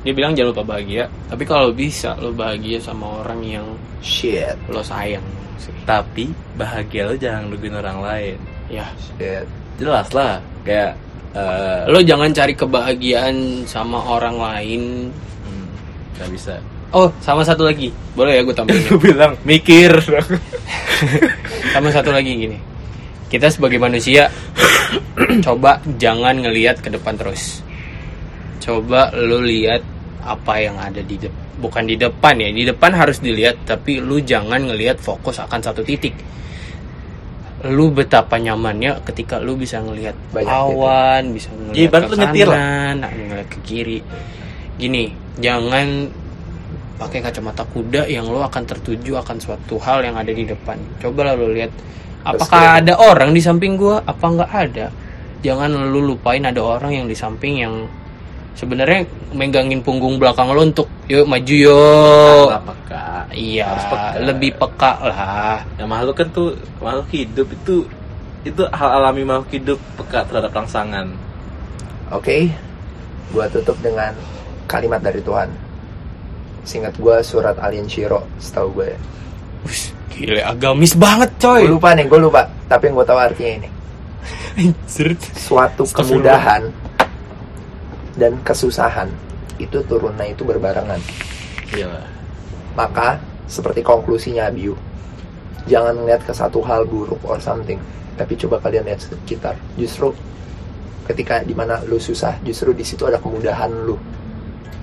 [0.05, 3.65] dia bilang jangan lupa bahagia tapi kalau bisa lo bahagia sama orang yang
[4.05, 5.25] shit lo sayang
[5.57, 6.29] sih Tapi
[6.61, 8.37] bahagia lo jangan nungguin orang lain.
[8.69, 9.49] ya shit
[9.81, 10.93] Jelas lah, kayak
[11.35, 14.83] eh lo jangan cari kebahagiaan sama orang lain
[15.49, 15.67] hmm,
[16.21, 16.55] nggak bisa.
[16.95, 17.91] Oh sama satu lagi.
[18.15, 18.83] Boleh ya gue tambahin?
[18.91, 19.91] Gue bilang mikir.
[21.75, 22.59] sama satu lagi gini.
[23.27, 24.31] Kita sebagai manusia
[25.47, 27.61] coba jangan ngelihat ke depan terus.
[28.63, 29.83] Coba lo lihat
[30.25, 34.19] apa yang ada di depan bukan di depan ya di depan harus dilihat tapi lu
[34.19, 36.15] jangan ngelihat fokus akan satu titik.
[37.65, 42.23] Lu betapa nyamannya ketika lu bisa ngelihat Banyak awan bisa ngelihat Iya, ibarat ke lu
[42.23, 42.59] lah.
[42.61, 43.99] kanan ngelihat ke kiri.
[44.79, 45.05] Gini
[45.41, 45.87] jangan
[46.95, 51.21] pakai kacamata kuda yang lo akan tertuju akan suatu hal yang ada di depan coba
[51.31, 51.71] lah lo lihat
[52.23, 54.87] apakah ada orang di samping gua apa nggak ada
[55.43, 57.75] jangan lu lupain ada orang yang di samping yang
[58.55, 59.05] sebenarnya
[59.35, 63.25] megangin punggung belakang lo untuk yuk maju yuk Apa kak?
[63.35, 64.19] iya Harus peka.
[64.23, 67.77] lebih peka lah Ya makhluk kan tuh makhluk hidup itu
[68.45, 71.09] itu hal alami makhluk hidup peka terhadap rangsangan.
[72.13, 72.53] Oke,
[73.33, 74.13] gua tutup dengan
[74.69, 75.49] kalimat dari Tuhan.
[76.65, 78.97] Singkat gua surat Alien Shiro, setahu gue.
[79.69, 82.43] Wih, gile agamis banget coy Gue lupa nih, gue lupa.
[82.69, 83.69] Tapi yang gue tahu artinya ini.
[85.37, 86.73] Suatu kemudahan
[88.15, 89.11] dan kesusahan
[89.59, 90.99] itu turunnya itu berbarengan.
[91.75, 91.91] Iya.
[92.75, 94.75] Maka seperti konklusinya Abiu,
[95.67, 97.79] jangan ngeliat ke satu hal buruk or something,
[98.19, 99.55] tapi coba kalian lihat sekitar.
[99.79, 100.15] Justru
[101.07, 103.99] ketika di mana lu susah, justru di situ ada kemudahan lu.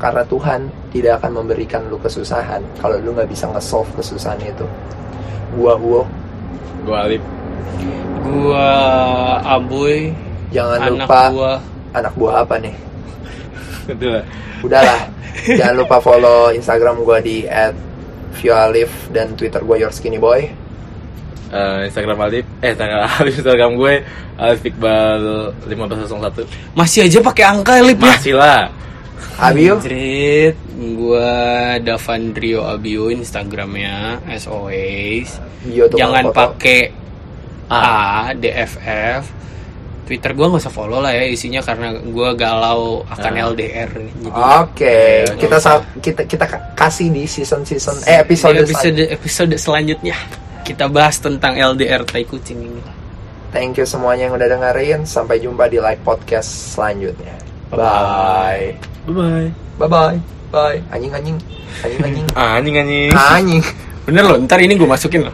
[0.01, 4.65] Karena Tuhan tidak akan memberikan lu kesusahan kalau lu nggak bisa nge-solve kesusahan itu.
[5.53, 6.01] Gua Uwo,
[6.81, 7.23] Gue alip.
[8.25, 8.65] gua
[9.45, 10.09] aboy
[10.49, 11.53] jangan anak lupa gua
[11.93, 12.75] anak buah apa nih?
[13.85, 14.19] Kedua.
[14.65, 14.99] Udahlah,
[15.59, 17.45] jangan lupa follow Instagram gua di
[18.41, 20.49] @violif dan Twitter gua Your Skinny Boy.
[21.51, 23.93] Eh, Instagram Alip, eh Instagram Alip, Instagram gue
[24.39, 28.71] Alif Iqbal 1501 masih aja pakai angka Lip ya Masih lah
[29.37, 30.55] Abiu, Anjrit,
[30.93, 31.31] gua
[31.77, 35.33] Davandrio Abio Instagramnya as always.
[35.67, 36.93] Jangan pakai
[37.67, 37.83] A
[38.31, 39.39] DFF.
[40.01, 43.47] Twitter gua nggak usah follow lah ya isinya karena gua galau akan Ah.
[43.47, 44.13] LDR nih.
[44.19, 44.93] Jadi Oke, Oke,
[45.39, 49.55] kita nggak sa- kita kita ka- kasih di season season eh episode, di episode episode
[49.55, 50.17] selanjutnya
[50.61, 52.81] kita bahas tentang LDR tai kucing ini.
[53.51, 55.03] Thank you semuanya yang udah dengerin.
[55.03, 57.35] Sampai jumpa di live podcast selanjutnya.
[57.71, 58.90] Bye.
[59.07, 59.47] Bye bye
[59.77, 59.89] Bye.
[59.89, 60.17] Bye.
[60.51, 61.37] bye anjing anjing.
[61.81, 62.27] Anjing anjing anjing.
[62.35, 63.63] Anjing anjing.
[64.01, 65.33] Bener loh, ntar ini gue masukin loh.